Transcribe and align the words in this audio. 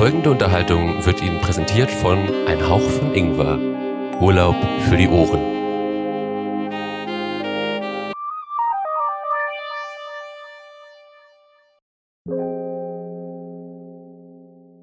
folgende 0.00 0.30
Unterhaltung 0.30 1.04
wird 1.04 1.20
Ihnen 1.20 1.42
präsentiert 1.42 1.90
von 1.90 2.16
Ein 2.46 2.66
Hauch 2.66 2.80
von 2.80 3.14
Ingwer. 3.14 3.58
Urlaub 4.18 4.56
für 4.88 4.96
die 4.96 5.06
Ohren. 5.06 5.42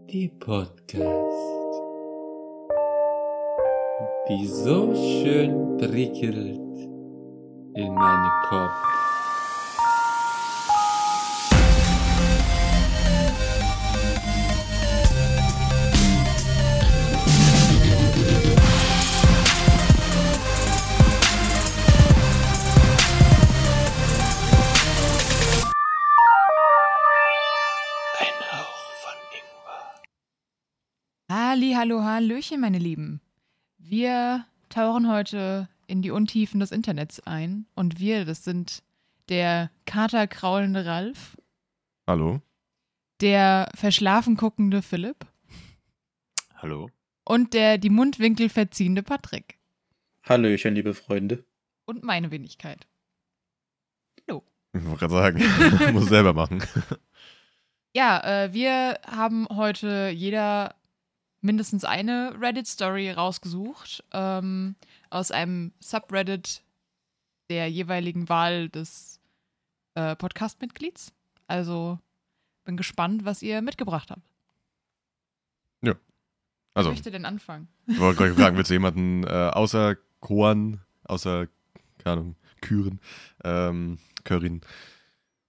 Die 0.08 0.28
Podcast, 0.40 1.02
die 4.30 4.46
so 4.46 4.94
schön 4.94 5.80
prickelt 5.80 6.60
in 7.74 7.92
meinen 7.92 8.32
Kopf. 8.50 9.07
Hallo, 31.78 32.02
hallöchen, 32.02 32.60
meine 32.60 32.80
Lieben. 32.80 33.22
Wir 33.78 34.48
tauchen 34.70 35.08
heute 35.12 35.70
in 35.86 36.02
die 36.02 36.10
Untiefen 36.10 36.60
des 36.60 36.72
Internets 36.72 37.20
ein. 37.20 37.68
Und 37.76 38.00
wir, 38.00 38.26
das 38.26 38.44
sind 38.44 38.82
der 39.30 39.70
katerkraulende 39.86 40.88
Ralf, 40.88 41.38
Hallo? 42.08 42.42
der 43.22 43.70
verschlafen 43.76 44.38
guckende 44.38 44.82
Philipp 44.82 45.28
Hallo? 46.56 46.90
und 47.24 47.54
der 47.54 47.78
die 47.78 47.92
Mundwinkel 47.92 48.50
verziehende 48.50 49.04
Patrick. 49.04 49.60
Hallöchen, 50.24 50.74
liebe 50.74 50.96
Freunde. 50.96 51.46
Und 51.86 52.04
meine 52.04 52.32
Wenigkeit. 52.32 52.88
Ich 54.74 54.84
wollte 54.84 55.08
gerade 55.08 55.14
sagen, 55.14 55.94
muss 55.94 56.10
selber 56.10 56.34
machen. 56.34 56.64
Ja, 57.94 58.44
äh, 58.46 58.54
wir 58.54 59.00
haben 59.08 59.48
heute 59.50 60.10
jeder 60.10 60.76
mindestens 61.42 61.84
eine 61.86 62.36
Reddit-Story 62.40 63.12
rausgesucht 63.12 64.04
ähm, 64.12 64.76
aus 65.10 65.32
einem 65.32 65.72
Subreddit 65.80 66.64
der 67.50 67.70
jeweiligen 67.70 68.28
Wahl 68.30 68.70
des 68.70 69.20
äh, 69.96 70.16
Podcast-Mitglieds. 70.16 71.14
Also 71.48 72.00
bin 72.66 72.76
gespannt, 72.78 73.24
was 73.24 73.42
ihr 73.42 73.62
mitgebracht 73.62 74.12
habt. 74.12 74.22
Also, 76.78 76.92
Wer 76.92 76.94
möchte 76.94 77.10
denn 77.10 77.26
anfangen? 77.26 77.68
ich 77.88 78.00
wollte 78.00 78.18
gerade 78.20 78.36
fragen, 78.36 78.56
willst 78.56 78.70
du 78.70 78.76
jemanden 78.76 79.24
äh, 79.24 79.50
außer 79.52 79.96
Koan, 80.20 80.80
außer, 81.06 81.48
keine 81.98 82.14
Ahnung, 82.14 82.36
Küren, 82.62 83.00
ähm, 83.44 83.98
Körin, 84.24 84.62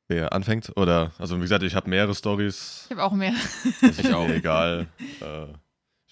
wer 0.06 0.32
anfängt? 0.32 0.74
Oder, 0.78 1.12
also 1.18 1.36
wie 1.36 1.42
gesagt, 1.42 1.64
ich 1.64 1.74
habe 1.74 1.90
mehrere 1.90 2.14
Stories. 2.14 2.86
Ich 2.86 2.92
habe 2.92 3.04
auch 3.04 3.12
mehr. 3.12 3.34
Ist 3.82 4.02
mir 4.02 4.28
egal. 4.34 4.88
Äh, 5.20 5.48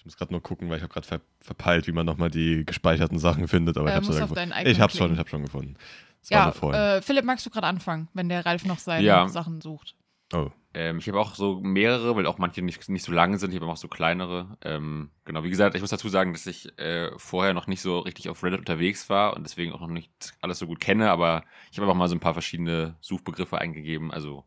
muss 0.07 0.17
gerade 0.17 0.33
nur 0.33 0.41
gucken, 0.41 0.69
weil 0.69 0.77
ich 0.77 0.83
habe 0.83 0.93
gerade 0.93 1.07
ver 1.07 1.21
verpeilt, 1.41 1.87
wie 1.87 1.91
man 1.91 2.05
nochmal 2.05 2.29
die 2.29 2.65
gespeicherten 2.65 3.19
Sachen 3.19 3.47
findet. 3.47 3.77
Aber 3.77 3.87
Äh, 3.87 3.99
ich 3.99 4.09
habe 4.09 4.71
es 4.71 4.79
hab's 4.79 4.97
schon, 4.97 5.13
ich 5.13 5.19
habe 5.19 5.29
schon 5.29 5.43
gefunden. 5.43 5.75
Das 6.21 6.29
Ja, 6.29 6.49
äh, 6.49 7.01
Philipp, 7.01 7.25
magst 7.25 7.45
du 7.45 7.49
gerade 7.49 7.67
anfangen, 7.67 8.07
wenn 8.13 8.29
der 8.29 8.45
Ralf 8.45 8.65
noch 8.65 8.79
seine 8.79 9.05
Ja. 9.05 9.27
Sachen 9.27 9.61
sucht? 9.61 9.95
oh, 10.33 10.49
Ähm, 10.73 10.99
ich 10.99 11.07
habe 11.07 11.19
auch 11.19 11.35
so 11.35 11.59
mehrere, 11.61 12.15
weil 12.15 12.25
auch 12.25 12.37
manche 12.37 12.61
nicht, 12.61 12.87
nicht 12.89 13.03
so 13.03 13.11
lang 13.11 13.37
sind. 13.37 13.51
Ich 13.53 13.59
habe 13.59 13.71
auch 13.71 13.77
so 13.77 13.87
kleinere. 13.87 14.57
Ähm, 14.63 15.11
genau, 15.25 15.43
wie 15.43 15.49
gesagt, 15.49 15.75
ich 15.75 15.81
muss 15.81 15.89
dazu 15.89 16.09
sagen, 16.09 16.33
dass 16.33 16.45
ich 16.45 16.77
äh, 16.77 17.11
vorher 17.17 17.53
noch 17.53 17.67
nicht 17.67 17.81
so 17.81 17.99
richtig 17.99 18.29
auf 18.29 18.43
Reddit 18.43 18.59
unterwegs 18.59 19.09
war 19.09 19.35
und 19.35 19.43
deswegen 19.43 19.71
auch 19.73 19.79
noch 19.81 19.87
nicht 19.87 20.33
alles 20.41 20.59
so 20.59 20.67
gut 20.67 20.79
kenne, 20.79 21.09
aber 21.09 21.43
ich 21.71 21.77
habe 21.77 21.87
einfach 21.87 21.97
mal 21.97 22.07
so 22.09 22.15
ein 22.15 22.19
paar 22.19 22.33
verschiedene 22.33 22.95
Suchbegriffe 23.01 23.57
eingegeben. 23.57 24.11
Also, 24.11 24.43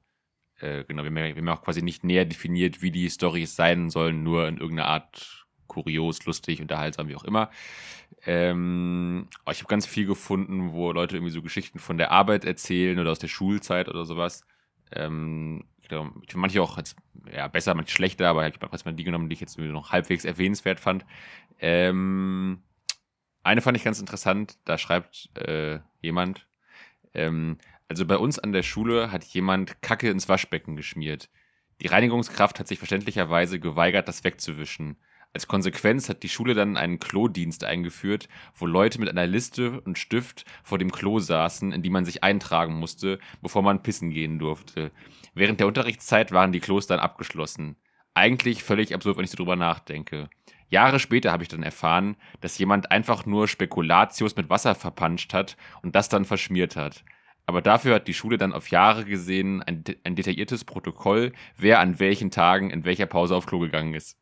äh, 0.60 0.84
genau, 0.84 1.03
wir 1.03 1.12
wir 1.15 1.34
haben 1.34 1.47
ja 1.47 1.54
auch 1.54 1.62
quasi 1.62 1.82
nicht 1.82 2.04
näher 2.04 2.26
definiert, 2.26 2.82
wie 2.82 2.91
die 2.91 3.09
Storys 3.09 3.56
sein 3.56 3.91
sollen, 3.91 4.22
nur 4.22 4.47
in 4.47 4.59
irgendeiner 4.59 4.88
Art 4.88 5.40
kurios, 5.70 6.25
lustig, 6.26 6.60
unterhaltsam, 6.60 7.08
wie 7.08 7.16
auch 7.16 7.25
immer. 7.25 7.50
Ähm, 8.26 9.28
ich 9.50 9.58
habe 9.60 9.69
ganz 9.69 9.86
viel 9.86 10.06
gefunden, 10.06 10.72
wo 10.72 10.92
Leute 10.92 11.16
irgendwie 11.16 11.32
so 11.32 11.41
Geschichten 11.41 11.78
von 11.78 11.97
der 11.97 12.10
Arbeit 12.10 12.44
erzählen 12.44 12.98
oder 12.98 13.12
aus 13.12 13.19
der 13.19 13.28
Schulzeit 13.28 13.88
oder 13.88 14.04
sowas. 14.04 14.44
Ähm, 14.92 15.64
fand 15.88 16.36
manche 16.36 16.62
auch 16.62 16.76
jetzt, 16.76 16.97
ja, 17.32 17.48
besser, 17.48 17.75
manche 17.75 17.94
schlechter, 17.94 18.28
aber 18.28 18.47
ich 18.47 18.54
habe 18.54 18.69
erstmal 18.72 18.94
die 18.94 19.04
genommen, 19.04 19.28
die 19.28 19.34
ich 19.34 19.41
jetzt 19.41 19.58
noch 19.58 19.91
halbwegs 19.91 20.25
erwähnenswert 20.25 20.81
fand. 20.81 21.04
Ähm, 21.58 22.62
eine 23.42 23.60
fand 23.60 23.76
ich 23.76 23.84
ganz 23.84 24.00
interessant, 24.00 24.58
da 24.64 24.78
schreibt 24.78 25.31
äh, 25.37 25.81
jemand, 26.00 26.47
ähm, 27.14 27.58
also 27.88 28.06
bei 28.06 28.16
uns 28.16 28.38
an 28.38 28.52
der 28.52 28.62
Schule 28.62 29.10
hat 29.10 29.25
jemand 29.25 29.82
Kacke 29.82 30.10
ins 30.10 30.28
Waschbecken 30.28 30.76
geschmiert. 30.76 31.28
Die 31.81 31.88
Reinigungskraft 31.88 32.60
hat 32.60 32.69
sich 32.69 32.78
verständlicherweise 32.78 33.58
geweigert, 33.58 34.06
das 34.06 34.22
wegzuwischen. 34.22 34.97
Als 35.33 35.47
Konsequenz 35.47 36.09
hat 36.09 36.25
die 36.25 36.29
Schule 36.29 36.55
dann 36.55 36.77
einen 36.77 36.99
Klodienst 36.99 37.63
eingeführt, 37.63 38.29
wo 38.53 38.67
Leute 38.67 38.99
mit 38.99 39.09
einer 39.09 39.29
Liste 39.29 39.81
und 39.83 39.97
Stift 39.97 40.45
vor 40.65 40.79
dem 40.79 40.91
Klo 40.91 41.21
saßen, 41.21 41.71
in 41.71 41.83
die 41.83 41.91
man 41.91 42.05
sich 42.05 42.25
eintragen 42.25 42.75
musste, 42.75 43.21
bevor 43.41 43.63
man 43.63 43.83
pissen 43.83 44.11
gehen 44.11 44.41
durfte. 44.41 44.91
Während 45.33 45.61
der 45.61 45.69
Unterrichtszeit 45.69 46.33
waren 46.33 46.51
die 46.51 46.59
Klos 46.59 46.89
dann 46.89 46.99
abgeschlossen. 46.99 47.77
Eigentlich 48.13 48.65
völlig 48.65 48.93
absurd, 48.93 49.19
wenn 49.19 49.25
ich 49.25 49.31
so 49.31 49.37
drüber 49.37 49.55
nachdenke. 49.55 50.29
Jahre 50.69 50.99
später 50.99 51.31
habe 51.31 51.45
ich 51.45 51.49
dann 51.49 51.62
erfahren, 51.62 52.17
dass 52.41 52.59
jemand 52.59 52.91
einfach 52.91 53.25
nur 53.25 53.47
Spekulatius 53.47 54.35
mit 54.35 54.51
Wasser 54.51 54.75
verpanscht 54.75 55.33
hat 55.33 55.57
und 55.83 55.95
das 55.95 56.09
dann 56.09 56.25
verschmiert 56.25 56.75
hat. 56.75 57.05
Aber 57.47 57.62
dafür 57.62 57.97
hat 57.97 58.09
die 58.09 58.15
Schule 58.15 58.37
dann 58.37 58.53
auf 58.53 58.69
Jahre 58.69 59.05
gesehen 59.05 59.62
ein, 59.62 59.85
ein 60.03 60.17
detailliertes 60.17 60.65
Protokoll, 60.65 61.33
wer 61.57 61.79
an 61.79 62.01
welchen 62.01 62.33
Tagen 62.33 62.71
in 62.71 62.85
welcher 62.85 63.07
Pause 63.07 63.37
auf 63.37 63.47
Klo 63.47 63.61
gegangen 63.61 63.95
ist. 63.95 64.17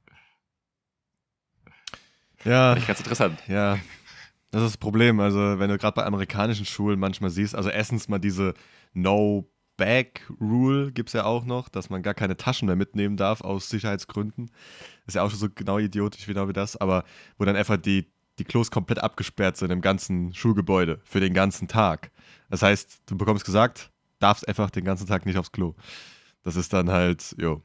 Ja, 2.49 2.71
Fand 2.71 2.81
ich 2.81 2.87
ganz 2.87 3.01
interessant. 3.01 3.39
Ja, 3.49 3.79
das 4.51 4.63
ist 4.63 4.71
das 4.71 4.77
Problem. 4.79 5.21
Also, 5.21 5.59
wenn 5.59 5.69
du 5.69 5.79
gerade 5.79 5.95
bei 5.95 6.05
amerikanischen 6.05 6.65
Schulen 6.65 6.99
manchmal 6.99 7.31
siehst, 7.31 7.55
also 7.55 7.69
erstens 7.69 8.09
mal 8.09 8.19
diese 8.19 8.55
No-Bag-Rule 8.95 10.93
gibt 10.93 11.11
es 11.11 11.13
ja 11.13 11.25
auch 11.25 11.45
noch, 11.45 11.69
dass 11.69 11.91
man 11.91 12.03
gar 12.03 12.15
keine 12.15 12.37
Taschen 12.37 12.67
mehr 12.67 12.77
mitnehmen 12.77 13.17
darf 13.17 13.43
aus 13.43 13.69
Sicherheitsgründen. 13.69 14.51
ist 15.07 15.15
ja 15.15 15.23
auch 15.23 15.31
schon 15.31 15.39
so 15.39 15.49
genau 15.55 15.79
idiotisch 15.79 16.27
genau 16.27 16.49
wie 16.49 16.55
das, 16.55 16.77
aber 16.77 17.05
wo 17.37 17.45
dann 17.45 17.57
einfach 17.57 17.77
die, 17.77 18.11
die 18.39 18.45
Klos 18.45 18.71
komplett 18.71 19.01
abgesperrt 19.01 19.57
sind 19.57 19.71
im 19.71 19.81
ganzen 19.81 20.33
Schulgebäude 20.33 21.01
für 21.05 21.21
den 21.21 21.35
ganzen 21.35 21.69
Tag. 21.69 22.11
Das 22.51 22.63
heißt, 22.63 23.03
du 23.07 23.17
bekommst 23.17 23.45
gesagt, 23.45 23.91
darfst 24.19 24.49
einfach 24.49 24.71
den 24.71 24.85
ganzen 24.85 25.07
Tag 25.07 25.27
nicht 25.27 25.37
aufs 25.39 25.53
Klo. 25.53 25.75
Das 26.43 26.57
ist 26.57 26.73
dann 26.73 26.91
halt, 26.91 27.35
jo. 27.39 27.63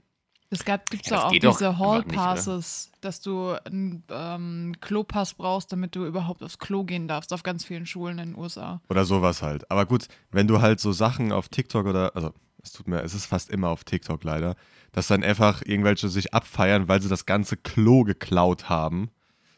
Es 0.54 0.66
gibt 0.66 1.08
Ja, 1.08 1.26
auch 1.26 1.32
diese 1.32 1.80
Hall 1.80 2.04
nicht? 2.04 2.16
Passes, 2.16 2.92
dass 3.02 3.22
du 3.22 3.54
einen 3.66 4.04
ähm, 4.10 4.76
Klopass 4.82 5.34
brauchst, 5.34 5.72
damit 5.72 5.96
du 5.96 6.06
überhaupt 6.06 6.44
aufs 6.44 6.60
Klo 6.60 6.84
gehen 6.84 7.08
darfst, 7.08 7.34
auf 7.34 7.42
ganz 7.42 7.66
vielen 7.66 7.88
Schulen 7.88 8.20
in 8.20 8.34
den 8.34 8.38
USA. 8.38 8.80
Oder 8.88 9.04
sowas 9.04 9.42
halt. 9.42 9.70
Aber 9.72 9.88
gut, 9.88 10.08
wenn 10.32 10.48
du 10.48 10.62
halt 10.62 10.80
so 10.80 10.92
Sachen 10.92 11.32
auf 11.32 11.50
TikTok 11.50 11.88
oder, 11.88 12.16
also 12.16 12.34
es 12.62 12.72
tut 12.72 12.88
mir, 12.88 13.02
es 13.02 13.16
ist 13.16 13.26
fast 13.26 13.50
immer 13.50 13.70
auf 13.70 13.84
TikTok 13.84 14.24
leider, 14.24 14.56
dass 14.92 15.08
dann 15.08 15.24
einfach 15.24 15.64
irgendwelche 15.66 16.08
sich 16.08 16.34
abfeiern, 16.36 16.88
weil 16.88 17.02
sie 17.02 17.10
das 17.10 17.26
ganze 17.26 17.58
Klo 17.58 18.04
geklaut 18.04 18.70
haben, 18.70 19.10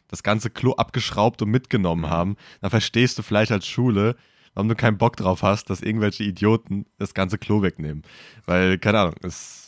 das 0.08 0.22
ganze 0.22 0.48
Klo 0.48 0.72
abgeschraubt 0.72 1.42
und 1.42 1.50
mitgenommen 1.50 2.08
haben, 2.08 2.36
dann 2.62 2.70
verstehst 2.70 3.18
du 3.18 3.22
vielleicht 3.22 3.52
als 3.52 3.66
Schule, 3.66 4.16
warum 4.54 4.68
du 4.68 4.74
keinen 4.74 4.96
Bock 4.96 5.16
drauf 5.16 5.42
hast, 5.42 5.68
dass 5.68 5.82
irgendwelche 5.82 6.24
Idioten 6.24 6.86
das 6.96 7.12
ganze 7.12 7.36
Klo 7.36 7.60
wegnehmen. 7.60 8.02
Weil, 8.46 8.78
keine 8.78 9.00
Ahnung, 9.00 9.14
es 9.22 9.65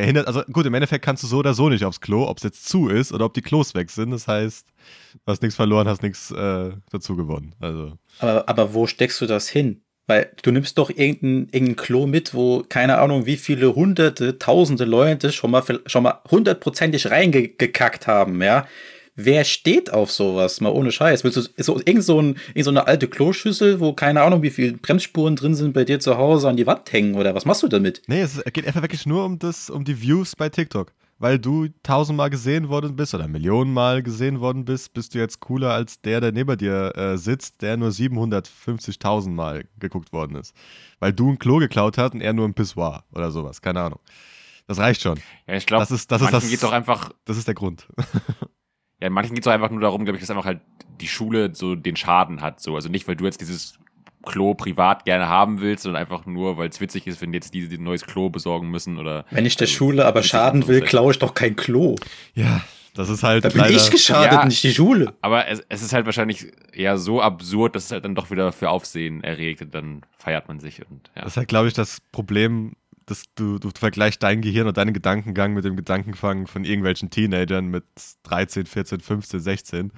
behindert, 0.00 0.26
also 0.26 0.42
gut, 0.52 0.66
im 0.66 0.74
Endeffekt 0.74 1.04
kannst 1.04 1.22
du 1.22 1.26
so 1.26 1.38
oder 1.38 1.54
so 1.54 1.68
nicht 1.68 1.84
aufs 1.84 2.00
Klo, 2.00 2.26
ob 2.26 2.38
es 2.38 2.42
jetzt 2.42 2.68
zu 2.68 2.88
ist 2.88 3.12
oder 3.12 3.24
ob 3.24 3.34
die 3.34 3.42
Klos 3.42 3.74
weg 3.74 3.90
sind. 3.90 4.10
Das 4.10 4.26
heißt, 4.26 4.66
du 5.14 5.20
hast 5.26 5.42
nichts 5.42 5.56
verloren, 5.56 5.88
hast 5.88 6.02
nichts 6.02 6.30
äh, 6.30 6.70
dazu 6.90 7.16
gewonnen. 7.16 7.54
Also. 7.60 7.92
Aber, 8.18 8.48
aber 8.48 8.74
wo 8.74 8.86
steckst 8.86 9.20
du 9.20 9.26
das 9.26 9.48
hin? 9.48 9.82
Weil 10.06 10.32
du 10.42 10.50
nimmst 10.50 10.76
doch 10.76 10.90
irgendein, 10.90 11.48
irgendein 11.52 11.76
Klo 11.76 12.06
mit, 12.06 12.34
wo 12.34 12.62
keine 12.68 12.98
Ahnung, 12.98 13.24
wie 13.24 13.36
viele 13.36 13.74
hunderte, 13.74 14.38
tausende 14.38 14.84
Leute 14.84 15.32
schon 15.32 15.50
mal, 15.50 15.62
schon 15.86 16.02
mal 16.02 16.20
hundertprozentig 16.30 17.10
reingekackt 17.10 18.06
haben, 18.06 18.42
ja? 18.42 18.66
Wer 19.16 19.44
steht 19.44 19.92
auf 19.92 20.10
sowas? 20.10 20.60
Mal 20.60 20.70
ohne 20.70 20.90
Scheiß. 20.90 21.22
Willst 21.22 21.36
du 21.36 21.42
so, 21.62 21.80
irgend, 21.84 22.02
so 22.04 22.20
ein, 22.20 22.36
irgend 22.48 22.64
so 22.64 22.70
eine 22.70 22.86
alte 22.88 23.06
Kloschüssel, 23.06 23.78
wo 23.78 23.92
keine 23.92 24.22
Ahnung, 24.22 24.42
wie 24.42 24.50
viele 24.50 24.72
Bremsspuren 24.72 25.36
drin 25.36 25.54
sind, 25.54 25.72
bei 25.72 25.84
dir 25.84 26.00
zu 26.00 26.16
Hause 26.16 26.48
an 26.48 26.56
die 26.56 26.66
Wand 26.66 26.92
hängen? 26.92 27.14
Oder 27.14 27.34
was 27.34 27.44
machst 27.44 27.62
du 27.62 27.68
damit? 27.68 28.02
Nee, 28.08 28.22
es 28.22 28.42
geht 28.52 28.66
einfach 28.66 28.82
wirklich 28.82 29.06
nur 29.06 29.24
um 29.24 29.38
das, 29.38 29.70
um 29.70 29.84
die 29.84 30.00
Views 30.02 30.34
bei 30.34 30.48
TikTok. 30.48 30.92
Weil 31.20 31.38
du 31.38 31.68
tausendmal 31.84 32.28
gesehen 32.28 32.68
worden 32.68 32.96
bist 32.96 33.14
oder 33.14 33.28
Millionenmal 33.28 34.02
gesehen 34.02 34.40
worden 34.40 34.64
bist, 34.64 34.92
bist 34.94 35.14
du 35.14 35.20
jetzt 35.20 35.38
cooler 35.38 35.70
als 35.72 36.00
der, 36.00 36.20
der 36.20 36.32
neben 36.32 36.58
dir 36.58 36.92
äh, 36.96 37.16
sitzt, 37.16 37.62
der 37.62 37.76
nur 37.76 37.90
750.000 37.90 39.28
Mal 39.30 39.64
geguckt 39.78 40.12
worden 40.12 40.36
ist. 40.36 40.54
Weil 40.98 41.12
du 41.12 41.30
ein 41.30 41.38
Klo 41.38 41.58
geklaut 41.58 41.98
hast 41.98 42.14
und 42.14 42.20
er 42.20 42.32
nur 42.32 42.46
ein 42.48 42.54
Pissoir 42.54 43.04
oder 43.12 43.30
sowas. 43.30 43.60
Keine 43.62 43.80
Ahnung. 43.80 44.00
Das 44.66 44.78
reicht 44.78 45.02
schon. 45.02 45.20
Ja, 45.46 45.54
ich 45.54 45.66
glaube, 45.66 45.82
Das 45.82 45.92
ist- 45.92 46.10
das 46.10 46.20
ist 46.20 46.32
das- 46.32 46.48
geht 46.48 46.58
es 46.58 46.64
auch 46.64 46.72
einfach, 46.72 47.12
Das 47.26 47.36
ist 47.36 47.46
der 47.46 47.54
Grund. 47.54 47.86
ja, 49.04 49.10
manchen 49.10 49.34
geht 49.34 49.44
es 49.44 49.48
einfach 49.52 49.70
nur 49.70 49.80
darum, 49.80 50.04
glaube 50.04 50.16
ich, 50.16 50.22
dass 50.22 50.30
einfach 50.30 50.46
halt 50.46 50.60
die 51.00 51.08
Schule 51.08 51.54
so 51.54 51.74
den 51.74 51.94
Schaden 51.96 52.40
hat. 52.40 52.60
So. 52.60 52.74
Also 52.74 52.88
nicht, 52.88 53.06
weil 53.06 53.16
du 53.16 53.24
jetzt 53.26 53.40
dieses 53.40 53.78
Klo 54.24 54.54
privat 54.54 55.04
gerne 55.04 55.28
haben 55.28 55.60
willst, 55.60 55.82
sondern 55.82 56.00
einfach 56.00 56.24
nur, 56.24 56.56
weil 56.56 56.70
es 56.70 56.80
witzig 56.80 57.06
ist, 57.06 57.20
wenn 57.20 57.34
jetzt 57.34 57.52
die, 57.52 57.68
die 57.68 57.76
ein 57.76 57.82
neues 57.84 58.06
Klo 58.06 58.30
besorgen 58.30 58.70
müssen 58.70 58.96
oder. 58.98 59.26
Wenn 59.30 59.44
ich 59.44 59.56
der 59.56 59.66
Also, 59.66 59.76
Schule 59.76 60.06
aber 60.06 60.22
schaden 60.22 60.66
will, 60.66 60.80
klaue 60.80 61.12
ich 61.12 61.18
doch 61.18 61.34
kein 61.34 61.54
Klo. 61.56 61.96
Ja, 62.34 62.62
das 62.94 63.10
ist 63.10 63.22
halt 63.22 63.44
Da 63.44 63.50
bin 63.50 63.58
leider. 63.58 63.76
ich 63.76 63.90
geschadet, 63.90 64.32
Ja. 64.32 64.44
nicht 64.46 64.62
die 64.64 64.72
Schule. 64.72 65.12
Aber 65.20 65.46
es, 65.48 65.62
es 65.68 65.82
ist 65.82 65.92
halt 65.92 66.06
wahrscheinlich 66.06 66.46
eher 66.72 66.96
so 66.96 67.20
absurd, 67.20 67.76
dass 67.76 67.84
es 67.86 67.90
halt 67.92 68.06
dann 68.06 68.14
doch 68.14 68.30
wieder 68.30 68.52
für 68.52 68.70
Aufsehen 68.70 69.22
erregt 69.22 69.60
und 69.60 69.74
dann 69.74 70.02
feiert 70.16 70.48
man 70.48 70.58
sich 70.60 70.80
und 70.88 71.10
ja. 71.14 71.22
Das 71.22 71.32
ist 71.32 71.36
halt, 71.36 71.48
glaube 71.48 71.68
ich, 71.68 71.74
das 71.74 72.00
Problem, 72.12 72.72
dass 73.06 73.24
du, 73.34 73.58
du 73.58 73.70
vergleichst 73.78 74.22
dein 74.22 74.40
Gehirn 74.40 74.66
und 74.66 74.76
deinen 74.76 74.92
Gedankengang 74.94 75.54
mit 75.54 75.64
dem 75.64 75.76
Gedankenfang 75.76 76.46
von 76.46 76.64
irgendwelchen 76.64 77.10
Teenagern 77.10 77.66
mit 77.66 77.84
13, 78.24 78.66
14, 78.66 79.00
15, 79.00 79.40
16. 79.40 79.92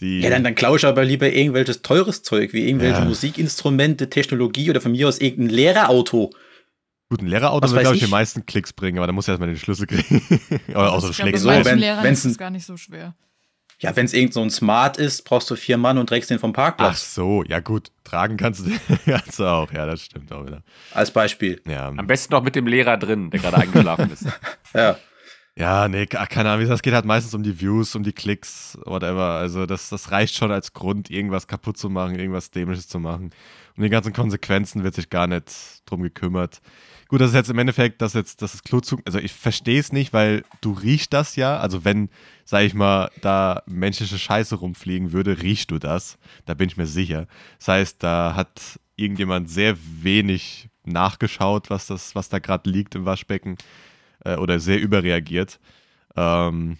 Die, 0.00 0.20
Ja, 0.20 0.30
dann, 0.30 0.44
dann 0.44 0.54
klaue 0.54 0.76
ich 0.76 0.84
aber 0.86 1.04
lieber 1.04 1.30
irgendwelches 1.32 1.82
teures 1.82 2.22
Zeug, 2.22 2.52
wie 2.52 2.66
irgendwelche 2.68 3.00
Ja. 3.00 3.04
Musikinstrumente, 3.04 4.08
Technologie 4.10 4.70
oder 4.70 4.80
von 4.80 4.92
mir 4.92 5.08
aus 5.08 5.18
irgendein 5.18 5.54
Lehrerauto. 5.54 6.30
Gut, 7.10 7.22
ein 7.22 7.26
Lehrerauto 7.26 7.68
wird, 7.70 7.80
glaube 7.80 7.96
ich, 7.96 8.02
ich? 8.02 8.06
die 8.08 8.10
meisten 8.10 8.44
Klicks 8.46 8.72
bringen, 8.72 8.98
aber 8.98 9.06
da 9.06 9.12
muss 9.12 9.26
er 9.28 9.32
erstmal 9.32 9.48
den 9.48 9.58
Schlüssel 9.58 9.86
kriegen. 9.86 10.20
Oder 10.68 10.92
außer 10.92 11.06
du 11.06 11.10
ich 11.12 11.16
glaube, 11.16 11.30
schlägst 11.30 11.42
so, 11.42 11.48
wenn- 11.48 12.14
das 12.14 12.38
gar 12.38 12.50
nicht 12.50 12.66
so 12.66 12.76
schwer. 12.76 13.14
Ja, 13.80 13.94
wenn 13.94 14.06
es 14.06 14.12
irgend 14.12 14.34
so 14.34 14.42
ein 14.42 14.50
Smart 14.50 14.96
ist, 14.96 15.24
brauchst 15.24 15.48
du 15.50 15.54
vier 15.56 15.76
Mann 15.78 15.98
und 15.98 16.08
trägst 16.08 16.30
den 16.30 16.40
vom 16.40 16.50
Ach 16.50 16.56
Parkplatz. 16.56 17.14
so, 17.14 17.44
ja 17.46 17.60
gut, 17.60 17.92
tragen 18.02 18.36
kannst 18.36 18.66
du 18.66 18.72
kannst 19.04 19.38
du 19.38 19.44
auch, 19.44 19.72
ja, 19.72 19.86
das 19.86 20.04
stimmt 20.04 20.32
auch 20.32 20.44
wieder. 20.44 20.62
Als 20.92 21.12
Beispiel. 21.12 21.60
Ja, 21.64 21.88
Am 21.88 22.06
besten 22.08 22.32
noch 22.32 22.42
mit 22.42 22.56
dem 22.56 22.66
Lehrer 22.66 22.96
drin, 22.96 23.30
der 23.30 23.40
gerade 23.40 23.58
eingeschlafen 23.58 24.10
ist. 24.10 24.26
Ja. 24.74 24.98
ja 25.56 25.88
nee, 25.88 26.06
ach, 26.14 26.28
keine 26.28 26.50
Ahnung, 26.50 26.68
es 26.70 26.82
geht 26.82 26.92
halt 26.92 27.04
meistens 27.04 27.34
um 27.34 27.42
die 27.42 27.58
Views, 27.60 27.94
um 27.94 28.02
die 28.02 28.12
Klicks, 28.12 28.76
whatever. 28.84 29.30
Also 29.34 29.64
das, 29.64 29.88
das 29.88 30.10
reicht 30.10 30.34
schon 30.34 30.50
als 30.50 30.72
Grund, 30.72 31.08
irgendwas 31.08 31.46
kaputt 31.46 31.78
zu 31.78 31.88
machen, 31.88 32.18
irgendwas 32.18 32.50
Dämliches 32.50 32.88
zu 32.88 32.98
machen. 32.98 33.30
Um 33.76 33.84
die 33.84 33.90
ganzen 33.90 34.12
Konsequenzen 34.12 34.82
wird 34.82 34.94
sich 34.94 35.08
gar 35.08 35.26
nicht 35.28 35.52
drum 35.86 36.02
gekümmert. 36.02 36.60
Gut, 37.08 37.22
das 37.22 37.30
ist 37.30 37.36
jetzt 37.36 37.48
im 37.48 37.58
Endeffekt, 37.58 38.02
dass 38.02 38.12
jetzt 38.12 38.42
das 38.42 38.52
ist 38.52 38.64
Klozug, 38.64 39.00
also 39.06 39.18
ich 39.18 39.32
verstehe 39.32 39.80
es 39.80 39.92
nicht, 39.92 40.12
weil 40.12 40.44
du 40.60 40.72
riechst 40.72 41.14
das 41.14 41.36
ja, 41.36 41.58
also 41.58 41.82
wenn, 41.82 42.10
sag 42.44 42.64
ich 42.64 42.74
mal, 42.74 43.10
da 43.22 43.62
menschliche 43.66 44.18
Scheiße 44.18 44.56
rumfliegen 44.56 45.12
würde, 45.12 45.40
riechst 45.40 45.70
du 45.70 45.78
das, 45.78 46.18
da 46.44 46.52
bin 46.52 46.68
ich 46.68 46.76
mir 46.76 46.86
sicher. 46.86 47.26
Das 47.58 47.68
heißt, 47.68 48.02
da 48.02 48.34
hat 48.36 48.78
irgendjemand 48.96 49.48
sehr 49.48 49.76
wenig 50.02 50.68
nachgeschaut, 50.84 51.70
was 51.70 51.86
das, 51.86 52.14
was 52.14 52.28
da 52.28 52.40
gerade 52.40 52.68
liegt 52.68 52.94
im 52.94 53.06
Waschbecken 53.06 53.56
äh, 54.24 54.36
oder 54.36 54.60
sehr 54.60 54.78
überreagiert. 54.78 55.60
Ähm, 56.14 56.76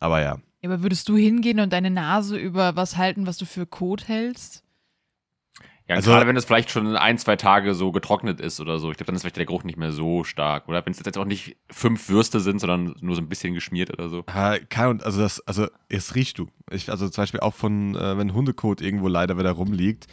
aber 0.00 0.20
ja, 0.20 0.38
Ja, 0.62 0.70
aber 0.70 0.82
würdest 0.82 1.08
du 1.08 1.16
hingehen 1.16 1.60
und 1.60 1.72
deine 1.72 1.90
Nase 1.90 2.36
über 2.36 2.74
was 2.74 2.96
halten, 2.96 3.28
was 3.28 3.38
du 3.38 3.46
für 3.46 3.64
Kot 3.64 4.08
hältst? 4.08 4.64
Ja, 5.88 5.96
Also- 5.96 6.10
gerade 6.10 6.26
wenn 6.26 6.36
es 6.36 6.44
vielleicht 6.44 6.70
schon 6.70 6.96
ein, 6.96 7.16
zwei 7.16 7.36
Tage 7.36 7.74
so 7.74 7.92
getrocknet 7.92 8.40
ist 8.40 8.60
oder 8.60 8.78
so. 8.78 8.90
Ich 8.90 8.98
glaube, 8.98 9.06
dann 9.06 9.16
ist 9.16 9.22
vielleicht 9.22 9.38
der 9.38 9.46
Geruch 9.46 9.64
nicht 9.64 9.78
mehr 9.78 9.90
so 9.92 10.22
stark. 10.22 10.68
Oder 10.68 10.84
wenn 10.84 10.92
es 10.92 11.00
jetzt 11.02 11.16
auch 11.16 11.24
nicht 11.24 11.56
fünf 11.70 12.08
Würste 12.10 12.40
sind, 12.40 12.60
sondern 12.60 12.94
nur 13.00 13.14
so 13.16 13.22
ein 13.22 13.28
bisschen 13.28 13.54
geschmiert 13.54 13.90
oder 13.90 14.10
so. 14.10 14.22
Ha, 14.32 14.58
Kann, 14.68 15.00
also 15.00 15.20
das, 15.22 15.40
also 15.46 15.66
es 15.88 16.14
riecht 16.14 16.38
du. 16.38 16.48
Ich, 16.70 16.90
also 16.90 17.08
zum 17.08 17.22
Beispiel 17.22 17.40
auch 17.40 17.54
von, 17.54 17.94
äh, 17.96 18.18
wenn 18.18 18.34
Hundekot 18.34 18.82
irgendwo 18.82 19.08
leider 19.08 19.38
wieder 19.38 19.52
rumliegt, 19.52 20.06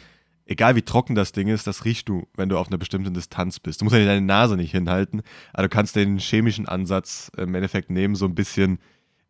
egal 0.46 0.76
wie 0.76 0.82
trocken 0.82 1.14
das 1.14 1.32
Ding 1.32 1.48
ist, 1.48 1.66
das 1.66 1.84
riechst 1.84 2.08
du, 2.08 2.26
wenn 2.36 2.48
du 2.48 2.56
auf 2.56 2.68
einer 2.68 2.78
bestimmten 2.78 3.12
Distanz 3.12 3.60
bist. 3.60 3.80
Du 3.82 3.84
musst 3.84 3.96
ja 3.96 4.04
deine 4.06 4.24
Nase 4.24 4.56
nicht 4.56 4.70
hinhalten, 4.70 5.20
aber 5.52 5.64
du 5.64 5.68
kannst 5.68 5.94
den 5.94 6.18
chemischen 6.18 6.66
Ansatz 6.66 7.30
im 7.36 7.54
Endeffekt 7.54 7.90
nehmen, 7.90 8.14
so 8.14 8.24
ein 8.24 8.34
bisschen, 8.34 8.78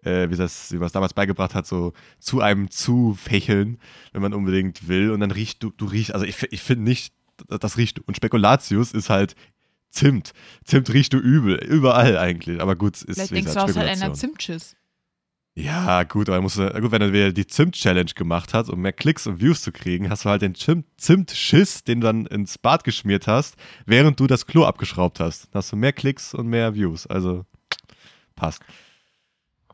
äh, 0.06 0.30
wie 0.30 0.36
das, 0.36 0.72
wie 0.72 0.76
man 0.76 0.86
es 0.86 0.92
damals 0.92 1.14
beigebracht 1.14 1.54
hat, 1.54 1.66
so 1.66 1.92
zu 2.18 2.40
einem 2.40 2.70
zufächeln, 2.70 3.78
wenn 4.12 4.22
man 4.22 4.32
unbedingt 4.32 4.88
will. 4.88 5.10
Und 5.10 5.20
dann 5.20 5.30
riechst 5.30 5.62
du, 5.62 5.70
du 5.70 5.86
riechst, 5.86 6.12
also 6.14 6.24
ich, 6.24 6.42
ich 6.50 6.62
finde 6.62 6.84
nicht, 6.84 7.12
das 7.48 7.76
riecht 7.76 7.98
du. 7.98 8.02
Und 8.06 8.16
Spekulatius 8.16 8.92
ist 8.92 9.10
halt 9.10 9.34
Zimt. 9.90 10.32
Zimt 10.64 10.92
riechst 10.92 11.12
du 11.12 11.18
übel, 11.18 11.56
überall 11.64 12.18
eigentlich. 12.18 12.60
Aber 12.60 12.76
gut, 12.76 12.96
ist 12.96 13.14
Vielleicht 13.14 13.30
denkst 13.30 13.52
du, 13.52 13.54
gesagt, 13.54 13.68
hast 13.68 13.76
halt 13.76 14.02
einer. 14.02 14.12
Zimtschiss. 14.12 14.76
Ja, 15.58 16.02
gut, 16.02 16.28
aber 16.28 16.42
musst 16.42 16.58
du, 16.58 16.68
gut, 16.82 16.90
wenn 16.90 17.14
wieder 17.14 17.32
die 17.32 17.46
Zimt-Challenge 17.46 18.10
gemacht 18.14 18.52
hat, 18.52 18.68
um 18.68 18.78
mehr 18.82 18.92
Klicks 18.92 19.26
und 19.26 19.40
Views 19.40 19.62
zu 19.62 19.72
kriegen, 19.72 20.10
hast 20.10 20.26
du 20.26 20.28
halt 20.28 20.42
den 20.42 20.54
Zimt-Schiss, 20.54 21.82
den 21.82 22.02
du 22.02 22.08
dann 22.08 22.26
ins 22.26 22.58
Bad 22.58 22.84
geschmiert 22.84 23.26
hast, 23.26 23.56
während 23.86 24.20
du 24.20 24.26
das 24.26 24.46
Klo 24.46 24.66
abgeschraubt 24.66 25.18
hast. 25.18 25.44
Dann 25.46 25.60
hast 25.60 25.72
du 25.72 25.76
mehr 25.76 25.94
Klicks 25.94 26.34
und 26.34 26.46
mehr 26.46 26.74
Views. 26.74 27.06
Also 27.06 27.46
passt. 28.34 28.60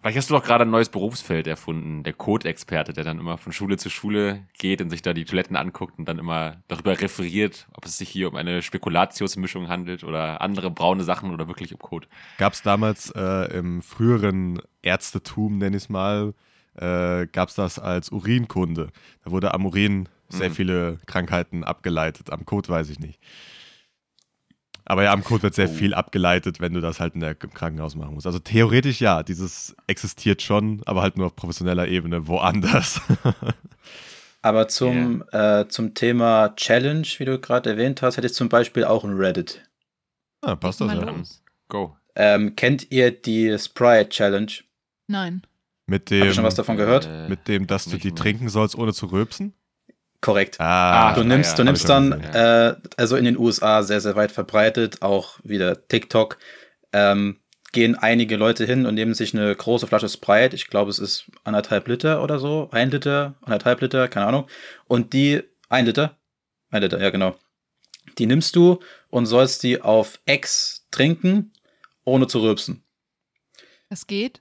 Vielleicht 0.02 0.18
hast 0.18 0.30
du 0.30 0.34
doch 0.34 0.42
gerade 0.42 0.64
ein 0.64 0.70
neues 0.70 0.88
Berufsfeld 0.88 1.46
erfunden, 1.46 2.02
der 2.02 2.12
Code-Experte, 2.12 2.92
der 2.92 3.04
dann 3.04 3.20
immer 3.20 3.38
von 3.38 3.52
Schule 3.52 3.76
zu 3.76 3.88
Schule 3.88 4.48
geht 4.58 4.82
und 4.82 4.90
sich 4.90 5.00
da 5.00 5.12
die 5.14 5.24
Toiletten 5.24 5.54
anguckt 5.54 5.96
und 5.96 6.06
dann 6.06 6.18
immer 6.18 6.56
darüber 6.66 7.00
referiert, 7.00 7.68
ob 7.72 7.84
es 7.84 7.98
sich 7.98 8.08
hier 8.08 8.26
um 8.28 8.34
eine 8.34 8.62
Spekulatiusmischung 8.62 9.68
handelt 9.68 10.02
oder 10.02 10.40
andere 10.40 10.72
braune 10.72 11.04
Sachen 11.04 11.30
oder 11.30 11.46
wirklich 11.46 11.72
um 11.72 11.78
Code. 11.78 12.08
Gab 12.38 12.52
es 12.52 12.62
damals 12.62 13.10
äh, 13.14 13.56
im 13.56 13.80
früheren 13.80 14.60
Ärztetum, 14.82 15.58
nenn 15.58 15.72
ich 15.74 15.84
es 15.84 15.88
mal, 15.88 16.34
äh, 16.74 17.28
gab 17.28 17.50
es 17.50 17.54
das 17.54 17.78
als 17.78 18.10
Urinkunde. 18.10 18.88
Da 19.24 19.30
wurde 19.30 19.54
am 19.54 19.64
Urin 19.66 20.08
sehr 20.28 20.48
Mhm. 20.50 20.54
viele 20.54 20.98
Krankheiten 21.06 21.62
abgeleitet. 21.62 22.32
Am 22.32 22.44
Kot 22.44 22.68
weiß 22.68 22.88
ich 22.90 22.98
nicht. 22.98 23.20
Aber 24.84 25.04
ja, 25.04 25.12
am 25.12 25.22
Code 25.24 25.44
wird 25.44 25.54
sehr 25.54 25.68
Oh. 25.68 25.72
viel 25.72 25.94
abgeleitet, 25.94 26.60
wenn 26.60 26.72
du 26.74 26.80
das 26.80 26.98
halt 27.00 27.14
in 27.14 27.20
der, 27.20 27.36
im 27.40 27.54
Krankenhaus 27.54 27.94
machen 27.94 28.14
musst. 28.14 28.26
Also 28.26 28.38
theoretisch 28.40 29.00
ja, 29.00 29.22
dieses 29.22 29.74
existiert 29.86 30.42
schon, 30.42 30.82
aber 30.86 31.02
halt 31.02 31.16
nur 31.16 31.26
auf 31.26 31.36
professioneller 31.36 31.86
Ebene 31.88 32.26
woanders. 32.26 33.00
Aber 34.44 34.66
zum, 34.66 35.22
äh, 35.30 35.68
zum 35.68 35.94
Thema 35.94 36.52
Challenge, 36.56 37.06
wie 37.18 37.24
du 37.24 37.38
gerade 37.38 37.70
erwähnt 37.70 38.02
hast, 38.02 38.16
hätte 38.16 38.26
ich 38.26 38.34
zum 38.34 38.48
Beispiel 38.48 38.84
auch 38.84 39.04
ein 39.04 39.16
Reddit. 39.16 39.62
ah, 40.40 40.56
passt 40.56 40.80
das 40.80 40.92
ja. 40.92 41.14
Go. 41.68 41.96
Ähm, 42.16 42.56
kennt 42.56 42.90
ihr 42.90 43.12
die 43.12 43.56
Sprite 43.56 44.08
Challenge? 44.08 44.50
Nein. 45.06 45.42
Mit 45.86 46.02
Habt 46.02 46.10
ihr 46.10 46.24
dem, 46.24 46.32
schon 46.34 46.44
was 46.44 46.56
davon 46.56 46.76
gehört? 46.76 47.06
Äh, 47.06 47.28
mit 47.28 47.46
dem, 47.46 47.68
dass 47.68 47.84
du 47.84 47.98
die 47.98 48.08
mehr. 48.08 48.16
trinken 48.16 48.48
sollst, 48.48 48.76
ohne 48.76 48.92
zu 48.92 49.06
rülpsen? 49.06 49.54
Korrekt. 50.22 50.58
Ah, 50.60 51.14
Du 51.14 51.24
nimmst, 51.24 51.50
ja, 51.50 51.56
du 51.56 51.64
nimmst 51.64 51.88
dann, 51.88 52.10
gesehen, 52.12 52.34
äh, 52.34 52.76
also 52.96 53.16
in 53.16 53.24
den 53.24 53.36
USA 53.36 53.82
sehr, 53.82 54.00
sehr 54.00 54.14
weit 54.16 54.32
verbreitet, 54.32 55.02
auch 55.02 55.40
wieder 55.42 55.86
TikTok, 55.88 56.38
ähm, 56.92 57.40
gehen 57.72 57.96
einige 57.96 58.36
Leute 58.36 58.64
hin 58.64 58.86
und 58.86 58.94
nehmen 58.94 59.14
sich 59.14 59.34
eine 59.34 59.54
große 59.54 59.86
Flasche 59.86 60.08
Sprite, 60.08 60.54
ich 60.54 60.68
glaube, 60.68 60.90
es 60.90 61.00
ist 61.00 61.24
anderthalb 61.42 61.88
Liter 61.88 62.22
oder 62.22 62.38
so, 62.38 62.68
ein 62.70 62.90
Liter, 62.90 63.34
anderthalb 63.42 63.80
Liter, 63.80 64.06
keine 64.08 64.26
Ahnung, 64.26 64.46
und 64.86 65.12
die, 65.12 65.42
ein 65.68 65.86
Liter, 65.86 66.16
ein 66.70 66.82
Liter, 66.82 67.00
ja 67.00 67.10
genau, 67.10 67.34
die 68.18 68.26
nimmst 68.26 68.54
du 68.54 68.78
und 69.10 69.26
sollst 69.26 69.64
die 69.64 69.82
auf 69.82 70.20
Ex 70.24 70.86
trinken, 70.92 71.52
ohne 72.04 72.28
zu 72.28 72.40
rülpsen. 72.40 72.84
Das 73.90 74.06
geht. 74.06 74.40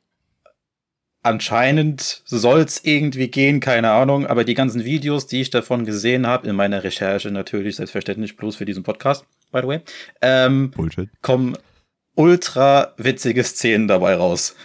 Anscheinend 1.23 2.23
soll 2.25 2.61
es 2.61 2.83
irgendwie 2.83 3.27
gehen, 3.27 3.59
keine 3.59 3.91
Ahnung, 3.91 4.25
aber 4.25 4.43
die 4.43 4.55
ganzen 4.55 4.83
Videos, 4.85 5.27
die 5.27 5.41
ich 5.41 5.51
davon 5.51 5.85
gesehen 5.85 6.25
habe, 6.25 6.47
in 6.47 6.55
meiner 6.55 6.83
Recherche 6.83 7.29
natürlich, 7.29 7.75
selbstverständlich 7.75 8.35
bloß 8.37 8.55
für 8.55 8.65
diesen 8.65 8.81
Podcast, 8.81 9.25
by 9.51 9.59
the 9.61 9.67
way, 9.67 9.79
ähm, 10.21 10.71
Bullshit. 10.71 11.09
kommen 11.21 11.57
ultra 12.15 12.93
witzige 12.97 13.43
Szenen 13.43 13.87
dabei 13.87 14.15
raus. 14.15 14.55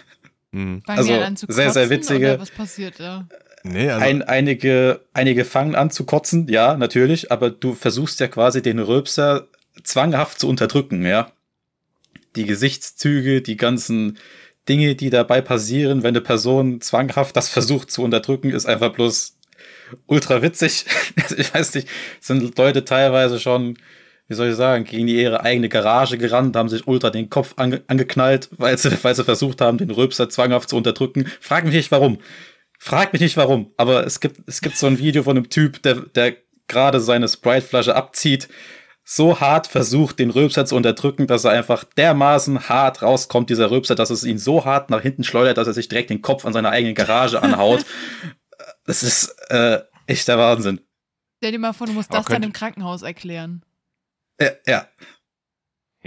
Mhm. 0.51 0.81
Fangen 0.83 0.97
Also, 0.97 1.13
die 1.13 1.19
an 1.19 1.37
zu 1.37 1.45
sehr, 1.47 1.69
sehr 1.71 1.89
witzige- 1.91 2.39
was 2.39 2.49
passiert 2.51 2.99
da? 2.99 3.27
Nee, 3.63 3.89
also, 3.89 4.03
Ein, 4.05 4.21
einige, 4.23 5.01
einige 5.13 5.45
fangen 5.45 5.75
an 5.75 5.91
zu 5.91 6.05
kotzen, 6.05 6.47
ja, 6.47 6.75
natürlich, 6.75 7.31
aber 7.31 7.49
du 7.51 7.73
versuchst 7.75 8.19
ja 8.19 8.27
quasi 8.27 8.61
den 8.63 8.79
Rülpser 8.79 9.47
zwanghaft 9.83 10.39
zu 10.39 10.47
unterdrücken, 10.49 11.05
ja. 11.05 11.31
Die 12.35 12.45
Gesichtszüge, 12.45 13.41
die 13.41 13.57
ganzen 13.57 14.17
Dinge, 14.67 14.95
die 14.95 15.09
dabei 15.09 15.41
passieren, 15.41 16.03
wenn 16.03 16.09
eine 16.09 16.21
Person 16.21 16.81
zwanghaft 16.81 17.35
das 17.35 17.49
versucht 17.49 17.91
zu 17.91 18.03
unterdrücken, 18.03 18.51
ist 18.51 18.65
einfach 18.65 18.93
bloß 18.93 19.37
ultra 20.05 20.41
witzig. 20.41 20.85
Also 21.21 21.37
ich 21.37 21.53
weiß 21.53 21.75
nicht, 21.75 21.87
sind 22.19 22.57
Leute 22.57 22.85
teilweise 22.85 23.39
schon, 23.39 23.77
wie 24.27 24.35
soll 24.35 24.49
ich 24.49 24.55
sagen, 24.55 24.83
gegen 24.83 25.07
ihre 25.07 25.41
eigene 25.41 25.69
Garage 25.69 26.17
gerannt, 26.17 26.55
haben 26.55 26.69
sich 26.69 26.87
ultra 26.87 27.09
den 27.09 27.29
Kopf 27.29 27.53
ange 27.57 27.81
angeknallt, 27.87 28.49
weil 28.57 28.77
sie, 28.77 28.91
weil 29.03 29.15
sie 29.15 29.23
versucht 29.23 29.61
haben, 29.61 29.77
den 29.77 29.91
Rülpser 29.91 30.29
zwanghaft 30.29 30.69
zu 30.69 30.77
unterdrücken. 30.77 31.25
Frag 31.39 31.65
mich 31.65 31.73
nicht 31.73 31.91
warum. 31.91 32.19
Frag 32.79 33.13
mich 33.13 33.21
nicht 33.21 33.37
warum, 33.37 33.71
aber 33.77 34.05
es 34.05 34.19
gibt, 34.19 34.41
es 34.45 34.61
gibt 34.61 34.77
so 34.77 34.85
ein 34.85 34.99
Video 34.99 35.23
von 35.23 35.35
einem 35.35 35.49
Typ, 35.49 35.81
der, 35.81 35.95
der 35.95 36.35
gerade 36.67 36.99
seine 36.99 37.27
Sprite-Flasche 37.27 37.95
abzieht, 37.95 38.49
so 39.09 39.39
hart 39.39 39.67
versucht, 39.67 40.19
den 40.19 40.31
Rülpser 40.31 40.65
zu 40.65 40.75
unterdrücken, 40.75 41.27
dass 41.27 41.45
er 41.45 41.51
einfach 41.51 41.85
dermaßen 41.85 42.67
hart 42.67 43.01
rauskommt, 43.01 43.49
dieser 43.49 43.71
Rülpser, 43.71 43.95
dass 43.95 44.09
es 44.09 44.25
ihn 44.25 44.37
so 44.37 44.65
hart 44.65 44.89
nach 44.89 45.01
hinten 45.01 45.23
schleudert, 45.23 45.57
dass 45.57 45.67
er 45.67 45.73
sich 45.73 45.87
direkt 45.87 46.09
den 46.09 46.21
Kopf 46.21 46.45
an 46.45 46.51
seiner 46.51 46.71
eigenen 46.71 46.93
Garage 46.93 47.41
anhaut. 47.41 47.85
Das 48.85 49.03
ist 49.03 49.35
äh, 49.49 49.81
echt 50.05 50.29
der 50.29 50.37
Wahnsinn. 50.37 50.79
Stell 51.37 51.51
dir 51.51 51.59
mal 51.59 51.73
vor, 51.73 51.87
du 51.87 51.93
musst 51.93 52.09
Aber 52.09 52.19
das 52.19 52.27
dann 52.27 52.41
im 52.41 52.53
Krankenhaus 52.53 53.01
erklären. 53.01 53.65
Ja, 54.39 54.51
ja. 54.65 54.87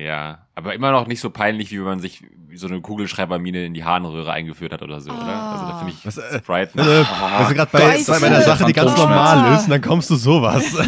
Ja, 0.00 0.46
aber 0.54 0.74
immer 0.74 0.92
noch 0.92 1.06
nicht 1.06 1.20
so 1.20 1.28
peinlich, 1.30 1.70
wie 1.72 1.78
wenn 1.78 1.84
man 1.84 2.00
sich 2.00 2.22
so 2.54 2.66
eine 2.66 2.80
Kugelschreibermine 2.80 3.66
in 3.66 3.74
die 3.74 3.84
Harnröhre 3.84 4.32
eingeführt 4.32 4.72
hat 4.72 4.82
oder 4.82 5.00
so, 5.00 5.10
oder? 5.10 5.20
Also 5.26 5.66
da 5.66 5.78
finde 5.78 5.92
ich 5.92 6.06
Was, 6.06 6.16
äh, 6.16 6.38
Sprite. 6.38 6.72
Äh, 6.78 6.84
wir 6.84 7.46
sind 7.46 7.56
gerade 7.56 7.70
bei, 7.70 8.02
bei 8.20 8.26
einer 8.26 8.40
Sache, 8.40 8.64
die 8.64 8.72
ganz 8.72 8.96
normal 8.96 9.54
ist, 9.54 9.64
und 9.64 9.70
dann 9.70 9.82
kommst 9.82 10.08
du 10.10 10.16
sowas. 10.16 10.64
So-? 10.72 10.82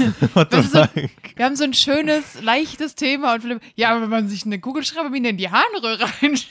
Wir 1.36 1.44
haben 1.44 1.56
so 1.56 1.64
ein 1.64 1.74
schönes, 1.74 2.40
leichtes 2.40 2.94
Thema 2.94 3.34
und 3.34 3.42
Philipp, 3.42 3.60
ja, 3.74 3.90
aber 3.90 4.02
wenn 4.02 4.10
man 4.10 4.28
sich 4.28 4.46
eine 4.46 4.58
Kugelschreibermine 4.60 5.28
in 5.30 5.36
die 5.36 5.50
Harnröhre 5.50 6.04
reinschiebt. 6.22 6.50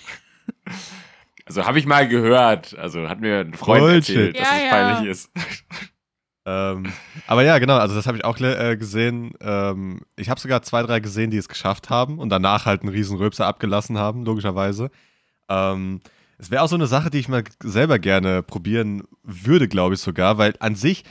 Also 1.46 1.66
habe 1.66 1.80
ich 1.80 1.86
mal 1.86 2.08
gehört. 2.08 2.78
Also 2.78 3.10
hat 3.10 3.20
mir 3.20 3.40
ein 3.40 3.54
Freund 3.54 3.82
Bullshit. 3.82 4.16
erzählt, 4.16 4.40
dass 4.40 4.48
Ja, 4.48 4.56
es 4.58 4.64
ja. 4.64 4.70
peinlich 4.70 5.12
ist. 5.12 5.32
Ähm, 6.46 6.92
aber 7.28 7.44
ja, 7.44 7.60
genau, 7.60 7.78
also 7.78 7.94
das 7.96 8.08
habe 8.08 8.18
ich 8.18 8.26
auch 8.26 8.40
äh, 8.40 8.76
gesehen. 8.78 9.34
Ähm, 9.42 10.02
ich 10.16 10.30
habe 10.30 10.40
sogar 10.40 10.62
zwei, 10.64 10.82
drei 10.84 11.00
gesehen, 11.00 11.30
die 11.32 11.38
es 11.38 11.48
geschafft 11.48 11.90
haben 11.90 12.18
und 12.18 12.30
danach 12.30 12.66
halt 12.66 12.82
einen 12.82 12.90
riesen 12.92 13.18
Röpser 13.18 13.46
abgelassen 13.46 13.98
haben, 13.98 14.26
logischerweise. 14.26 14.90
Ähm, 15.50 16.02
es 16.40 16.50
wäre 16.50 16.64
auch 16.64 16.68
so 16.68 16.76
eine 16.76 16.88
Sache, 16.88 17.12
die 17.12 17.20
ich 17.20 17.28
mal 17.30 17.44
selber 17.64 18.00
gerne 18.00 18.42
probieren 18.42 19.04
würde, 19.24 19.68
glaube 19.68 19.94
ich 19.94 20.02
sogar, 20.02 20.40
weil 20.40 20.56
an 20.60 20.76
sich 20.76 21.04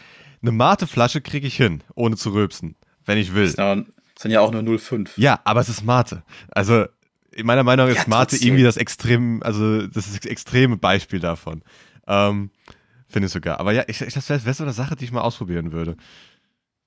eine 0.43 0.51
Mateflasche 0.53 1.21
kriege 1.21 1.47
ich 1.47 1.57
hin, 1.57 1.83
ohne 1.95 2.17
zu 2.17 2.31
rülpsen, 2.31 2.75
wenn 3.05 3.19
ich 3.19 3.33
will. 3.35 3.53
Das 3.53 3.77
sind 4.19 4.31
ja- 4.33 4.41
auch 4.41 4.51
nur 4.51 4.63
0,5. 4.63 5.11
Ja, 5.17 5.41
aber 5.45 5.61
es 5.61 5.69
ist 5.69 5.85
Mate. 5.85 6.25
Also, 6.51 6.87
in 7.33 7.47
meiner 7.47 7.63
Meinung 7.63 7.87
ist 7.89 7.97
Ja, 7.99 8.05
Mate 8.09 8.37
irgendwie 8.37 8.65
das 8.65 8.77
extrem, 8.77 9.41
also 9.45 9.87
das 9.87 10.09
ist 10.09 10.25
das 10.25 10.31
extreme 10.31 10.77
Beispiel 10.77 11.21
davon. 11.21 11.63
Ähm, 12.09 12.51
Finde 13.11 13.27
ich 13.27 13.33
sogar. 13.33 13.61
Aber 13.61 13.73
ja, 13.73 13.85
ich, 13.89 14.01
ich, 14.01 14.15
das 14.15 14.29
wäre 14.29 14.45
wär 14.45 14.55
so 14.55 14.63
eine 14.65 14.73
Sache, 14.73 14.97
die 14.97 15.05
ich 15.05 15.13
mal 15.13 15.21
ausprobieren 15.23 15.73
würde. 15.73 15.97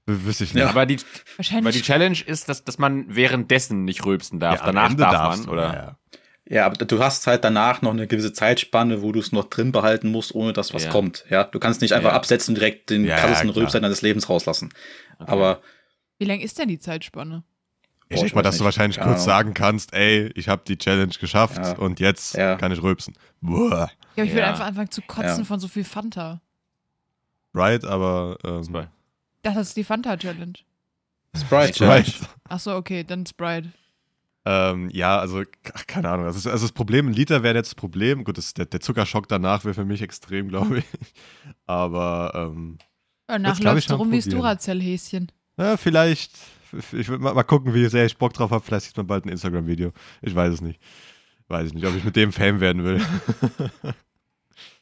Wüsste 0.06 0.44
ich 0.44 0.54
nicht. 0.54 0.64
Ja. 0.64 0.70
Aber 0.70 0.86
die, 0.86 0.98
weil 0.98 1.06
Wahrscheinlich. 1.38 1.76
die 1.78 1.82
Challenge 1.82 2.18
ist, 2.26 2.50
dass, 2.50 2.64
dass 2.66 2.78
man 2.78 3.06
währenddessen 3.16 3.86
nicht 3.86 4.06
rülpsen 4.06 4.40
darf. 4.40 4.60
Ja, 4.60 4.66
Danach 4.66 4.94
darf 4.96 5.12
darfst 5.12 5.40
man, 5.40 5.48
du, 5.48 5.54
oder? 5.54 5.74
ja. 5.74 5.98
Ja, 6.46 6.66
aber 6.66 6.84
du 6.86 7.02
hast 7.02 7.26
halt 7.26 7.46
danach 7.46 7.82
noch 7.82 7.92
eine 7.92 8.06
gewisse 8.06 8.34
Zeitspanne, 8.34 9.02
wo 9.02 9.14
du 9.14 9.20
es 9.22 9.32
noch 9.32 9.46
drin 9.46 9.72
behalten 9.72 10.12
musst, 10.12 10.36
ohne 10.36 10.52
dass 10.52 10.74
was 10.74 10.84
Ja. 10.84 10.90
kommt. 10.92 11.24
Ja, 11.30 11.46
du 11.46 11.58
kannst 11.58 11.80
nicht 11.80 11.94
einfach 11.94 12.10
Ja. 12.10 12.16
absetzen 12.18 12.52
und 12.52 12.56
direkt 12.60 12.90
den 12.90 13.04
Ja, 13.06 13.12
ja, 13.12 13.16
krassesten 13.22 13.52
klar. 13.52 13.62
Rülpser 13.64 13.80
deines 13.80 14.02
Lebens 14.02 14.28
rauslassen. 14.28 14.74
Okay. 15.20 15.32
Aber 15.32 15.62
Wie 16.20 16.26
lang 16.26 16.42
ist 16.42 16.60
denn 16.60 16.68
die 16.68 16.80
Zeitspanne? 16.80 17.44
Ich 18.10 18.20
denke 18.20 18.36
mal, 18.36 18.42
dass 18.42 18.58
du 18.58 18.64
nicht. 18.64 18.66
wahrscheinlich 18.66 18.98
Keine 18.98 19.08
kurz 19.12 19.22
Ahnung. 19.22 19.26
sagen 19.28 19.54
kannst, 19.54 19.94
ey, 19.94 20.32
ich 20.36 20.50
habe 20.50 20.64
die 20.68 20.78
Challenge 20.78 21.14
geschafft 21.18 21.58
Ja. 21.58 21.72
und 21.78 22.02
jetzt 22.02 22.36
Ja. 22.36 22.56
kann 22.58 22.74
ich 22.74 22.84
rülpsen. 22.84 23.16
Boah. 23.40 23.90
Ja, 24.16 24.24
aber 24.24 24.26
ich 24.26 24.32
würde 24.32 24.42
Ja. 24.42 24.50
einfach 24.52 24.66
anfangen 24.66 24.92
zu 24.92 25.02
kotzen 25.02 25.40
Ja. 25.40 25.44
von 25.46 25.60
so 25.60 25.68
viel 25.68 25.84
Fanta. 25.84 26.42
Right, 27.54 27.84
aber 27.86 28.38
ähm. 28.44 28.88
Das 29.44 29.58
ist 29.58 29.78
die 29.78 29.84
Fanta-Challenge. 29.84 30.54
Sprite 31.36 31.74
Challenge. 31.74 32.06
Achso, 32.48 32.76
okay, 32.78 33.04
dann 33.04 33.26
Sprite. 33.26 33.70
Ähm, 34.46 34.90
ja, 34.92 35.20
also, 35.20 35.44
ach, 35.74 35.88
keine 35.88 36.10
Ahnung. 36.10 36.26
Also, 36.26 36.50
also 36.50 36.66
das 36.66 36.72
Problem, 36.74 37.08
ein 37.08 37.14
Liter 37.14 37.44
wäre 37.44 37.56
jetzt 37.56 37.70
das 37.70 37.76
Problem. 37.76 38.24
Gut, 38.24 38.38
das, 38.38 38.54
der, 38.54 38.66
der 38.66 38.80
Zuckerschock 38.82 39.28
danach 39.28 39.64
wäre 39.66 39.74
für 39.74 39.86
mich 39.86 40.02
extrem, 40.02 40.48
glaube 40.50 40.80
ich. 40.80 40.86
Aber 41.66 42.32
ähm, 42.36 42.78
Danach 43.28 43.60
läufst 43.60 43.90
du 43.90 43.96
rum 43.96 44.12
wie 44.12 44.18
das. 44.18 44.26
Duracell-Häschen. 44.28 45.32
ja, 45.58 45.78
vielleicht. 45.78 46.34
Ich 46.92 47.08
will 47.08 47.20
mal, 47.20 47.34
mal 47.34 47.44
gucken, 47.44 47.74
wie 47.74 47.86
sehr 47.88 48.06
ich 48.06 48.18
Bock 48.18 48.34
drauf 48.34 48.52
habe. 48.52 48.64
Vielleicht 48.64 48.88
sieht 48.88 48.98
man 48.98 49.08
bald 49.08 49.26
ein 49.26 49.30
Instagram-Video. 49.30 49.92
Ich 50.22 50.34
weiß 50.36 50.54
es 50.56 50.62
nicht. 50.62 50.80
Weiß 51.48 51.68
ich 51.68 51.74
nicht, 51.74 51.86
ob 51.86 51.96
ich 51.96 52.04
mit 52.04 52.16
dem 52.16 52.32
Fame 52.32 52.60
werden 52.60 52.84
will. 52.84 53.02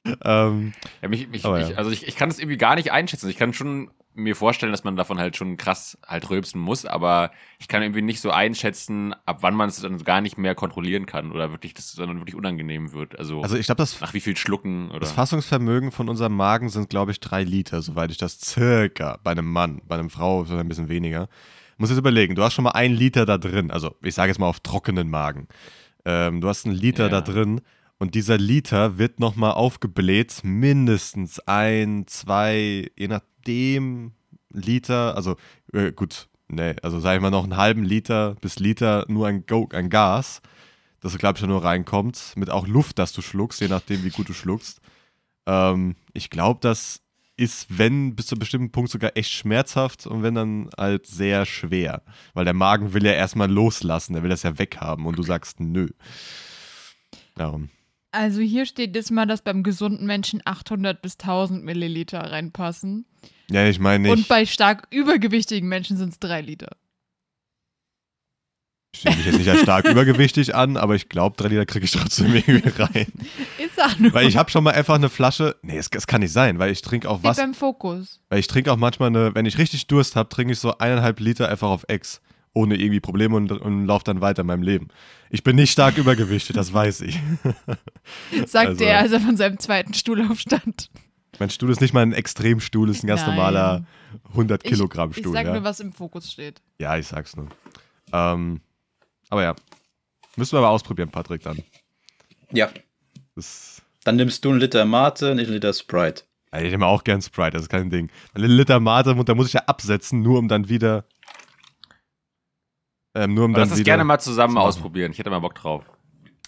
ähm, 0.23 0.73
Ja, 1.01 1.07
mich, 1.07 1.27
mich, 1.27 1.45
Aber 1.45 1.61
ich. 1.61 1.77
Also 1.77 1.91
ich, 1.91 2.07
ich 2.07 2.15
kann 2.15 2.29
das 2.29 2.39
irgendwie 2.39 2.57
gar 2.57 2.75
nicht 2.75 2.91
einschätzen. 2.91 3.29
Ich 3.29 3.37
kann 3.37 3.53
schon 3.53 3.91
mir 4.13 4.35
vorstellen, 4.35 4.71
dass 4.71 4.83
man 4.83 4.95
davon 4.95 5.19
halt 5.19 5.37
schon 5.37 5.57
krass 5.57 5.97
halt 6.05 6.29
rülpsen 6.29 6.59
muss, 6.59 6.85
aber 6.85 7.31
ich 7.59 7.67
kann 7.67 7.81
irgendwie 7.81 8.01
nicht 8.01 8.19
so 8.19 8.31
einschätzen, 8.31 9.13
ab 9.25 9.37
wann 9.41 9.55
man 9.55 9.69
es 9.69 9.79
dann 9.79 10.03
gar 10.03 10.21
nicht 10.21 10.37
mehr 10.37 10.53
kontrollieren 10.53 11.05
kann 11.05 11.31
oder 11.31 11.51
wirklich, 11.51 11.73
dass 11.73 11.85
es 11.85 11.95
dann 11.95 12.17
wirklich 12.17 12.35
unangenehm 12.35 12.91
wird. 12.91 13.17
Also, 13.17 13.41
also, 13.41 13.55
ich 13.55 13.67
glaube, 13.67 13.77
das, 13.77 13.99
nach 14.01 14.13
wie 14.13 14.19
viel 14.19 14.35
Schlucken 14.35 14.89
oder. 14.91 14.99
das 14.99 15.13
Fassungsvermögen 15.13 15.91
von 15.91 16.09
unserem 16.09 16.35
Magen 16.35 16.69
sind, 16.69 16.89
glaube 16.89 17.11
ich, 17.11 17.19
drei 17.19 17.43
Liter, 17.43 17.81
soweit 17.81 18.11
ich 18.11 18.17
das 18.17 18.39
circa 18.41 19.17
bei 19.23 19.31
einem 19.31 19.49
Mann, 19.49 19.81
bei 19.85 19.97
einer 19.97 20.09
Frau 20.09 20.43
ist 20.43 20.51
ein 20.51 20.67
bisschen 20.67 20.89
weniger. 20.89 21.29
Muss 21.77 21.89
jetzt 21.89 21.97
überlegen, 21.97 22.35
du 22.35 22.43
hast 22.43 22.53
schon 22.53 22.63
mal 22.63 22.71
einen 22.71 22.95
Liter 22.95 23.25
da 23.25 23.37
drin, 23.37 23.71
also 23.71 23.95
ich 24.03 24.13
sage 24.13 24.29
jetzt 24.29 24.39
mal 24.39 24.47
auf 24.47 24.59
trockenen 24.59 25.09
Magen. 25.09 25.47
Ähm, 26.05 26.41
du 26.41 26.47
hast 26.47 26.65
einen 26.65 26.75
Liter 26.75 27.03
Ja. 27.03 27.09
da 27.09 27.21
drin 27.21 27.61
und 27.99 28.15
dieser 28.15 28.37
Liter 28.37 28.97
wird 28.97 29.19
nochmal 29.19 29.51
aufgebläht, 29.51 30.41
mindestens 30.43 31.39
ein, 31.41 32.05
zwei, 32.07 32.89
je 32.97 33.07
nachdem 33.07 34.13
Liter, 34.51 35.15
also 35.15 35.35
äh, 35.73 35.91
gut, 35.91 36.27
nee, 36.47 36.75
also 36.81 36.99
sage 36.99 37.17
ich 37.17 37.21
mal 37.21 37.29
noch 37.29 37.43
einen 37.43 37.57
halben 37.57 37.83
Liter 37.83 38.35
bis 38.41 38.59
Liter 38.59 39.05
nur 39.07 39.27
ein, 39.27 39.45
Go, 39.45 39.69
ein 39.71 39.89
Gas, 39.89 40.41
das 40.99 41.17
glaube 41.17 41.39
ich 41.39 41.45
nur 41.45 41.63
reinkommt, 41.63 42.33
mit 42.35 42.49
auch 42.49 42.67
Luft, 42.67 42.99
das 42.99 43.13
du 43.13 43.21
schluckst, 43.21 43.61
je 43.61 43.67
nachdem 43.67 44.03
wie 44.03 44.09
gut 44.09 44.29
du 44.29 44.33
schluckst. 44.33 44.81
Ähm, 45.45 45.95
ich 46.13 46.29
glaube, 46.29 46.59
das 46.61 47.01
ist, 47.41 47.65
wenn 47.69 48.15
bis 48.15 48.27
zu 48.27 48.35
einem 48.35 48.39
bestimmten 48.39 48.71
Punkt 48.71 48.91
sogar 48.91 49.17
echt 49.17 49.31
schmerzhaft 49.31 50.05
und 50.07 50.23
wenn 50.23 50.35
dann 50.35 50.69
halt 50.77 51.07
sehr 51.07 51.45
schwer. 51.45 52.03
Weil 52.33 52.45
der 52.45 52.53
Magen 52.53 52.93
will 52.93 53.05
ja 53.05 53.13
erstmal 53.13 53.49
loslassen, 53.51 54.13
der 54.13 54.23
will 54.23 54.29
das 54.29 54.43
ja 54.43 54.57
weghaben 54.57 55.05
und 55.05 55.17
du 55.17 55.23
sagst 55.23 55.59
nö. 55.59 55.87
Darum. 57.35 57.69
Also 58.11 58.41
hier 58.41 58.65
steht 58.65 58.95
jetzt 58.95 59.11
mal, 59.11 59.25
dass 59.25 59.41
beim 59.41 59.63
gesunden 59.63 60.05
Menschen 60.05 60.41
800 60.43 61.01
bis 61.01 61.13
1000 61.13 61.63
Milliliter 61.63 62.19
reinpassen. 62.19 63.05
Ja, 63.49 63.65
ich 63.67 63.79
meine 63.79 64.11
Und 64.11 64.19
nicht. 64.19 64.29
bei 64.29 64.45
stark 64.45 64.87
übergewichtigen 64.91 65.67
Menschen 65.67 65.97
sind 65.97 66.09
es 66.09 66.19
3 66.19 66.41
Liter. 66.41 66.77
Ich 68.93 68.99
stehe 68.99 69.15
mich 69.15 69.25
jetzt 69.25 69.37
nicht 69.37 69.49
als 69.49 69.61
stark 69.61 69.85
übergewichtig 69.89 70.53
an, 70.53 70.75
aber 70.75 70.95
ich 70.95 71.07
glaube, 71.07 71.37
drei 71.37 71.47
Liter 71.47 71.65
kriege 71.65 71.85
ich 71.85 71.91
trotzdem 71.91 72.33
irgendwie 72.35 72.69
rein. 72.81 73.07
Ist 73.57 73.81
auch 73.81 73.97
nur 73.97 74.13
Weil 74.13 74.27
ich 74.27 74.35
habe 74.37 74.51
schon 74.51 74.63
mal 74.63 74.73
einfach 74.73 74.95
eine 74.95 75.09
Flasche. 75.09 75.55
Nee, 75.61 75.77
es, 75.77 75.89
es 75.95 76.07
kann 76.07 76.21
nicht 76.21 76.33
sein, 76.33 76.59
weil 76.59 76.71
ich 76.71 76.81
trinke 76.81 77.09
auch 77.09 77.19
steht 77.19 77.29
was. 77.29 77.37
beim 77.37 77.53
Fokus. 77.53 78.19
Weil 78.29 78.39
ich 78.39 78.47
trinke 78.47 78.71
auch 78.71 78.77
manchmal 78.77 79.07
eine, 79.07 79.33
wenn 79.33 79.45
ich 79.45 79.57
richtig 79.57 79.87
Durst 79.87 80.15
habe, 80.15 80.27
trinke 80.29 80.53
ich 80.53 80.59
so 80.59 80.77
eineinhalb 80.77 81.19
Liter 81.21 81.47
einfach 81.49 81.69
auf 81.69 81.85
Ex. 81.87 82.21
Ohne 82.53 82.75
irgendwie 82.75 82.99
Probleme 82.99 83.37
und, 83.37 83.49
und 83.53 83.85
laufe 83.85 84.03
dann 84.03 84.19
weiter 84.19 84.41
in 84.41 84.47
meinem 84.47 84.61
Leben. 84.63 84.89
Ich 85.29 85.41
bin 85.41 85.55
nicht 85.55 85.71
stark 85.71 85.97
übergewichtet, 85.97 86.57
das 86.57 86.73
weiß 86.73 86.99
ich. 86.99 87.17
Sagt 88.45 88.67
Also- 88.67 88.83
er, 88.83 88.99
als 88.99 89.13
er 89.13 89.21
von 89.21 89.37
seinem 89.37 89.57
zweiten 89.57 89.93
Stuhl 89.93 90.21
aufstand. 90.29 90.89
Mein 91.39 91.49
Stuhl 91.49 91.71
ist 91.71 91.79
nicht 91.79 91.93
mal 91.93 92.01
ein 92.01 92.11
Extremstuhl, 92.11 92.89
ist 92.89 93.03
ein 93.03 93.07
ganz 93.07 93.21
Nein. 93.21 93.35
normaler 93.37 93.85
100 94.31 94.65
Ich- 94.65 94.69
Kilogramm 94.69 95.11
Ich 95.11 95.17
Stuhl. 95.19 95.31
sag 95.31 95.45
ja. 95.45 95.53
nur, 95.53 95.63
was 95.63 95.79
im 95.79 95.93
Fokus 95.93 96.29
steht. 96.29 96.61
ja, 96.77 96.97
ich 96.97 97.07
sag's 97.07 97.37
nur. 97.37 97.47
Ähm, 98.11 98.59
aber 99.31 99.41
ja, 99.43 99.55
müssen 100.35 100.53
wir 100.53 100.59
aber 100.59 100.69
ausprobieren, 100.69 101.09
Patrick, 101.09 101.41
dann. 101.41 101.63
Ja, 102.51 102.69
Das, 103.35 103.81
dann 104.03 104.17
nimmst 104.17 104.45
du 104.45 104.51
einen 104.51 104.59
Liter 104.59 104.85
Mate 104.85 105.31
und 105.31 105.39
ich 105.39 105.45
einen 105.47 105.55
Liter 105.55 105.73
Sprite. 105.73 106.23
ich 106.53 106.61
nehme 106.71 106.85
auch 106.85 107.03
gern 107.03 107.21
Sprite, 107.21 107.51
das 107.51 107.63
ist 107.63 107.69
kein 107.69 107.89
Ding. 107.89 108.09
Ein 108.35 108.43
Liter 108.43 108.79
Mate, 108.79 109.11
und 109.15 109.27
da 109.27 109.33
muss 109.33 109.47
ich 109.47 109.53
ja 109.53 109.61
absetzen, 109.65 110.21
nur 110.21 110.37
um 110.37 110.47
dann 110.47 110.69
wieder. 110.69 111.05
Ähm, 113.13 113.33
nur 113.33 113.45
um 113.45 113.51
Aber 113.51 113.59
dann 113.59 113.63
lass 113.63 113.69
das 113.71 113.79
wieder. 113.79 113.85
gerne 113.91 114.03
mal 114.05 114.19
zusammen 114.19 114.53
zu 114.53 114.59
ausprobieren. 114.61 115.11
Ich 115.11 115.19
hätte 115.19 115.29
mal 115.29 115.39
Bock 115.39 115.55
drauf. 115.55 115.85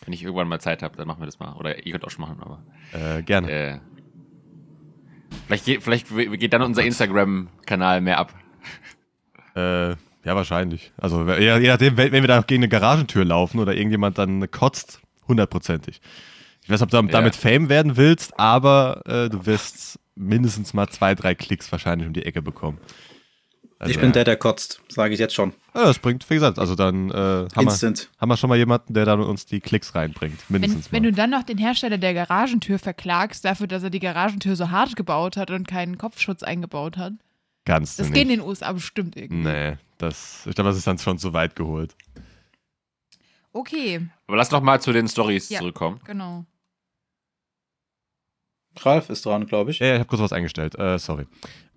Wenn 0.06 0.14
ich 0.14 0.24
irgendwann 0.24 0.48
mal 0.50 0.60
Zeit 0.62 0.82
habe, 0.84 0.96
dann 0.98 1.08
machen 1.08 1.22
wir 1.22 1.26
das 1.26 1.40
mal. 1.40 1.54
Oder 1.56 1.86
ihr 1.86 1.92
könnt 1.92 2.06
auch 2.06 2.10
schon 2.10 2.22
machen, 2.26 2.40
aber. 2.42 2.64
Äh, 2.92 3.22
gerne. 3.24 3.50
Äh, 3.52 3.80
vielleicht, 5.48 5.66
geht, 5.66 5.84
vielleicht 5.84 6.08
geht 6.40 6.54
dann 6.54 6.62
unser 6.62 6.84
Instagram-Kanal 6.84 8.02
mehr 8.02 8.18
ab. 8.20 8.34
Äh, 9.56 9.96
ja, 10.24 10.36
wahrscheinlich. 10.36 10.92
Also, 10.98 11.28
je, 11.30 11.60
je 11.60 11.68
nachdem, 11.68 11.98
wenn 11.98 12.12
wenn 12.12 12.24
wir 12.24 12.28
da 12.28 12.42
gegen 12.42 12.64
eine 12.64 12.70
Garagentür 12.70 13.26
laufen 13.26 13.60
oder 13.60 13.76
irgendjemand 13.76 14.18
dann 14.18 14.50
kotzt, 14.52 15.02
hundertprozentig. 15.28 16.02
Ich 16.64 16.70
weiß, 16.70 16.82
ob 16.82 16.90
du 16.92 17.02
damit 17.02 17.36
Fame 17.36 17.68
werden 17.68 17.98
willst, 17.98 18.40
aber 18.40 19.02
äh, 19.06 19.30
du 19.30 19.46
wirst 19.46 20.00
mindestens 20.16 20.74
mal 20.74 20.88
zwei, 20.88 21.14
drei 21.14 21.36
Klicks 21.36 21.72
wahrscheinlich 21.72 22.08
um 22.08 22.14
die 22.14 22.26
Ecke 22.26 22.42
bekommen. 22.42 22.78
Also, 23.80 23.96
ich 23.96 24.00
bin 24.00 24.14
der, 24.14 24.24
der 24.24 24.38
kotzt, 24.38 24.82
sage 24.88 25.14
ich 25.14 25.20
jetzt 25.20 25.36
schon. 25.36 25.52
Ja, 25.76 25.84
das 25.84 26.00
bringt, 26.00 26.30
wie 26.30 26.36
gesagt, 26.36 26.58
also 26.58 26.74
dann 26.74 27.10
äh, 27.10 27.14
haben, 27.14 27.50
wir, 27.56 27.64
Instant. 27.64 28.10
haben 28.18 28.30
wir 28.30 28.38
schon 28.38 28.48
mal 28.48 28.58
jemanden, 28.58 28.94
der 28.94 29.04
dann 29.04 29.20
uns 29.20 29.46
die 29.46 29.60
Klicks 29.60 29.94
reinbringt. 29.94 30.40
Wenn, 30.48 30.62
Mindestens 30.62 30.94
wenn 30.94 31.04
mal. 31.04 31.12
du 31.12 31.16
dann 31.18 31.32
noch 31.32 31.44
den 31.44 31.58
Hersteller 31.58 31.98
der 31.98 32.14
Garagentür 32.14 32.80
verklagst, 32.80 33.44
dafür, 33.44 33.68
dass 33.68 33.84
er 33.84 33.90
die 33.90 34.00
Garagentür 34.00 34.56
so 34.56 34.70
hart 34.72 34.96
gebaut 34.96 35.36
hat 35.36 35.52
und 35.52 35.68
keinen 35.68 35.98
Kopfschutz 35.98 36.44
eingebaut 36.44 36.96
hat. 36.96 37.12
Kannst 37.66 37.98
du 37.98 38.04
Das 38.04 38.10
nicht. 38.10 38.16
geht 38.16 38.24
in 38.24 38.40
den 38.40 38.48
USA 38.48 38.72
bestimmt 38.74 39.16
irgendwie. 39.16 39.44
Nee, 39.44 39.78
das, 39.98 40.46
ich 40.46 40.56
glaube, 40.56 40.70
das 40.70 40.78
ist 40.78 40.86
dann 40.88 40.98
schon 40.98 41.18
zu 41.18 41.32
weit 41.34 41.56
geholt. 41.56 41.96
Okay, 43.54 44.02
Aber 44.28 44.38
lass 44.38 44.50
doch 44.50 44.62
mal 44.62 44.82
zu 44.82 44.92
den 44.92 45.08
Stories 45.08 45.50
Ja. 45.50 45.60
zurückkommen. 45.60 46.00
genau. 46.06 46.46
Ralf 48.80 49.10
ist 49.12 49.26
dran, 49.26 49.46
glaube 49.46 49.72
ich. 49.72 49.80
Ja, 49.80 49.86
ja, 49.88 49.94
ich 49.94 50.00
habe 50.00 50.10
kurz 50.10 50.22
was 50.22 50.34
eingestellt. 50.34 50.74
Äh, 50.80 50.98
sorry. 50.98 51.28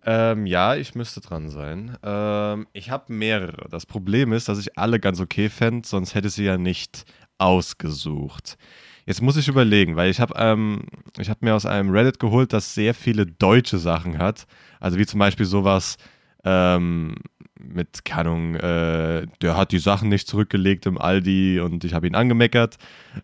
Ähm, 0.04 0.46
ja, 0.46 0.74
ich 0.76 0.94
müsste 0.94 1.20
dran 1.20 1.50
sein. 1.50 1.98
Ähm, 2.02 2.66
ich 2.72 2.90
habe 2.90 3.12
mehrere. 3.12 3.68
Das 3.68 3.84
Problem 3.84 4.32
ist, 4.32 4.48
dass 4.48 4.58
ich 4.58 4.78
alle 4.78 4.98
ganz 4.98 5.20
okay 5.20 5.50
fände, 5.50 5.86
sonst 5.86 6.14
hätte 6.14 6.30
sie 6.30 6.44
ja 6.44 6.56
nicht 6.56 7.04
ausgesucht. 7.38 8.56
Jetzt 9.06 9.22
muss 9.22 9.36
ich 9.36 9.46
überlegen, 9.46 9.94
weil 9.94 10.10
ich 10.10 10.20
habe 10.20 10.34
ähm, 10.36 10.82
hab 11.18 11.40
mir 11.40 11.54
aus 11.54 11.64
einem 11.64 11.90
Reddit 11.90 12.18
geholt, 12.18 12.52
das 12.52 12.74
sehr 12.74 12.92
viele 12.92 13.24
deutsche 13.24 13.78
Sachen 13.78 14.18
hat. 14.18 14.46
Also 14.80 14.98
wie 14.98 15.06
zum 15.06 15.20
Beispiel 15.20 15.46
sowas, 15.46 15.96
ähm, 16.44 17.14
mit, 17.58 18.04
keine 18.04 18.30
Ahnung, 18.30 18.54
äh, 18.56 19.26
der 19.40 19.56
hat 19.56 19.70
die 19.70 19.78
Sachen 19.78 20.08
nicht 20.08 20.26
zurückgelegt 20.26 20.86
im 20.86 20.98
Aldi 20.98 21.60
und 21.60 21.84
ich 21.84 21.94
habe 21.94 22.08
ihn 22.08 22.16
angemeckert. 22.16 22.76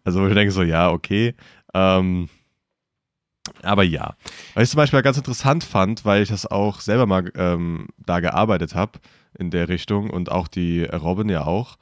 Also 0.05 0.27
ich 0.27 0.35
denke 0.35 0.53
so, 0.53 0.63
ja, 0.63 0.91
okay. 0.91 1.35
Ähm, 1.75 2.29
aber 3.63 3.83
ja. 3.83 4.15
Was 4.55 4.65
ich 4.65 4.71
zum 4.71 4.79
Beispiel 4.79 5.03
ganz 5.03 5.19
interessant 5.19 5.65
fand, 5.65 6.05
weil 6.05 6.23
ich 6.23 6.29
das 6.29 6.47
auch 6.47 6.81
selber 6.81 7.07
mal 7.07 7.31
ähm, 7.35 7.89
da 7.99 8.21
gearbeitet 8.21 8.77
habe 8.77 9.01
in 9.37 9.51
der 9.51 9.69
Richtung 9.69 10.11
und 10.11 10.31
auch 10.31 10.47
die 10.47 10.85
Robin 10.85 11.29
ja 11.29 11.45
auch, 11.45 11.77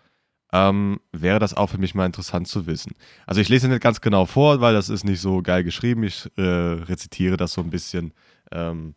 ähm, 0.52 1.00
wäre 1.12 1.38
das 1.38 1.54
auch 1.54 1.68
für 1.68 1.78
mich 1.78 1.94
mal 1.94 2.06
interessant 2.06 2.48
zu 2.48 2.66
wissen. 2.66 2.92
Also 3.26 3.40
ich 3.40 3.48
lese 3.48 3.68
nicht 3.68 3.80
ganz 3.82 4.00
genau 4.00 4.26
vor, 4.26 4.60
weil 4.60 4.74
das 4.74 4.88
ist 4.88 5.04
nicht 5.04 5.20
so 5.20 5.42
geil 5.42 5.64
geschrieben. 5.64 6.02
Ich 6.04 6.28
äh, 6.36 6.42
rezitiere 6.42 7.36
das 7.36 7.52
so 7.52 7.60
ein 7.60 7.70
bisschen. 7.70 8.12
Ähm, 8.52 8.94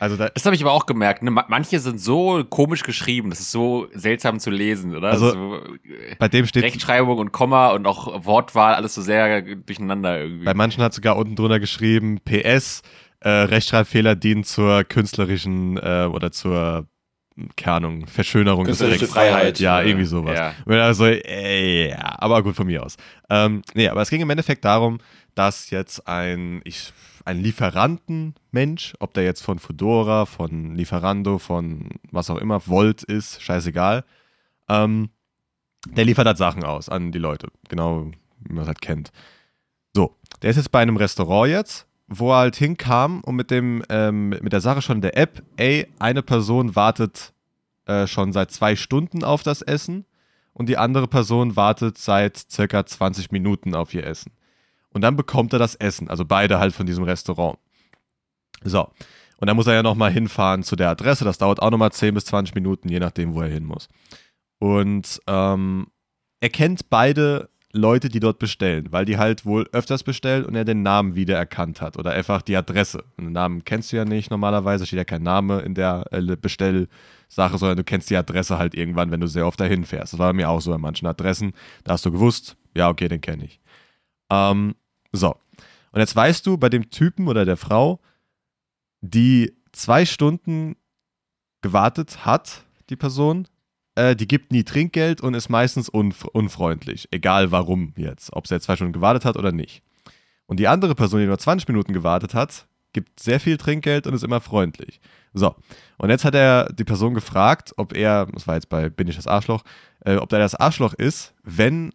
also 0.00 0.16
da, 0.16 0.28
Das 0.28 0.44
habe 0.44 0.56
ich 0.56 0.62
aber 0.62 0.72
auch 0.72 0.86
gemerkt. 0.86 1.22
Ne? 1.22 1.30
Ma- 1.30 1.46
Manche 1.48 1.78
sind 1.78 2.00
so 2.00 2.44
komisch 2.44 2.82
geschrieben, 2.82 3.30
das 3.30 3.38
ist 3.40 3.52
so 3.52 3.86
seltsam 3.94 4.40
zu 4.40 4.50
lesen, 4.50 4.94
oder? 4.96 5.10
Also, 5.10 5.30
so, 5.30 5.56
äh, 5.56 6.16
bei 6.18 6.28
dem 6.28 6.46
steht, 6.46 6.64
Rechtschreibung 6.64 7.18
und 7.18 7.30
Komma 7.32 7.70
und 7.70 7.86
auch 7.86 8.24
Wortwahl, 8.24 8.74
alles 8.74 8.94
so 8.94 9.02
sehr 9.02 9.40
durcheinander 9.42 10.20
irgendwie. 10.20 10.44
bei 10.44 10.54
manchen 10.54 10.82
hat 10.82 10.94
sogar 10.94 11.16
unten 11.16 11.36
drunter 11.36 11.60
geschrieben, 11.60 12.18
PS, 12.24 12.82
äh, 13.20 13.28
Rechtschreibfehler 13.30 14.16
dienen 14.16 14.42
zur 14.44 14.82
künstlerischen 14.84 15.76
äh, 15.78 16.08
oder 16.12 16.32
zur, 16.32 16.86
keine 17.56 17.76
Ahnung, 17.76 18.06
Verschönerung 18.06 18.64
des 18.64 18.78
Texts. 18.78 19.12
Freiheit. 19.12 19.58
Ja, 19.58 19.82
irgendwie 19.82 20.06
sowas. 20.06 20.38
Ja. 20.38 20.54
Und 20.64 20.74
also, 20.74 21.06
äh, 21.06 21.90
ja, 21.90 22.16
aber 22.18 22.42
gut 22.42 22.54
von 22.54 22.66
mir 22.66 22.84
aus. 22.84 22.96
Ähm, 23.28 23.62
nee, 23.74 23.88
aber 23.88 24.02
es 24.02 24.10
ging 24.10 24.20
im 24.20 24.30
Endeffekt 24.30 24.64
darum, 24.64 24.98
dass 25.34 25.70
jetzt 25.70 26.06
ein, 26.06 26.60
ich, 26.64 26.92
ein 27.24 27.40
Lieferantenmensch, 27.40 28.94
ob 29.00 29.14
der 29.14 29.24
jetzt 29.24 29.42
von 29.42 29.58
Fedora, 29.58 30.26
von 30.26 30.74
Lieferando, 30.76 31.38
von 31.38 31.90
was 32.12 32.30
auch 32.30 32.38
immer, 32.38 32.66
Volt 32.66 33.02
ist, 33.02 33.42
scheißegal, 33.42 34.04
ähm, 34.68 35.10
der 35.88 36.04
liefert 36.04 36.26
halt 36.26 36.38
Sachen 36.38 36.64
aus 36.64 36.88
an 36.88 37.12
die 37.12 37.18
Leute. 37.18 37.48
Genau, 37.68 38.10
wie 38.40 38.52
man 38.52 38.62
es 38.62 38.68
halt 38.68 38.80
kennt. 38.80 39.10
So, 39.94 40.16
der 40.42 40.50
ist 40.50 40.56
jetzt 40.56 40.72
bei 40.72 40.80
einem 40.80 40.96
Restaurant 40.96 41.50
jetzt, 41.50 41.86
wo 42.06 42.32
er 42.32 42.38
halt 42.38 42.56
hinkam 42.56 43.20
und 43.20 43.36
mit 43.36 43.50
dem, 43.50 43.82
ähm, 43.88 44.30
mit 44.30 44.52
der 44.52 44.60
Sache 44.60 44.82
schon 44.82 44.96
in 44.96 45.02
der 45.02 45.16
App, 45.16 45.42
ey, 45.56 45.86
eine 45.98 46.22
Person 46.22 46.76
wartet 46.76 47.32
äh, 47.86 48.06
schon 48.06 48.32
seit 48.32 48.50
zwei 48.50 48.76
Stunden 48.76 49.24
auf 49.24 49.42
das 49.42 49.62
Essen 49.62 50.04
und 50.52 50.68
die 50.68 50.78
andere 50.78 51.08
Person 51.08 51.56
wartet 51.56 51.98
seit 51.98 52.36
circa 52.36 52.86
20 52.86 53.32
Minuten 53.32 53.74
auf 53.74 53.92
ihr 53.94 54.06
Essen. 54.06 54.32
Und 54.90 55.02
dann 55.02 55.16
bekommt 55.16 55.52
er 55.52 55.58
das 55.58 55.74
Essen, 55.74 56.08
also 56.08 56.24
beide 56.24 56.58
halt 56.58 56.72
von 56.72 56.86
diesem 56.86 57.04
Restaurant. 57.04 57.58
So. 58.62 58.88
Und 59.38 59.48
dann 59.48 59.56
muss 59.56 59.66
er 59.66 59.74
ja 59.74 59.82
nochmal 59.82 60.12
hinfahren 60.12 60.62
zu 60.62 60.76
der 60.76 60.90
Adresse. 60.90 61.24
Das 61.24 61.38
dauert 61.38 61.60
auch 61.60 61.70
nochmal 61.70 61.92
10 61.92 62.14
bis 62.14 62.24
20 62.26 62.54
Minuten, 62.54 62.88
je 62.88 63.00
nachdem, 63.00 63.34
wo 63.34 63.42
er 63.42 63.48
hin 63.48 63.64
muss. 63.64 63.88
Und 64.58 65.20
ähm, 65.26 65.88
er 66.40 66.50
kennt 66.50 66.88
beide 66.88 67.50
Leute, 67.76 68.08
die 68.08 68.20
dort 68.20 68.38
bestellen, 68.38 68.86
weil 68.92 69.04
die 69.04 69.18
halt 69.18 69.44
wohl 69.44 69.68
öfters 69.72 70.04
bestellen 70.04 70.44
und 70.44 70.54
er 70.54 70.64
den 70.64 70.82
Namen 70.82 71.16
wieder 71.16 71.36
erkannt 71.36 71.80
hat 71.80 71.98
oder 71.98 72.12
einfach 72.12 72.40
die 72.40 72.56
Adresse. 72.56 73.04
Und 73.16 73.24
den 73.24 73.32
Namen 73.32 73.64
kennst 73.64 73.90
du 73.92 73.96
ja 73.96 74.04
nicht 74.04 74.30
normalerweise, 74.30 74.86
steht 74.86 74.98
ja 74.98 75.04
kein 75.04 75.24
Name 75.24 75.60
in 75.60 75.74
der 75.74 76.04
äh, 76.12 76.36
Bestellsache, 76.36 77.58
sondern 77.58 77.76
du 77.76 77.82
kennst 77.82 78.08
die 78.10 78.16
Adresse 78.16 78.58
halt 78.58 78.74
irgendwann, 78.74 79.10
wenn 79.10 79.20
du 79.20 79.26
sehr 79.26 79.46
oft 79.46 79.58
dahin 79.58 79.84
fährst. 79.84 80.12
Das 80.12 80.20
war 80.20 80.28
bei 80.28 80.34
mir 80.34 80.50
auch 80.50 80.60
so 80.60 80.70
bei 80.70 80.78
manchen 80.78 81.08
Adressen. 81.08 81.52
Da 81.82 81.94
hast 81.94 82.06
du 82.06 82.12
gewusst, 82.12 82.56
ja, 82.76 82.88
okay, 82.88 83.08
den 83.08 83.20
kenne 83.20 83.44
ich. 83.44 83.60
Ähm, 84.30 84.76
so. 85.10 85.34
Und 85.90 86.00
jetzt 86.00 86.14
weißt 86.14 86.46
du 86.46 86.56
bei 86.56 86.68
dem 86.68 86.90
Typen 86.90 87.26
oder 87.26 87.44
der 87.44 87.56
Frau, 87.56 88.00
die 89.00 89.52
zwei 89.72 90.06
Stunden 90.06 90.76
gewartet 91.60 92.24
hat, 92.24 92.64
die 92.88 92.96
Person, 92.96 93.48
äh, 93.94 94.16
die 94.16 94.28
gibt 94.28 94.52
nie 94.52 94.64
Trinkgeld 94.64 95.20
und 95.20 95.34
ist 95.34 95.48
meistens 95.48 95.88
unf 95.88 96.24
unfreundlich. 96.24 97.08
Egal 97.10 97.50
warum 97.52 97.92
jetzt. 97.96 98.32
Ob 98.32 98.46
sie 98.46 98.54
jetzt 98.54 98.64
zwei 98.64 98.76
Stunden 98.76 98.92
gewartet 98.92 99.24
hat 99.24 99.36
oder 99.36 99.52
nicht. 99.52 99.82
Und 100.46 100.60
die 100.60 100.68
andere 100.68 100.94
Person, 100.94 101.20
die 101.20 101.26
nur 101.26 101.38
20 101.38 101.68
Minuten 101.68 101.92
gewartet 101.92 102.34
hat, 102.34 102.66
gibt 102.92 103.20
sehr 103.20 103.40
viel 103.40 103.56
Trinkgeld 103.56 104.06
und 104.06 104.14
ist 104.14 104.24
immer 104.24 104.40
freundlich. 104.40 105.00
So. 105.32 105.54
Und 105.98 106.10
jetzt 106.10 106.24
hat 106.24 106.34
er 106.34 106.72
die 106.72 106.84
Person 106.84 107.14
gefragt, 107.14 107.72
ob 107.76 107.94
er, 107.94 108.26
das 108.26 108.46
war 108.46 108.54
jetzt 108.54 108.68
bei 108.68 108.88
Bin 108.88 109.08
ich 109.08 109.16
das 109.16 109.26
Arschloch, 109.26 109.64
äh, 110.04 110.16
ob 110.16 110.32
er 110.32 110.38
das 110.38 110.54
Arschloch 110.54 110.94
ist, 110.94 111.34
wenn 111.42 111.92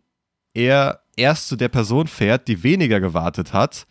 er 0.53 1.01
erst 1.15 1.47
zu 1.47 1.55
der 1.55 1.69
Person 1.69 2.07
fährt, 2.07 2.47
die 2.47 2.63
weniger 2.63 2.99
gewartet 2.99 3.53
hat, 3.53 3.87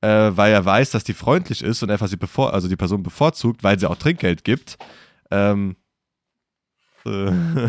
äh, 0.00 0.30
weil 0.34 0.52
er 0.52 0.64
weiß, 0.64 0.90
dass 0.90 1.04
die 1.04 1.14
freundlich 1.14 1.62
ist 1.62 1.82
und 1.82 1.90
einfach 1.90 2.08
sie 2.08 2.16
bevor, 2.16 2.52
also 2.52 2.68
die 2.68 2.76
Person 2.76 3.02
bevorzugt, 3.02 3.62
weil 3.62 3.78
sie 3.78 3.88
auch 3.88 3.96
Trinkgeld 3.96 4.44
gibt. 4.44 4.76
Ähm, 5.30 5.76
äh, 7.06 7.28
äh, 7.66 7.68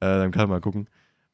dann 0.00 0.30
kann 0.30 0.42
man 0.42 0.50
mal 0.50 0.60
gucken. 0.60 0.88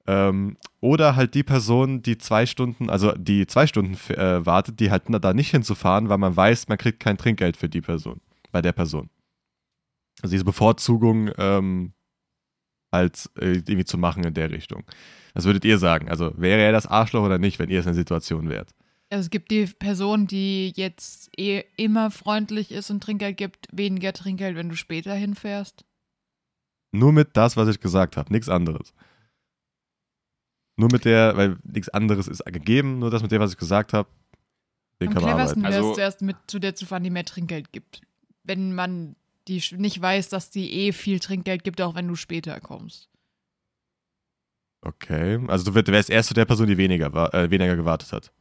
Ähm, 0.06 0.56
oder 0.80 1.16
halt 1.16 1.34
die 1.34 1.42
Person, 1.42 2.02
die 2.02 2.18
zwei 2.18 2.44
Stunden, 2.44 2.90
also 2.90 3.12
die 3.12 3.46
zwei 3.46 3.66
Stunden 3.66 3.94
äh, 4.12 4.44
wartet, 4.44 4.80
die 4.80 4.90
halt 4.90 5.04
da 5.08 5.32
nicht 5.32 5.50
hinzufahren, 5.50 6.08
weil 6.08 6.18
man 6.18 6.36
weiß, 6.36 6.68
man 6.68 6.76
kriegt 6.76 7.00
kein 7.00 7.16
Trinkgeld 7.16 7.56
für 7.56 7.68
die 7.68 7.80
Person, 7.80 8.20
bei 8.52 8.60
der 8.60 8.72
Person. 8.72 9.08
Also 10.22 10.32
diese 10.32 10.44
Bevorzugung 10.44 11.30
ähm, 11.38 11.92
halt 12.92 13.30
äh, 13.38 13.52
irgendwie 13.52 13.84
zu 13.84 13.98
machen 13.98 14.24
in 14.24 14.34
der 14.34 14.50
Richtung. 14.50 14.84
Was 15.32 15.44
würdet 15.44 15.64
ihr 15.64 15.78
sagen? 15.78 16.08
Also 16.08 16.32
wäre 16.36 16.60
er 16.60 16.72
das 16.72 16.86
Arschloch 16.86 17.24
oder 17.24 17.38
nicht, 17.38 17.58
wenn 17.58 17.70
ihr 17.70 17.80
es 17.80 17.86
in 17.86 17.92
der 17.92 17.96
Situation 17.96 18.48
wärt? 18.48 18.74
Also 19.10 19.22
es 19.22 19.30
gibt 19.30 19.50
die 19.50 19.66
Person, 19.66 20.26
die 20.26 20.72
jetzt 20.76 21.30
eh 21.38 21.64
immer 21.76 22.10
freundlich 22.10 22.70
ist 22.70 22.90
und 22.90 23.02
Trinkgeld 23.02 23.36
gibt, 23.36 23.68
weniger 23.72 24.12
Trinkgeld, 24.12 24.56
wenn 24.56 24.68
du 24.68 24.76
später 24.76 25.14
hinfährst. 25.14 25.84
Nur 26.94 27.12
mit 27.12 27.36
das, 27.36 27.56
was 27.56 27.68
ich 27.68 27.80
gesagt 27.80 28.16
habe, 28.16 28.32
nichts 28.32 28.48
anderes. 28.48 28.94
Nur 30.76 30.88
mit 30.92 31.04
der, 31.04 31.36
weil 31.36 31.58
nichts 31.64 31.88
anderes 31.88 32.28
ist 32.28 32.44
gegeben, 32.44 32.98
nur 33.00 33.10
das 33.10 33.22
mit 33.22 33.32
dem, 33.32 33.40
was 33.40 33.52
ich 33.52 33.58
gesagt 33.58 33.92
habe, 33.92 34.08
den 35.00 35.08
Am 35.08 35.14
kann 35.14 35.22
man 35.24 35.32
arbeiten. 35.32 35.64
es 35.64 35.74
Also- 35.74 35.94
zuerst 35.94 36.22
mit 36.22 36.36
zu 36.46 36.58
der 36.58 36.74
zu 36.74 36.86
fahren, 36.86 37.02
die 37.02 37.10
mehr 37.10 37.24
Trinkgeld 37.24 37.72
gibt. 37.72 38.00
Wenn 38.44 38.74
man 38.74 39.16
die 39.48 39.62
nicht 39.76 40.00
weiß, 40.00 40.28
dass 40.28 40.50
die 40.50 40.72
eh 40.72 40.92
viel 40.92 41.18
Trinkgeld 41.20 41.64
gibt, 41.64 41.80
auch 41.80 41.94
wenn 41.94 42.08
du 42.08 42.14
später 42.14 42.60
kommst. 42.60 43.08
Okay, 44.82 45.40
also 45.48 45.64
du 45.64 45.74
wär- 45.74 45.86
wärst 45.86 46.10
erst 46.10 46.28
zu 46.28 46.34
der 46.34 46.44
Person, 46.44 46.66
die 46.66 46.76
weniger, 46.76 47.32
äh, 47.34 47.50
weniger 47.50 47.74
gewartet 47.76 48.12
hat. 48.12 48.32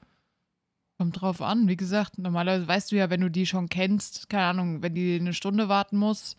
Kommt 0.98 1.20
drauf 1.22 1.42
an, 1.42 1.68
wie 1.68 1.76
gesagt, 1.78 2.18
normalerweise 2.20 2.68
weißt 2.68 2.92
du 2.92 2.98
ja, 2.98 3.10
wenn 3.10 3.22
du 3.22 3.30
die 3.32 3.46
schon 3.46 3.68
kennst, 3.70 4.30
keine 4.30 4.46
Ahnung, 4.46 4.82
wenn 4.84 4.94
die 4.94 5.16
eine 5.20 5.34
Stunde 5.34 5.70
warten 5.70 5.98
muss, 5.98 6.36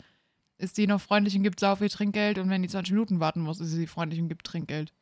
ist 0.58 0.78
die 0.78 0.86
noch 0.86 1.00
freundlich 1.00 1.36
und 1.36 1.42
gibt 1.42 1.60
sau 1.60 1.76
viel 1.76 1.88
Trinkgeld 1.88 2.38
und 2.38 2.50
wenn 2.50 2.62
die 2.62 2.68
20 2.68 2.92
Minuten 2.92 3.20
warten 3.20 3.40
muss, 3.40 3.60
ist 3.60 3.70
sie 3.70 3.86
freundlich 3.86 4.20
und 4.20 4.28
gibt 4.28 4.46
Trinkgeld. 4.46 4.92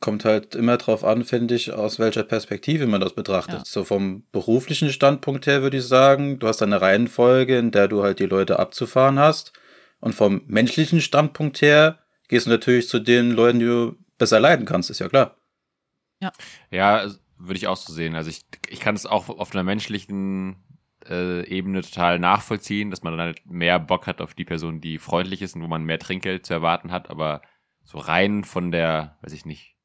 Kommt 0.00 0.24
halt 0.24 0.56
immer 0.56 0.78
drauf 0.78 1.04
an, 1.04 1.24
finde 1.24 1.54
ich, 1.54 1.72
aus 1.72 2.00
welcher 2.00 2.24
Perspektive 2.24 2.88
man 2.88 3.00
das 3.00 3.14
betrachtet. 3.14 3.58
Ja. 3.58 3.64
So 3.64 3.84
vom 3.84 4.24
beruflichen 4.32 4.90
Standpunkt 4.90 5.46
her 5.46 5.62
würde 5.62 5.76
ich 5.76 5.84
sagen, 5.84 6.40
du 6.40 6.48
hast 6.48 6.60
eine 6.60 6.80
Reihenfolge, 6.80 7.56
in 7.56 7.70
der 7.70 7.86
du 7.86 8.02
halt 8.02 8.18
die 8.18 8.26
Leute 8.26 8.58
abzufahren 8.58 9.20
hast. 9.20 9.52
Und 10.00 10.14
vom 10.14 10.42
menschlichen 10.46 11.00
Standpunkt 11.00 11.62
her 11.62 12.00
gehst 12.26 12.46
du 12.46 12.50
natürlich 12.50 12.88
zu 12.88 12.98
den 12.98 13.30
Leuten, 13.30 13.60
die 13.60 13.66
du 13.66 13.96
besser 14.18 14.40
leiden 14.40 14.66
kannst, 14.66 14.90
ist 14.90 14.98
ja 14.98 15.08
klar. 15.08 15.36
Ja, 16.70 16.96
also, 16.96 17.18
würde 17.38 17.58
ich 17.58 17.66
auch 17.66 17.76
so 17.76 17.92
sehen. 17.92 18.14
Also 18.14 18.30
ich, 18.30 18.44
ich 18.68 18.80
kann 18.80 18.94
es 18.94 19.06
auch 19.06 19.28
auf 19.28 19.52
einer 19.52 19.62
menschlichen 19.62 20.56
Ebene 21.44 21.82
total 21.82 22.18
nachvollziehen, 22.18 22.90
dass 22.90 23.02
man 23.02 23.12
dann 23.16 23.26
halt 23.26 23.46
mehr 23.46 23.78
Bock 23.78 24.06
hat 24.06 24.20
auf 24.20 24.34
die 24.34 24.44
Person, 24.44 24.80
die 24.80 24.98
freundlich 24.98 25.42
ist 25.42 25.56
und 25.56 25.62
wo 25.62 25.68
man 25.68 25.84
mehr 25.84 25.98
Trinkgeld 25.98 26.46
zu 26.46 26.54
erwarten 26.54 26.90
hat, 26.90 27.10
aber 27.10 27.42
so 27.84 27.98
rein 27.98 28.44
von 28.44 28.70
der, 28.72 29.16
weiß 29.22 29.32
ich 29.32 29.46
nicht, 29.46 29.76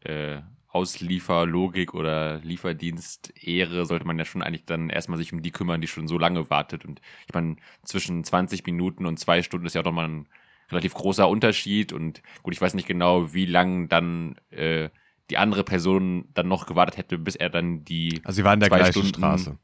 äh, 0.00 0.40
Auslieferlogik 0.70 1.94
oder 1.94 2.40
Lieferdienst-Ehre 2.40 3.86
sollte 3.86 4.06
man 4.06 4.18
ja 4.18 4.26
schon 4.26 4.42
eigentlich 4.42 4.66
dann 4.66 4.90
erstmal 4.90 5.18
sich 5.18 5.32
um 5.32 5.42
die 5.42 5.50
kümmern, 5.50 5.80
die 5.80 5.86
schon 5.86 6.08
so 6.08 6.18
lange 6.18 6.50
wartet. 6.50 6.84
Und 6.84 7.00
ich 7.26 7.34
meine, 7.34 7.56
zwischen 7.84 8.22
20 8.22 8.66
Minuten 8.66 9.06
und 9.06 9.18
zwei 9.18 9.42
Stunden 9.42 9.66
ist 9.66 9.74
ja 9.74 9.80
auch 9.80 9.86
nochmal 9.86 10.08
ein 10.08 10.28
relativ 10.70 10.92
großer 10.92 11.26
Unterschied. 11.28 11.94
Und 11.94 12.22
gut, 12.42 12.52
ich 12.52 12.60
weiß 12.60 12.74
nicht 12.74 12.86
genau, 12.86 13.32
wie 13.32 13.46
lang 13.46 13.88
dann 13.88 14.36
äh, 14.50 14.90
die 15.30 15.38
andere 15.38 15.64
Person 15.64 16.28
dann 16.34 16.48
noch 16.48 16.66
gewartet 16.66 16.98
hätte, 16.98 17.18
bis 17.18 17.34
er 17.34 17.48
dann 17.48 17.84
die. 17.84 18.20
Also 18.24 18.36
sie 18.36 18.44
waren 18.44 18.54
in 18.54 18.60
der 18.60 18.68
gleichen 18.68 18.92
Stunden- 18.92 19.14
Straße. 19.14 19.58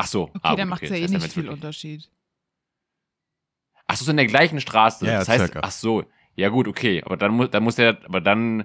Ach 0.00 0.06
so. 0.06 0.22
Okay, 0.24 0.38
ah, 0.42 0.56
dann 0.56 0.68
macht 0.68 0.82
es 0.82 0.90
okay, 0.90 1.00
ja 1.00 1.06
eh 1.06 1.10
nicht 1.10 1.32
viel 1.32 1.44
wirklich- 1.44 1.52
Unterschied. 1.52 2.08
Ach 3.86 3.96
so, 3.96 4.04
ist 4.04 4.08
in 4.08 4.16
der 4.16 4.26
gleichen 4.26 4.60
Straße. 4.60 5.04
Ja, 5.04 5.12
ja, 5.12 5.18
das 5.20 5.28
heißt, 5.28 5.44
circa. 5.46 5.60
ach 5.62 5.70
so, 5.70 6.04
ja 6.36 6.48
gut, 6.48 6.68
okay, 6.68 7.02
aber 7.04 7.16
dann 7.16 7.32
muss, 7.32 7.50
dann 7.50 7.62
muss 7.62 7.74
der, 7.76 7.98
aber 8.04 8.20
dann 8.20 8.64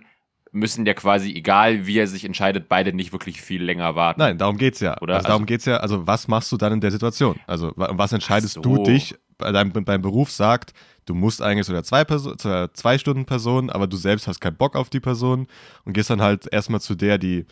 müssen 0.52 0.86
der 0.86 0.94
quasi, 0.94 1.34
egal 1.34 1.86
wie 1.88 1.98
er 1.98 2.08
sich 2.08 2.24
entscheidet, 2.24 2.70
beide 2.70 2.94
nicht 2.94 3.12
wirklich 3.12 3.42
viel 3.42 3.62
länger 3.64 3.96
warten. 3.96 4.20
Nein, 4.22 4.38
darum 4.38 4.58
geht's 4.58 4.80
ja. 4.80 4.96
Oder? 5.02 5.16
Also 5.16 5.28
darum 5.28 5.42
Also- 5.42 5.48
geht's 5.48 5.66
ja, 5.66 5.78
also 5.78 6.08
was 6.08 6.28
machst 6.28 6.52
du 6.52 6.58
dann 6.58 6.74
in 6.74 6.80
der 6.82 6.92
Situation? 6.92 7.38
Also 7.48 7.74
wa- 7.76 7.90
was 7.94 8.14
entscheidest 8.14 8.58
Ach 8.60 8.62
du 8.62 8.76
so. 8.78 8.84
dich, 8.84 9.16
bei 9.38 9.52
deinem, 9.52 9.72
beim 9.74 10.02
Beruf 10.02 10.32
sagt, 10.32 10.74
du 11.06 11.14
musst 11.14 11.42
eigentlich 11.42 11.66
zu 11.66 11.74
der 11.74 11.84
zwei, 11.84 12.06
Perso 12.06 12.36
zu 12.36 12.48
der 12.48 12.74
zwei 12.74 12.98
Stunden 12.98 13.26
Person, 13.26 13.70
aber 13.70 13.88
du 13.88 13.98
selbst 13.98 14.28
hast 14.28 14.40
keinen 14.40 14.56
Bock 14.56 14.78
auf 14.78 14.90
die 14.90 15.02
Person 15.02 15.48
und 15.84 15.92
gehst 15.92 16.10
dann 16.10 16.22
halt 16.22 16.48
erstmal 16.54 16.80
zu 16.80 16.96
der, 16.96 17.18
die 17.18 17.46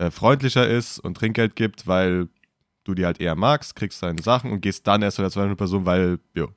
äh, 0.00 0.10
freundlicher 0.10 0.66
ist 0.66 0.98
und 0.98 1.16
Trinkgeld 1.16 1.54
gibt, 1.54 1.86
weil 1.86 2.28
du 2.88 2.94
die 2.94 3.04
halt 3.04 3.20
eher 3.20 3.36
magst, 3.36 3.76
kriegst 3.76 4.02
deine 4.02 4.22
Sachen 4.22 4.50
und 4.50 4.62
gehst 4.62 4.86
dann 4.86 5.02
erst 5.02 5.16
zu 5.16 5.22
der 5.22 5.30
zweiten 5.30 5.56
Person, 5.56 5.84
weil, 5.86 6.18
jo. 6.34 6.48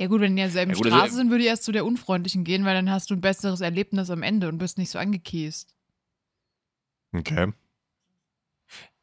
Ja 0.00 0.06
gut, 0.06 0.20
wenn 0.20 0.36
die 0.36 0.42
in 0.42 0.48
derselben 0.48 0.72
Ja, 0.72 0.78
gut, 0.78 0.86
Straße 0.86 1.14
sind, 1.14 1.30
würde 1.30 1.42
ich 1.42 1.50
erst 1.50 1.64
zu 1.64 1.72
der 1.72 1.84
Unfreundlichen 1.84 2.44
gehen, 2.44 2.64
weil 2.64 2.74
dann 2.74 2.90
hast 2.90 3.10
du 3.10 3.14
ein 3.14 3.20
besseres 3.20 3.60
Erlebnis 3.60 4.08
am 4.08 4.22
Ende 4.22 4.48
und 4.48 4.58
bist 4.58 4.78
nicht 4.78 4.90
so 4.90 4.98
angekäst. 4.98 5.74
Okay. 7.12 7.52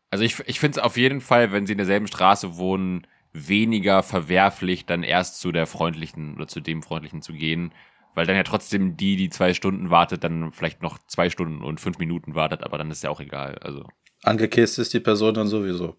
Also 0.10 0.23
ich, 0.23 0.39
ich 0.47 0.60
finde 0.60 0.80
es 0.80 0.84
auf 0.84 0.95
jeden 0.95 1.19
Fall, 1.19 1.52
wenn 1.52 1.67
sie 1.67 1.73
in 1.73 1.78
derselben 1.78 2.08
Straße 2.08 2.56
wohnen, 2.56 3.06
weniger 3.34 4.02
verwerflich, 4.02 4.86
dann 4.86 5.04
erst 5.04 5.39
zu 5.39 5.52
der 5.52 5.67
freundlichen 5.67 6.36
oder 6.36 6.47
zu 6.47 6.62
dem 6.62 6.82
freundlichen 6.82 7.21
zu 7.21 7.34
gehen, 7.34 7.73
weil 8.15 8.26
dann 8.26 8.38
ja 8.38 8.43
trotzdem 8.43 8.95
die, 8.95 9.17
die 9.17 9.30
zwei 9.30 9.54
Stunden 9.54 9.89
wartet, 9.89 10.23
dann 10.23 10.52
vielleicht 10.54 10.82
noch 10.82 10.97
zwei 11.08 11.30
Stunden 11.30 11.62
und 11.62 11.82
fünf 11.82 12.00
Minuten 12.00 12.34
wartet, 12.34 12.63
aber 12.63 12.78
dann 12.78 12.89
ist 12.89 13.04
ja 13.04 13.10
auch 13.10 13.19
egal. 13.19 13.58
Also 13.60 13.86
Angekäst 14.23 14.80
ist 14.80 14.93
die 14.93 15.02
Person 15.02 15.34
dann 15.36 15.47
sowieso. 15.47 15.97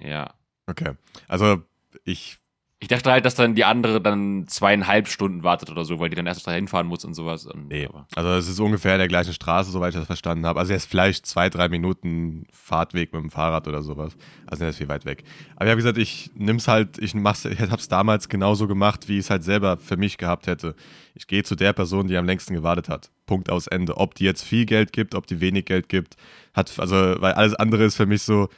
Ja. 0.00 0.34
Okay. 0.66 0.92
Also, 1.28 1.62
ich 2.04 2.38
Ich 2.78 2.88
dachte 2.88 3.10
halt, 3.10 3.24
dass 3.24 3.34
dann 3.34 3.54
die 3.54 3.64
andere 3.64 4.02
dann 4.02 4.46
zweieinhalb 4.48 5.08
Stunden 5.08 5.42
wartet 5.42 5.70
oder 5.70 5.84
so, 5.84 5.98
weil 5.98 6.10
die 6.10 6.16
dann 6.16 6.26
erst 6.26 6.46
dahin 6.46 6.68
fahren 6.68 6.86
muss 6.86 7.04
und 7.04 7.14
sowas. 7.14 7.46
Und, 7.46 7.68
Nee, 7.68 7.86
aber, 7.86 8.06
also 8.14 8.30
es 8.30 8.48
ist 8.48 8.60
ungefähr 8.60 8.92
in 8.92 8.98
der 8.98 9.08
gleichen 9.08 9.32
Straße, 9.32 9.70
soweit 9.70 9.94
ich 9.94 9.98
das 9.98 10.06
verstanden 10.06 10.44
habe. 10.44 10.58
Also 10.60 10.72
er 10.72 10.76
ist 10.76 10.86
vielleicht 10.90 11.24
zwei, 11.24 11.48
drei 11.48 11.68
Minuten 11.68 12.46
Fahrtweg 12.52 13.14
mit 13.14 13.22
dem 13.22 13.30
Fahrrad 13.30 13.66
oder 13.66 13.82
sowas. 13.82 14.14
Also 14.46 14.64
er 14.64 14.70
ist 14.70 14.76
viel 14.76 14.88
weit 14.88 15.06
weg. 15.06 15.24
Aber 15.54 15.64
ich 15.64 15.70
habe 15.70 15.76
gesagt, 15.76 15.96
ich 15.98 16.30
nimm's 16.34 16.68
halt, 16.68 16.98
ich 16.98 17.14
mach's, 17.14 17.46
ich 17.46 17.60
habe 17.60 17.76
es 17.76 17.88
damals 17.88 18.28
genauso 18.28 18.68
gemacht, 18.68 19.08
wie 19.08 19.14
ich 19.14 19.20
es 19.20 19.30
halt 19.30 19.42
selber 19.42 19.78
für 19.78 19.96
mich 19.96 20.18
gehabt 20.18 20.46
hätte. 20.46 20.74
Ich 21.14 21.26
gehe 21.26 21.44
zu 21.44 21.54
der 21.56 21.72
Person, 21.72 22.08
die 22.08 22.16
am 22.18 22.26
längsten 22.26 22.52
gewartet 22.54 22.90
hat. 22.90 23.10
Punkt 23.24 23.50
aus 23.50 23.68
Ende. 23.68 23.96
Ob 23.96 24.14
die 24.16 24.24
jetzt 24.24 24.42
viel 24.42 24.66
Geld 24.66 24.92
gibt, 24.92 25.14
ob 25.14 25.26
die 25.26 25.40
wenig 25.40 25.64
Geld 25.64 25.88
gibt, 25.88 26.16
hat, 26.52 26.78
also, 26.78 26.96
weil 26.96 27.32
alles 27.32 27.54
andere 27.54 27.84
ist 27.84 27.96
für 27.96 28.06
mich 28.06 28.22
so, 28.22 28.48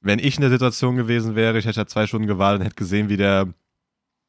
wenn 0.00 0.18
ich 0.18 0.36
in 0.36 0.42
der 0.42 0.50
Situation 0.50 0.96
gewesen 0.96 1.34
wäre, 1.34 1.58
ich 1.58 1.66
hätte 1.66 1.78
halt 1.78 1.90
zwei 1.90 2.06
Stunden 2.06 2.26
gewartet 2.26 2.60
und 2.60 2.66
hätte 2.66 2.76
gesehen, 2.76 3.08
wie 3.08 3.16
der 3.16 3.52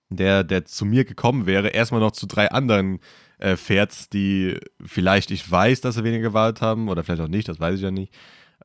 der, 0.09 0.43
der 0.43 0.65
zu 0.65 0.85
mir 0.85 1.05
gekommen 1.05 1.45
wäre, 1.45 1.69
erstmal 1.69 2.01
noch 2.01 2.11
zu 2.11 2.27
drei 2.27 2.49
anderen 2.51 2.99
äh, 3.39 3.55
fährt, 3.55 4.13
die 4.13 4.57
vielleicht 4.83 5.31
ich 5.31 5.49
weiß, 5.49 5.81
dass 5.81 5.95
sie 5.95 6.03
weniger 6.03 6.29
gewartet 6.29 6.61
haben 6.61 6.89
oder 6.89 7.03
vielleicht 7.03 7.21
auch 7.21 7.27
nicht, 7.27 7.47
das 7.47 7.59
weiß 7.59 7.75
ich 7.75 7.81
ja 7.81 7.91
nicht. 7.91 8.13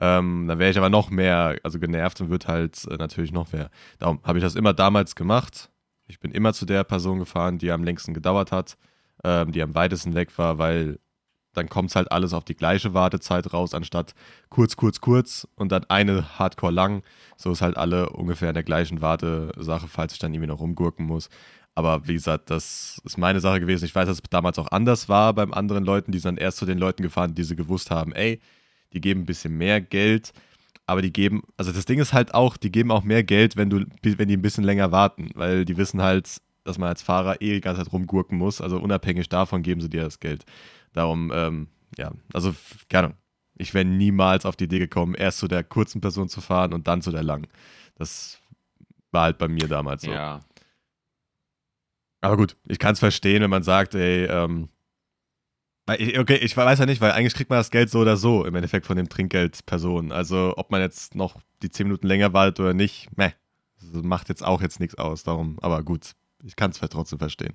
Ähm, 0.01 0.47
dann 0.49 0.59
wäre 0.59 0.71
ich 0.71 0.79
aber 0.79 0.88
noch 0.88 1.11
mehr, 1.11 1.59
also 1.62 1.79
genervt 1.79 2.21
und 2.21 2.31
wird 2.31 2.49
halt 2.49 2.87
äh, 2.87 2.97
natürlich 2.97 3.33
noch 3.33 3.53
mehr. 3.53 3.71
Darum 3.99 4.21
habe 4.25 4.38
ich 4.38 4.45
das 4.45 4.55
immer 4.55 4.73
damals 4.73 5.15
gemacht. 5.15 5.71
Ich 6.07 6.19
bin 6.19 6.33
immer 6.33 6.53
zu 6.55 6.67
der 6.67 6.85
Person 6.85 7.19
gefahren, 7.19 7.59
die 7.59 7.71
am 7.71 7.85
längsten 7.85 8.15
gedauert 8.15 8.53
hat, 8.53 8.79
ähm, 9.23 9.53
die 9.53 9.62
am 9.62 9.75
weitesten 9.75 10.15
weg 10.15 10.37
war, 10.38 10.59
weil 10.59 10.99
dann 11.55 11.69
kommt 11.69 11.91
es 11.91 11.97
halt 11.97 12.11
alles 12.11 12.33
auf 12.33 12.45
die 12.45 12.55
gleiche 12.55 12.95
Wartezeit 12.95 13.53
raus, 13.53 13.75
anstatt 13.75 14.15
kurz, 14.49 14.77
kurz, 14.77 15.01
kurz 15.01 15.47
und 15.57 15.73
dann 15.73 15.85
eine 15.88 16.38
Hardcore 16.38 16.73
lang. 16.73 17.03
So 17.37 17.53
ist 17.53 17.62
halt 17.62 17.77
alle 17.77 18.11
ungefähr 18.11 18.49
in 18.49 18.55
der 18.55 18.62
gleichen 18.62 19.01
Wartesache, 19.03 19.88
falls 19.88 20.15
ich 20.15 20.19
dann 20.19 20.33
irgendwie 20.33 20.49
noch 20.49 20.61
rumgurken 20.61 21.07
muss. 21.07 21.29
Aber 21.75 22.07
wie 22.07 22.15
gesagt, 22.15 22.51
das 22.51 23.01
ist 23.05 23.19
meine 23.19 23.41
Sache 23.41 23.61
gewesen. 23.61 23.85
Ich 23.85 23.95
weiß, 23.95 24.07
dass 24.07 24.19
es 24.19 24.23
damals 24.31 24.59
auch 24.59 24.71
anders 24.71 25.09
war 25.09 25.33
beim 25.33 25.53
anderen 25.53 25.85
Leuten. 25.85 26.12
Die 26.12 26.19
sind 26.19 26.37
dann 26.37 26.45
erst 26.45 26.59
zu 26.59 26.67
den 26.67 26.79
Leuten 26.79 27.03
gefahren, 27.03 27.35
die 27.35 27.45
sie 27.45 27.57
gewusst 27.57 27.91
haben, 27.91 28.12
ey, 28.12 28.41
die 28.93 29.01
geben 29.01 29.23
ein 29.23 29.27
bisschen 29.27 29.57
mehr 29.57 29.81
Geld. 29.81 30.33
Aber 30.87 31.01
die 31.01 31.12
geben, 31.12 31.43
also 31.57 31.73
das 31.73 31.87
Ding 31.87 32.01
ist 32.01 32.12
halt 32.12 32.35
auch, 32.35 32.57
die 32.57 32.71
geben 32.71 32.91
auch 32.91 33.05
mehr 33.05 33.23
Geld, 33.23 33.57
wenn 33.57 33.71
du, 33.71 33.87
wenn 34.03 34.29
die 34.29 34.37
ein 34.37 34.43
bisschen 34.43 34.65
länger 34.65 34.93
warten, 34.93 35.31
weil 35.35 35.65
die 35.65 35.77
wissen 35.77 36.03
halt, 36.03 36.41
dass 36.65 36.79
man 36.79 36.88
als 36.88 37.03
Fahrer 37.03 37.41
eh 37.41 37.55
die 37.55 37.61
ganze 37.61 37.83
Zeit 37.83 37.93
rumgurken 37.93 38.37
muss. 38.37 38.61
Also 38.61 38.79
unabhängig 38.79 39.29
davon 39.29 39.62
geben 39.62 39.81
sie 39.81 39.88
dir 39.88 40.03
das 40.03 40.21
Geld. 40.21 40.45
Darum, 40.92 41.31
ähm, 41.35 41.68
ja, 41.98 42.12
also 42.33 42.55
keine 42.88 43.09
Ahnung. 43.09 43.18
Ich 43.57 43.74
wäre 43.74 43.85
niemals 43.85 44.46
auf 44.46 44.57
die 44.57 44.64
Idee 44.64 44.78
gekommen, 44.78 45.14
erst 45.14 45.38
zu 45.38 45.46
der 45.46 45.62
kurzen 45.62 46.00
Person 46.00 46.28
zu 46.28 46.40
fahren 46.40 46.72
und 46.72 46.88
dann 46.88 47.02
zu 47.02 47.11
der 47.11 47.22
langen. 47.22 47.46
Das 47.96 48.40
war 49.11 49.24
halt 49.24 49.38
bei 49.38 49.48
mir 49.48 49.68
damals 49.68 50.02
so. 50.02 50.11
ja. 50.11 50.40
Aber 52.22 52.37
gut, 52.37 52.57
ich 52.68 52.78
kann 52.78 52.92
es 52.92 53.00
verstehen, 53.00 53.42
wenn 53.42 53.50
man 53.50 53.64
sagt, 53.64 53.94
ey, 53.94 54.24
ähm, 54.26 54.68
okay, 55.88 56.37
ich 56.37 56.57
weiß 56.57 56.78
ja 56.78 56.87
nicht, 56.87 57.00
weil 57.00 57.12
eigentlich 57.12 57.35
kriegt 57.35 57.50
man 57.50 57.59
das 57.59 57.70
Geld 57.70 57.90
so 57.90 57.98
oder 58.00 58.16
so 58.16 58.44
im 58.44 58.55
Endeffekt 58.55 58.87
von 58.87 58.96
dem 58.96 59.09
Trinkgeldperson. 59.09 60.12
Also 60.12 60.55
ob 60.57 60.70
man 60.70 60.81
jetzt 60.81 61.14
noch 61.14 61.40
die 61.62 61.70
10 61.70 61.88
Minuten 61.88 62.07
länger 62.07 62.33
wartet 62.33 62.61
oder 62.61 62.74
nicht, 62.74 63.09
meh, 63.16 63.33
macht 63.92 64.28
jetzt 64.28 64.44
auch 64.44 64.62
jetzt 64.62 64.81
nichts 64.81 64.94
aus. 64.96 65.24
Darum, 65.24 65.59
aber 65.61 65.83
gut, 65.83 66.12
ich 66.44 66.57
kann 66.57 66.70
es 66.70 66.78
trotzdem 66.78 67.18
verstehen. 67.18 67.55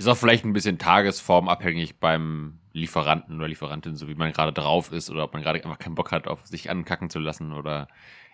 Ist 0.00 0.06
auch 0.08 0.16
vielleicht 0.16 0.46
ein 0.46 0.54
bisschen 0.54 0.78
tagesformabhängig 0.78 2.00
beim 2.00 2.58
Lieferanten 2.72 3.36
oder 3.36 3.48
Lieferantin, 3.48 3.96
so 3.96 4.08
wie 4.08 4.14
man 4.14 4.32
gerade 4.32 4.50
drauf 4.50 4.92
ist 4.92 5.10
oder 5.10 5.24
ob 5.24 5.34
man 5.34 5.42
gerade 5.42 5.62
einfach 5.62 5.78
keinen 5.78 5.94
Bock 5.94 6.10
hat, 6.10 6.26
auf 6.26 6.46
sich 6.46 6.70
ankacken 6.70 7.10
zu 7.10 7.18
lassen 7.18 7.52
oder 7.52 7.86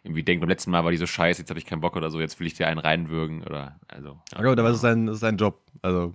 irgendwie 0.05 0.23
denkt, 0.23 0.43
beim 0.43 0.49
letzten 0.49 0.71
Mal 0.71 0.85
war 0.85 0.93
die 0.93 0.97
so 0.97 1.09
scheiße, 1.09 1.43
jetzt 1.43 1.51
habe 1.51 1.59
ich 1.59 1.67
keinen 1.67 1.81
Bock 1.81 1.97
oder 1.97 2.09
so, 2.11 2.21
jetzt 2.21 2.39
will 2.39 2.47
ich 2.47 2.55
dir 2.55 2.69
einen 2.69 2.79
reinwürgen 2.79 3.43
oder 3.43 3.81
also. 3.89 4.21
ja. 4.33 4.39
Aber 4.39 4.55
das 4.55 4.77
ist 4.77 4.81
sein, 4.83 5.07
das 5.07 5.15
ist 5.17 5.21
sein 5.23 5.39
Job. 5.39 5.61
Also 5.83 6.15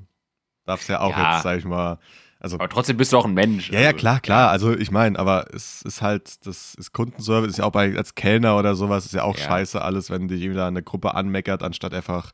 darfst 0.65 0.87
ja 0.87 1.01
auch 1.01 1.17
Ja. 1.17 1.33
jetzt, 1.33 1.43
sag 1.43 1.57
ich 1.57 1.65
mal, 1.65 1.99
also 2.39 2.55
Aber 2.55 2.69
trotzdem 2.69 2.95
bist 2.95 3.11
du 3.11 3.17
auch 3.17 3.25
ein 3.25 3.33
Mensch. 3.33 3.71
Ja, 3.71 3.81
ja, 3.81 3.87
also. 3.87 3.97
klar, 3.99 4.21
klar. 4.21 4.51
Also 4.51 4.73
ich 4.73 4.89
meine, 4.89 5.19
aber 5.19 5.47
es 5.53 5.81
ist 5.81 6.01
halt, 6.01 6.45
das 6.47 6.75
ist 6.75 6.93
Kundenservice, 6.93 7.51
ist 7.51 7.57
ja 7.57 7.65
auch 7.65 7.71
bei 7.71 7.93
als 7.97 8.15
Kellner 8.15 8.57
oder 8.57 8.75
sowas, 8.75 9.05
ist 9.05 9.13
ja 9.13 9.23
auch 9.23 9.37
Ja. 9.37 9.43
scheiße 9.43 9.81
alles, 9.81 10.09
wenn 10.09 10.29
dich 10.29 10.41
irgendwie 10.41 10.59
da 10.59 10.67
eine 10.67 10.81
Gruppe 10.81 11.13
anmeckert, 11.13 11.61
anstatt 11.61 11.93
einfach 11.93 12.31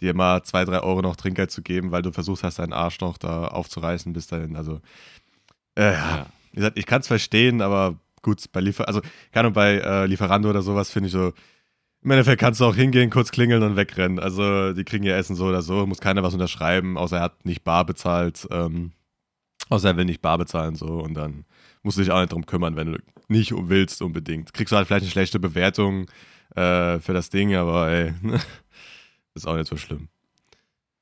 dir 0.00 0.14
mal 0.14 0.42
zwei, 0.42 0.64
drei 0.64 0.80
Euro 0.80 1.02
noch 1.02 1.16
Trinkgeld 1.16 1.50
zu 1.50 1.62
geben, 1.62 1.90
weil 1.90 2.02
du 2.02 2.12
versucht 2.12 2.42
hast, 2.42 2.58
deinen 2.58 2.72
Arsch 2.72 3.00
noch 3.00 3.18
da 3.18 3.48
aufzureißen 3.48 4.12
bis 4.12 4.26
dahin. 4.26 4.56
Also, 4.56 4.80
äh, 5.76 5.92
ja. 5.92 6.26
Wie 6.52 6.56
gesagt, 6.56 6.78
ich 6.78 6.86
kann 6.86 7.00
es 7.00 7.06
verstehen, 7.06 7.60
aber 7.60 7.96
gut, 8.22 8.44
bei 8.52 8.60
Liefer, 8.60 8.88
also, 8.88 9.00
keine 9.32 9.46
Ahnung, 9.46 9.52
bei 9.52 9.74
äh, 9.74 10.06
Lieferando 10.06 10.48
oder 10.50 10.62
sowas 10.62 10.90
finde 10.90 11.08
ich 11.08 11.12
so, 11.12 11.32
im 12.02 12.10
Endeffekt 12.10 12.40
kannst 12.40 12.60
du 12.60 12.64
auch 12.64 12.76
hingehen, 12.76 13.10
kurz 13.10 13.32
klingeln 13.32 13.62
und 13.62 13.76
wegrennen. 13.76 14.18
Also, 14.18 14.72
die 14.72 14.84
kriegen 14.84 15.04
ihr 15.04 15.16
Essen 15.16 15.36
so 15.36 15.46
oder 15.46 15.62
so, 15.62 15.86
muss 15.86 15.98
keiner 16.00 16.22
was 16.22 16.32
unterschreiben, 16.32 16.96
außer 16.96 17.16
er 17.16 17.22
hat 17.22 17.44
nicht 17.44 17.64
bar 17.64 17.84
bezahlt. 17.84 18.46
Ähm, 18.50 18.92
außer 19.68 19.88
er 19.88 19.96
will 19.96 20.04
nicht 20.04 20.22
bar 20.22 20.38
bezahlen, 20.38 20.76
so. 20.76 20.86
Und 20.86 21.14
dann 21.14 21.44
musst 21.82 21.98
du 21.98 22.02
dich 22.02 22.10
auch 22.10 22.20
nicht 22.20 22.32
drum 22.32 22.46
kümmern, 22.46 22.76
wenn 22.76 22.92
du 22.92 22.98
nicht 23.28 23.52
willst 23.54 24.00
unbedingt. 24.02 24.52
Kriegst 24.54 24.72
du 24.72 24.76
halt 24.76 24.86
vielleicht 24.86 25.04
eine 25.04 25.10
schlechte 25.10 25.40
Bewertung 25.40 26.06
äh, 26.54 26.98
für 27.00 27.12
das 27.12 27.30
Ding, 27.30 27.54
aber 27.54 27.88
ey, 27.88 28.14
ist 29.38 29.46
auch 29.46 29.56
nicht 29.56 29.68
so 29.68 29.76
schlimm. 29.76 30.08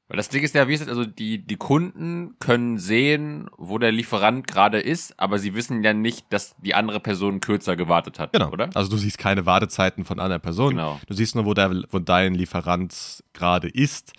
Weil 0.09 0.19
das 0.19 0.29
Ding 0.29 0.45
ist 0.45 0.55
ja, 0.55 0.69
wie 0.69 0.75
ist 0.75 0.83
es, 0.83 0.89
also 0.89 1.05
die, 1.05 1.45
die 1.45 1.57
Kunden 1.57 2.37
können 2.39 2.79
sehen, 2.79 3.49
wo 3.59 3.77
der 3.79 3.91
Lieferant 3.91 4.47
gerade 4.47 4.79
ist, 4.79 5.19
aber 5.19 5.41
sie 5.41 5.55
wissen 5.55 5.83
ja 5.83 5.95
nicht, 5.95 6.27
dass 6.33 6.55
die 6.59 6.75
andere 6.75 7.01
Person 7.01 7.41
kürzer 7.41 7.75
gewartet 7.75 8.21
hat, 8.21 8.33
Genau. 8.33 8.51
oder? 8.53 8.71
Also 8.75 8.89
du 8.89 8.99
siehst 8.99 9.19
keine 9.19 9.47
Wartezeiten 9.47 10.05
von 10.05 10.21
anderen 10.21 10.43
Personen. 10.43 10.77
Genau. 10.77 11.01
Du 11.09 11.15
siehst 11.15 11.35
nur, 11.35 11.45
wo, 11.45 11.55
der, 11.55 11.83
wo 11.91 11.99
dein 11.99 12.35
Lieferant 12.37 13.25
gerade 13.33 13.69
ist, 13.69 14.13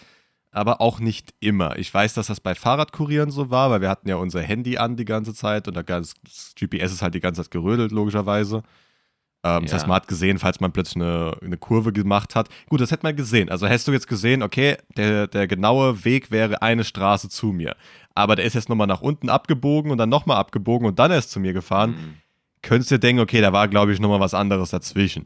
aber 0.52 0.82
auch 0.82 1.00
nicht 1.00 1.34
immer. 1.40 1.78
Ich 1.78 1.94
weiß, 1.94 2.16
dass 2.16 2.28
das 2.28 2.42
bei 2.42 2.54
Fahrradkurieren 2.54 3.32
so 3.32 3.50
war, 3.50 3.70
weil 3.72 3.80
wir 3.80 3.90
hatten 3.90 4.10
ja 4.10 4.18
unser 4.18 4.42
Handy 4.42 4.78
an 4.78 4.98
die 4.98 5.06
ganze 5.06 5.34
Zeit 5.34 5.70
und 5.70 5.76
das 5.76 6.16
GPS 6.60 6.92
ist 6.92 7.02
halt 7.02 7.14
die 7.16 7.22
ganze 7.22 7.44
Zeit 7.44 7.52
gerödelt, 7.52 7.94
logischerweise. 7.94 8.62
Ähm, 9.44 9.64
Das 9.64 9.72
Ja. 9.72 9.78
heißt, 9.78 9.88
man 9.88 9.96
hat 9.98 10.08
gesehen, 10.08 10.40
falls 10.40 10.60
man 10.60 10.72
plötzlich 10.72 11.04
eine, 11.04 11.38
eine 11.42 11.58
Kurve 11.58 11.94
gemacht 11.94 12.36
hat. 12.36 12.50
Gut, 12.70 12.82
das 12.82 12.92
hätte 12.92 13.04
man 13.04 13.16
gesehen. 13.16 13.50
Also 13.50 13.68
hättest 13.68 13.88
du 13.88 13.92
jetzt 13.92 14.08
gesehen, 14.08 14.42
okay, 14.44 14.78
der, 14.98 15.28
der 15.28 15.48
genaue 15.48 16.04
Weg 16.06 16.32
wäre 16.32 16.62
eine 16.62 16.84
Straße 16.84 17.30
zu 17.30 17.48
mir. 17.48 17.76
Aber 18.16 18.36
der 18.36 18.46
ist 18.46 18.54
jetzt 18.56 18.68
nochmal 18.70 18.88
nach 18.88 19.02
unten 19.02 19.30
abgebogen 19.30 19.92
und 19.92 19.98
dann 20.00 20.10
nochmal 20.10 20.38
abgebogen 20.38 20.88
und 20.88 20.98
dann 21.00 21.12
erst 21.12 21.32
zu 21.32 21.40
mir 21.40 21.54
gefahren 21.54 21.92
Mhm. 21.92 22.14
könntest 22.64 22.92
dir 22.92 23.00
denken, 23.00 23.22
okay, 23.22 23.40
da 23.40 23.54
war, 23.54 23.68
glaube 23.68 23.94
ich, 23.94 24.00
nochmal 24.00 24.20
was 24.20 24.34
anderes 24.34 24.72
dazwischen. 24.72 25.26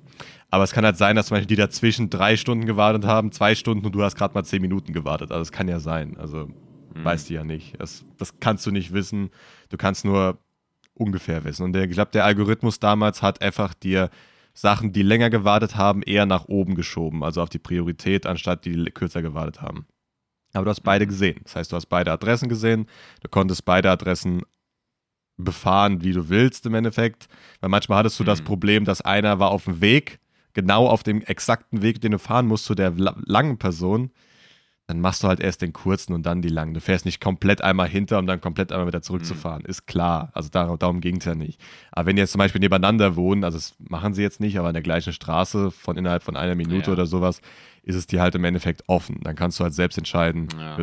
Aber 0.52 0.64
es 0.66 0.74
kann 0.74 0.84
halt 0.86 0.98
sein, 0.98 1.16
dass 1.16 1.28
zum 1.28 1.36
Beispiel 1.36 1.48
die 1.48 1.56
dazwischen 1.56 2.10
drei 2.10 2.36
Stunden 2.38 2.66
gewartet 2.66 3.06
haben, 3.06 3.32
zwei 3.32 3.56
Stunden 3.56 3.86
und 3.86 3.94
du 3.96 4.04
hast 4.04 4.16
gerade 4.16 4.34
mal 4.36 4.44
zehn 4.44 4.62
Minuten 4.62 4.92
gewartet. 4.94 5.32
Also 5.32 5.40
das 5.42 5.52
kann 5.54 5.68
ja 5.70 5.80
sein. 5.80 6.18
Also 6.18 6.50
Mhm. 6.94 7.06
weißt 7.06 7.30
du 7.30 7.34
ja 7.36 7.44
nicht. 7.46 7.80
Das, 7.80 8.04
das 8.18 8.38
kannst 8.42 8.66
du 8.66 8.72
nicht 8.72 8.92
wissen. 8.94 9.30
Du 9.70 9.78
kannst 9.78 10.04
nur 10.04 10.38
ungefähr 11.02 11.44
wissen. 11.44 11.64
Und 11.64 11.74
der, 11.74 11.84
ich 11.86 11.92
glaube, 11.92 12.12
der 12.12 12.26
Algorithmus 12.26 12.80
damals 12.80 13.22
hat 13.22 13.42
einfach 13.42 13.74
dir 13.74 14.10
Sachen, 14.54 14.92
die 14.94 15.02
länger 15.02 15.30
gewartet 15.30 15.76
haben, 15.76 16.02
eher 16.04 16.26
nach 16.26 16.46
oben 16.46 16.76
geschoben. 16.76 17.24
Also 17.24 17.42
auf 17.42 17.50
die 17.50 17.60
Priorität, 17.60 18.26
anstatt 18.26 18.66
die 18.66 18.86
kürzer 18.86 19.22
gewartet 19.22 19.62
haben. 19.62 19.86
Aber 20.54 20.66
du 20.66 20.70
hast 20.72 20.82
beide 20.82 21.08
gesehen. 21.08 21.40
Das 21.44 21.56
heißt, 21.56 21.72
du 21.72 21.76
hast 21.78 21.86
beide 21.86 22.12
Adressen 22.12 22.50
gesehen. 22.50 22.86
Du 23.22 23.30
konntest 23.30 23.64
beide 23.66 23.90
Adressen 23.90 24.42
befahren, 25.38 26.04
wie 26.04 26.12
du 26.14 26.30
willst 26.30 26.66
im 26.66 26.74
Endeffekt. 26.76 27.28
Weil 27.62 27.70
manchmal 27.70 28.00
hattest 28.00 28.20
du 28.20 28.24
das 28.24 28.42
Mhm. 28.42 28.46
Problem, 28.46 28.86
dass 28.86 29.02
einer 29.02 29.40
war 29.40 29.52
auf 29.52 29.64
dem 29.66 29.82
Weg, 29.82 30.20
genau 30.54 30.88
auf 30.88 31.04
dem 31.04 31.22
exakten 31.22 31.82
Weg, 31.82 32.02
den 32.02 32.12
du 32.12 32.20
fahren 32.20 32.48
musst 32.48 32.66
zu 32.66 32.76
der 32.76 32.92
la- 32.92 33.16
langen 33.26 33.58
Person. 33.58 34.12
Dann 34.92 35.00
machst 35.00 35.24
du 35.24 35.30
halt 35.30 35.40
erst 35.40 35.62
den 35.62 35.72
kurzen 35.72 36.12
und 36.12 36.26
dann 36.26 36.42
die 36.42 36.50
langen. 36.50 36.74
Du 36.74 36.82
fährst 36.82 37.06
nicht 37.06 37.22
komplett 37.22 37.62
einmal 37.64 37.88
hinter, 37.88 38.20
um 38.20 38.28
dann 38.28 38.42
komplett 38.42 38.74
einmal 38.74 38.88
wieder 38.88 39.02
zurückzufahren. 39.02 39.64
Ist 39.64 39.88
klar. 39.88 40.32
Also 40.34 40.50
dar 40.50 40.78
darum 40.78 41.00
ging 41.00 41.16
es 41.16 41.24
ja 41.24 41.34
nicht. 41.34 41.62
Aber 41.94 42.08
wenn 42.08 42.18
die 42.18 42.20
jetzt 42.20 42.34
zum 42.34 42.40
Beispiel 42.40 42.60
nebeneinander 42.60 43.16
wohnen, 43.16 43.46
also 43.46 43.58
das 43.58 43.74
machen 43.80 44.14
sie 44.14 44.22
jetzt 44.22 44.42
nicht, 44.42 44.60
aber 44.60 44.68
in 44.68 44.74
der 44.74 44.84
gleichen 44.84 45.14
Straße 45.14 45.72
von 45.72 45.96
innerhalb 45.96 46.24
von 46.24 46.36
einer 46.36 46.56
Minute 46.56 46.88
Ja. 46.88 46.92
oder 46.92 47.06
sowas, 47.06 47.40
ist 47.84 47.96
es 47.96 48.06
dir 48.06 48.22
halt 48.22 48.36
im 48.36 48.44
Endeffekt 48.44 48.84
offen. 48.88 49.20
Dann 49.24 49.38
kannst 49.38 49.60
du 49.60 49.64
halt 49.64 49.74
selbst 49.74 49.98
entscheiden. 49.98 50.50
Ja. 50.60 50.78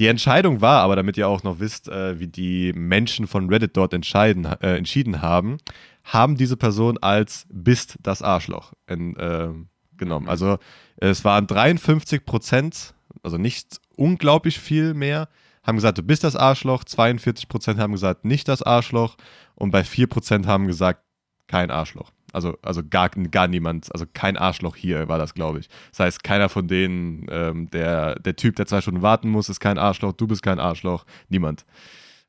Die 0.00 0.08
Entscheidung 0.08 0.60
war, 0.60 0.82
aber 0.82 0.96
damit 0.96 1.16
ihr 1.16 1.28
auch 1.28 1.44
noch 1.44 1.60
wisst, 1.60 1.88
äh, 1.88 2.18
wie 2.18 2.26
die 2.26 2.72
Menschen 2.72 3.28
von 3.28 3.48
Reddit 3.48 3.76
dort 3.76 3.94
entscheiden, 3.94 4.44
äh, 4.60 4.76
entschieden 4.76 5.22
haben, 5.22 5.58
haben 6.02 6.36
diese 6.36 6.56
Person 6.56 6.98
als 6.98 7.46
bist 7.48 7.96
das 8.02 8.22
Arschloch 8.22 8.72
in, 8.88 9.14
äh, 9.16 9.50
genommen. 9.96 10.28
Also 10.28 10.58
es 10.96 11.24
waren 11.24 11.46
53 11.46 12.24
Prozent, 12.26 12.94
also 13.22 13.38
nicht 13.38 13.80
unglaublich 13.96 14.58
viel 14.58 14.94
mehr, 14.94 15.28
haben 15.66 15.76
gesagt, 15.76 15.98
du 15.98 16.02
bist 16.02 16.22
das 16.22 16.36
Arschloch. 16.36 16.84
42 16.84 17.48
Prozent 17.48 17.80
haben 17.80 17.92
gesagt, 17.92 18.24
nicht 18.24 18.46
das 18.48 18.62
Arschloch. 18.62 19.16
Und 19.56 19.72
bei 19.72 19.82
4 19.82 20.06
Prozent 20.06 20.46
haben 20.46 20.66
gesagt, 20.66 21.00
kein 21.48 21.70
Arschloch. 21.70 22.12
Also, 22.32 22.56
also 22.62 22.82
gar, 22.88 23.08
gar 23.08 23.48
niemand, 23.48 23.90
also 23.92 24.04
kein 24.12 24.36
Arschloch 24.36 24.76
hier 24.76 25.08
war 25.08 25.18
das, 25.18 25.34
glaube 25.34 25.60
ich. 25.60 25.68
Das 25.90 26.00
heißt, 26.00 26.24
keiner 26.24 26.48
von 26.48 26.68
denen, 26.68 27.26
ähm, 27.30 27.70
der, 27.70 28.16
der 28.16 28.36
Typ, 28.36 28.56
der 28.56 28.66
zwei 28.66 28.80
Stunden 28.80 29.02
warten 29.02 29.28
muss, 29.28 29.48
ist 29.48 29.60
kein 29.60 29.78
Arschloch, 29.78 30.12
du 30.12 30.26
bist 30.26 30.42
kein 30.42 30.60
Arschloch, 30.60 31.04
niemand. 31.28 31.64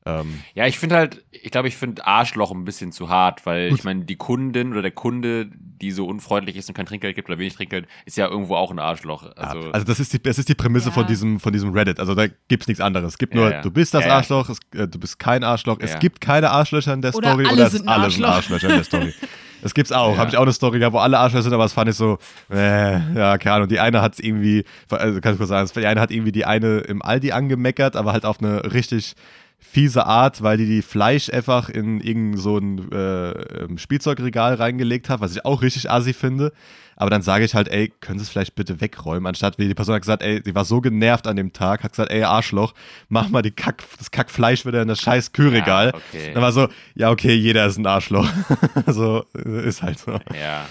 Ähm, 0.08 0.42
Ja, 0.56 0.66
ich 0.68 0.80
finde 0.80 0.96
halt, 0.96 1.24
ich 1.32 1.52
glaube, 1.52 1.68
ich 1.68 1.76
finde 1.78 2.06
Arschloch 2.08 2.52
ein 2.52 2.66
bisschen 2.66 2.92
zu 2.92 3.10
hart, 3.10 3.46
weil 3.46 3.70
Gut. 3.70 3.80
ich 3.80 3.84
meine, 3.86 4.06
die 4.06 4.16
Kundin 4.16 4.72
oder 4.72 4.82
der 4.82 4.92
Kunde, 4.92 5.48
die 5.54 5.92
so 5.92 6.06
unfreundlich 6.06 6.56
ist 6.56 6.70
und 6.70 6.76
kein 6.76 6.86
Trinkgeld 6.86 7.16
gibt 7.16 7.30
oder 7.30 7.38
wenig 7.40 7.56
Trinkgeld, 7.56 7.88
ist 8.06 8.18
ja 8.18 8.28
irgendwo 8.28 8.56
auch 8.56 8.72
ein 8.72 8.80
Arschloch. 8.80 9.24
also, 9.36 9.58
Also, 9.60 9.72
also 9.72 9.86
das 9.86 10.00
ist 10.00 10.14
die, 10.14 10.22
das 10.24 10.38
ist 10.40 10.50
die 10.50 10.56
Prämisse 10.56 10.88
Ja. 10.90 10.94
von, 10.94 11.08
diesem, 11.08 11.40
von 11.40 11.52
diesem 11.54 11.72
Reddit. 11.74 12.00
Also 12.00 12.16
da 12.16 12.28
gibt 12.48 12.64
es 12.64 12.68
nichts 12.68 12.82
anderes. 12.82 13.14
Es 13.14 13.18
gibt 13.18 13.36
nur, 13.36 13.46
Ja, 13.50 13.56
ja. 13.58 13.62
du 13.62 13.72
bist 13.72 13.94
das 13.94 14.02
Ja, 14.04 14.08
ja. 14.10 14.16
Arschloch, 14.18 14.50
es, 14.50 14.60
äh, 14.76 14.88
du 14.88 15.00
bist 15.00 15.20
kein 15.20 15.44
Arschloch. 15.44 15.78
Es 15.80 15.94
Ja. 15.94 16.00
gibt 16.00 16.22
keine 16.22 16.50
Arschlöcher 16.52 16.94
in 16.94 17.02
der 17.02 17.14
Oder 17.16 17.30
Story 17.32 17.46
oder 17.48 17.66
es 17.66 17.72
sind 17.74 17.88
alle 17.88 18.10
sind 18.10 18.24
Arschloch. 18.24 18.36
Arschlöcher 18.38 18.70
in 18.70 18.76
der 18.76 18.84
Story. 18.84 19.14
Das 19.60 19.74
gibt's 19.74 19.92
auch. 19.92 20.12
Ja. 20.14 20.18
Habe 20.20 20.30
ich 20.30 20.38
auch 20.38 20.44
eine 20.44 20.54
Story 20.54 20.78
gehabt, 20.78 20.94
wo 20.94 21.00
alle 21.00 21.18
Arschlöcher 21.18 21.42
sind, 21.42 21.54
aber 21.54 21.64
das 21.64 21.74
fand 21.74 21.90
ich 21.90 21.96
so, 21.96 22.20
äh, 22.52 22.92
ja, 23.16 23.40
keine 23.40 23.56
Ahnung. 23.56 23.68
Die 23.68 23.80
eine 23.80 24.04
hat 24.04 24.20
irgendwie, 24.20 24.64
also 24.88 25.20
kann 25.20 25.32
ich 25.34 25.38
kurz 25.40 25.50
sagen, 25.50 25.68
die 25.76 25.86
eine 25.88 26.00
hat 26.00 26.12
irgendwie 26.12 26.32
die 26.32 26.46
eine 26.46 26.78
im 26.82 27.02
Aldi 27.02 27.32
angemeckert, 27.32 27.96
aber 27.96 28.14
halt 28.14 28.24
auf 28.24 28.40
eine 28.40 28.72
richtig 28.72 29.16
fiese 29.60 30.06
Art, 30.06 30.42
weil 30.42 30.58
die 30.58 30.66
die 30.66 30.82
Fleisch 30.82 31.30
einfach 31.30 31.70
in 31.70 32.00
irgend 32.00 32.40
so 32.40 32.58
ein 32.58 32.92
äh, 32.92 33.32
ähm, 33.64 33.78
Spielzeugregal 33.78 34.56
reingelegt 34.56 35.10
hat, 35.10 35.20
was 35.20 35.36
ich 35.36 35.46
auch 35.46 35.62
richtig 35.62 35.90
assi 35.90 36.14
finde. 36.14 36.54
Aber 36.96 37.12
dann 37.12 37.22
sage 37.22 37.46
ich 37.46 37.54
halt, 37.54 37.68
ey, 37.68 37.94
können 38.02 38.18
Sie 38.18 38.24
es 38.24 38.30
vielleicht 38.30 38.56
bitte 38.56 38.82
wegräumen? 38.82 39.28
Anstatt, 39.28 39.60
wie 39.60 39.68
die 39.68 39.76
Person 39.76 39.94
hat 39.94 40.02
gesagt, 40.02 40.24
ey, 40.24 40.42
sie 40.44 40.56
war 40.56 40.66
so 40.66 40.82
genervt 40.82 41.28
an 41.28 41.36
dem 41.36 41.54
Tag, 41.54 41.84
hat 41.84 41.92
gesagt, 41.92 42.12
ey, 42.12 42.24
Arschloch, 42.24 42.74
mach 43.08 43.30
mal 43.30 43.44
die 43.44 43.52
Kack, 43.52 43.84
das 44.00 44.10
Kackfleisch 44.10 44.66
wieder 44.66 44.82
in 44.82 44.88
das 44.88 45.00
scheiß 45.02 45.32
Kühlregal. 45.32 45.88
Ja, 45.88 45.96
okay. 45.96 46.34
Dann 46.34 46.42
war 46.42 46.52
so, 46.52 46.70
ja, 46.96 47.12
okay, 47.12 47.36
jeder 47.36 47.68
ist 47.68 47.78
ein 47.78 47.86
Arschloch. 47.86 48.28
so, 48.88 49.26
ist 49.34 49.84
halt 49.84 50.00
so. 50.00 50.20
ja. 50.34 50.66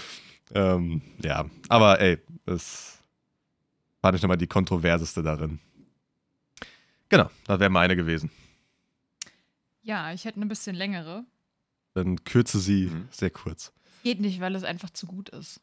Ähm, 0.53 1.01
ja, 1.23 1.45
aber 1.69 1.99
ey, 2.01 2.17
das 2.45 2.99
fand 4.01 4.15
ich 4.15 4.21
nochmal 4.21 4.37
die 4.37 4.47
kontroverseste 4.47 5.23
darin. 5.23 5.59
Genau, 7.09 7.29
das 7.45 7.59
wäre 7.59 7.69
meine 7.69 7.95
gewesen. 7.95 8.29
Ja, 9.87 10.11
ich 10.11 10.25
hätte 10.25 10.35
eine 10.37 10.47
bisschen 10.47 10.75
längere. 10.75 11.23
Dann 11.93 12.23
kürze 12.25 12.59
sie 12.59 12.87
Mhm. 12.87 13.07
sehr 13.09 13.29
kurz. 13.29 13.71
Geht 14.03 14.19
nicht, 14.19 14.39
weil 14.41 14.53
es 14.55 14.63
einfach 14.63 14.89
zu 14.89 15.07
gut 15.07 15.29
ist. 15.29 15.61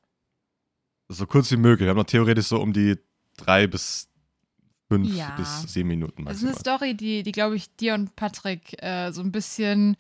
So 1.08 1.26
kurz 1.26 1.50
wie 1.50 1.56
möglich. 1.58 1.84
Wir 1.87 1.90
haben 1.90 1.98
noch 1.98 2.04
theoretisch 2.04 2.46
so 2.46 2.60
um 2.60 2.72
die 2.72 2.96
drei 3.37 3.66
bis 3.66 4.08
fünf 4.88 5.14
Ja. 5.14 5.37
bis 5.37 5.62
sieben 5.72 5.88
Minuten 5.88 6.26
Es 6.26 6.38
ist 6.38 6.42
eine 6.42 6.52
maximal. 6.52 6.78
Story, 6.78 6.94
die, 6.96 7.22
die 7.22 7.32
glaube 7.32 7.56
ich, 7.56 7.74
dir 7.76 7.92
und 7.94 8.16
Patrick 8.16 8.82
äh, 8.82 9.12
so 9.12 9.20
ein 9.20 9.30
bisschen 9.30 9.96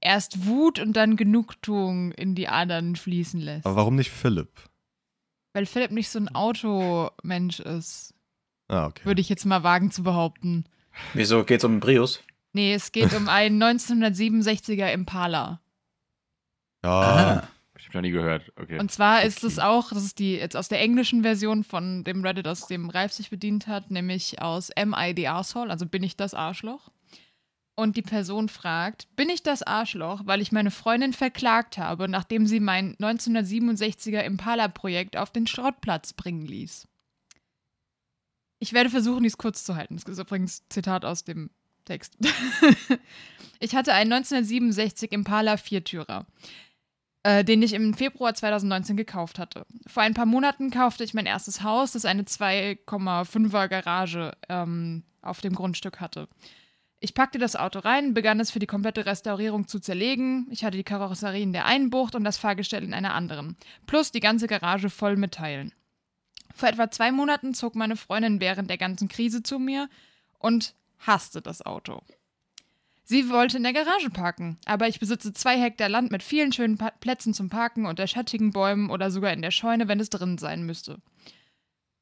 erst 0.00 0.46
Wut 0.46 0.78
und 0.78 0.92
dann 0.94 1.16
Genugtuung 1.16 2.12
in 2.12 2.34
die 2.36 2.48
Adern 2.48 2.94
fließen 2.96 3.40
lässt. 3.40 3.66
Aber 3.66 3.76
warum 3.76 3.96
nicht 3.96 4.10
Philipp? 4.10 4.50
Weil 5.52 5.66
Philipp 5.66 5.90
nicht 5.90 6.08
so 6.08 6.20
ein 6.20 6.28
Automensch 6.34 7.58
ist, 7.58 8.14
Ah, 8.68 8.86
okay. 8.86 9.04
würde 9.04 9.20
ich 9.20 9.28
jetzt 9.28 9.44
mal 9.44 9.64
wagen 9.64 9.90
zu 9.90 10.04
behaupten. 10.04 10.64
Wieso 11.14 11.44
geht's 11.44 11.64
um 11.64 11.80
Brius? 11.80 12.20
Nee, 12.52 12.74
es 12.74 12.92
geht 12.92 13.14
um 13.14 13.28
einen 13.28 13.62
1967er 13.62 14.92
Impala. 14.92 15.60
Ja, 16.82 17.48
Ich 17.78 17.86
habe 17.86 17.98
noch 17.98 18.02
nie 18.02 18.10
gehört. 18.10 18.52
Okay. 18.56 18.78
Und 18.78 18.90
zwar 18.90 19.22
ist 19.22 19.42
es 19.42 19.58
auch, 19.58 19.90
das 19.90 20.04
ist 20.04 20.18
die 20.18 20.34
jetzt 20.34 20.56
aus 20.56 20.68
der 20.68 20.80
englischen 20.80 21.22
Version 21.22 21.64
von 21.64 22.04
dem 22.04 22.22
Reddit, 22.24 22.46
aus 22.46 22.66
dem 22.66 22.90
Ralf 22.90 23.12
sich 23.12 23.30
bedient 23.30 23.66
hat, 23.66 23.90
nämlich 23.90 24.42
aus 24.42 24.70
Am 24.76 24.94
I 24.96 25.14
the 25.16 25.28
Arsehole, 25.28 25.70
also 25.70 25.86
bin 25.86 26.02
ich 26.02 26.16
das 26.16 26.34
Arschloch? 26.34 26.90
Und 27.76 27.96
die 27.96 28.02
Person 28.02 28.50
fragt, 28.50 29.08
bin 29.16 29.30
ich 29.30 29.42
das 29.42 29.62
Arschloch, 29.62 30.22
weil 30.26 30.42
ich 30.42 30.52
meine 30.52 30.70
Freundin 30.70 31.14
verklagt 31.14 31.78
habe, 31.78 32.08
nachdem 32.08 32.46
sie 32.46 32.60
mein 32.60 32.96
1967er 32.96 34.20
Impala-Projekt 34.20 35.16
auf 35.16 35.30
den 35.30 35.46
Schrottplatz 35.46 36.12
bringen 36.12 36.44
ließ? 36.44 36.86
Ich 38.58 38.74
werde 38.74 38.90
versuchen, 38.90 39.22
dies 39.22 39.38
kurz 39.38 39.64
zu 39.64 39.76
halten. 39.76 39.96
Das 39.96 40.04
ist 40.04 40.18
übrigens 40.18 40.68
Zitat 40.68 41.06
aus 41.06 41.24
dem 41.24 41.48
Text. 41.84 42.16
ich 43.60 43.74
hatte 43.74 43.92
einen 43.92 44.12
1967 44.12 45.12
Impala 45.12 45.56
Viertürer 45.56 46.26
äh, 47.22 47.44
den 47.44 47.62
ich 47.62 47.74
im 47.74 47.94
Februar 47.94 48.34
2019 48.34 48.96
gekauft 48.96 49.38
hatte. 49.38 49.66
Vor 49.86 50.02
ein 50.02 50.14
paar 50.14 50.26
Monaten 50.26 50.70
kaufte 50.70 51.04
ich 51.04 51.14
mein 51.14 51.26
erstes 51.26 51.62
Haus, 51.62 51.92
das 51.92 52.04
eine 52.04 52.22
2,5er 52.22 53.68
Garage 53.68 54.32
ähm, 54.48 55.02
auf 55.22 55.40
dem 55.40 55.54
Grundstück 55.54 56.00
hatte. 56.00 56.28
Ich 57.02 57.14
packte 57.14 57.38
das 57.38 57.56
Auto 57.56 57.78
rein, 57.78 58.12
begann 58.12 58.40
es 58.40 58.50
für 58.50 58.58
die 58.58 58.66
komplette 58.66 59.06
Restaurierung 59.06 59.66
zu 59.66 59.80
zerlegen. 59.80 60.46
Ich 60.50 60.64
hatte 60.64 60.76
die 60.76 60.84
Karosserie 60.84 61.42
in 61.42 61.54
der 61.54 61.64
einen 61.64 61.88
Bucht 61.88 62.14
und 62.14 62.24
das 62.24 62.36
Fahrgestell 62.36 62.84
in 62.84 62.92
einer 62.92 63.14
anderen. 63.14 63.56
Plus 63.86 64.12
die 64.12 64.20
ganze 64.20 64.46
Garage 64.46 64.90
voll 64.90 65.16
mit 65.16 65.32
Teilen. 65.32 65.72
Vor 66.54 66.68
etwa 66.68 66.90
zwei 66.90 67.10
Monaten 67.10 67.54
zog 67.54 67.74
meine 67.74 67.96
Freundin 67.96 68.40
während 68.40 68.68
der 68.68 68.76
ganzen 68.76 69.08
Krise 69.08 69.42
zu 69.42 69.58
mir 69.58 69.88
und 70.38 70.74
hasste 71.00 71.42
das 71.42 71.64
Auto. 71.64 72.02
Sie 73.04 73.28
wollte 73.28 73.56
in 73.56 73.64
der 73.64 73.72
Garage 73.72 74.08
parken, 74.10 74.56
aber 74.66 74.86
ich 74.86 75.00
besitze 75.00 75.32
zwei 75.32 75.60
Hektar 75.60 75.88
Land 75.88 76.12
mit 76.12 76.22
vielen 76.22 76.52
schönen 76.52 76.78
pa 76.78 76.92
Plätzen 77.00 77.34
zum 77.34 77.48
Parken 77.48 77.86
unter 77.86 78.06
schattigen 78.06 78.52
Bäumen 78.52 78.88
oder 78.88 79.10
sogar 79.10 79.32
in 79.32 79.42
der 79.42 79.50
Scheune, 79.50 79.88
wenn 79.88 79.98
es 79.98 80.10
drin 80.10 80.38
sein 80.38 80.64
müsste. 80.64 81.02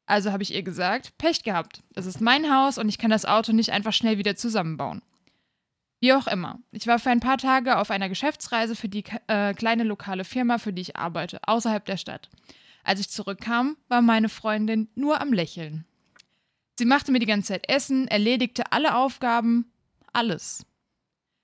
Also 0.05 0.33
habe 0.33 0.43
ich 0.43 0.55
ihr 0.55 0.63
gesagt, 0.63 1.17
Pech 1.17 1.45
gehabt. 1.45 1.83
Es 1.95 2.05
ist 2.05 2.21
mein 2.21 2.55
Haus 2.55 2.77
und 2.77 2.91
ich 2.91 2.99
kann 2.99 3.11
das 3.11 3.25
Auto 3.25 3.53
nicht 3.53 3.73
einfach 3.73 3.95
schnell 3.95 4.19
wieder 4.19 4.37
zusammenbauen. 4.37 5.03
Wie 6.01 6.13
auch 6.13 6.27
immer. 6.27 6.61
Ich 6.73 6.87
war 6.87 6.99
für 6.99 7.11
ein 7.11 7.21
paar 7.21 7.39
Tage 7.39 7.79
auf 7.79 7.91
einer 7.91 8.11
Geschäftsreise 8.11 8.77
für 8.77 8.89
die 8.89 9.05
äh, 9.27 9.55
kleine 9.55 9.85
lokale 9.85 10.25
Firma, 10.25 10.59
für 10.59 10.73
die 10.73 10.83
ich 10.83 10.97
arbeite, 10.97 11.41
außerhalb 11.43 11.85
der 11.87 11.97
Stadt. 11.97 12.29
Als 12.85 13.01
ich 13.01 13.09
zurückkam, 13.09 13.77
war 13.89 14.03
meine 14.03 14.29
Freundin 14.29 14.89
nur 14.95 15.21
am 15.21 15.33
Lächeln. 15.33 15.87
Sie 16.79 16.85
machte 16.85 17.11
mir 17.11 17.19
die 17.19 17.27
ganze 17.27 17.49
Zeit 17.49 17.69
Essen, 17.69 18.07
erledigte 18.07 18.71
alle 18.71 18.95
Aufgaben, 18.95 19.73
alles. 20.13 20.65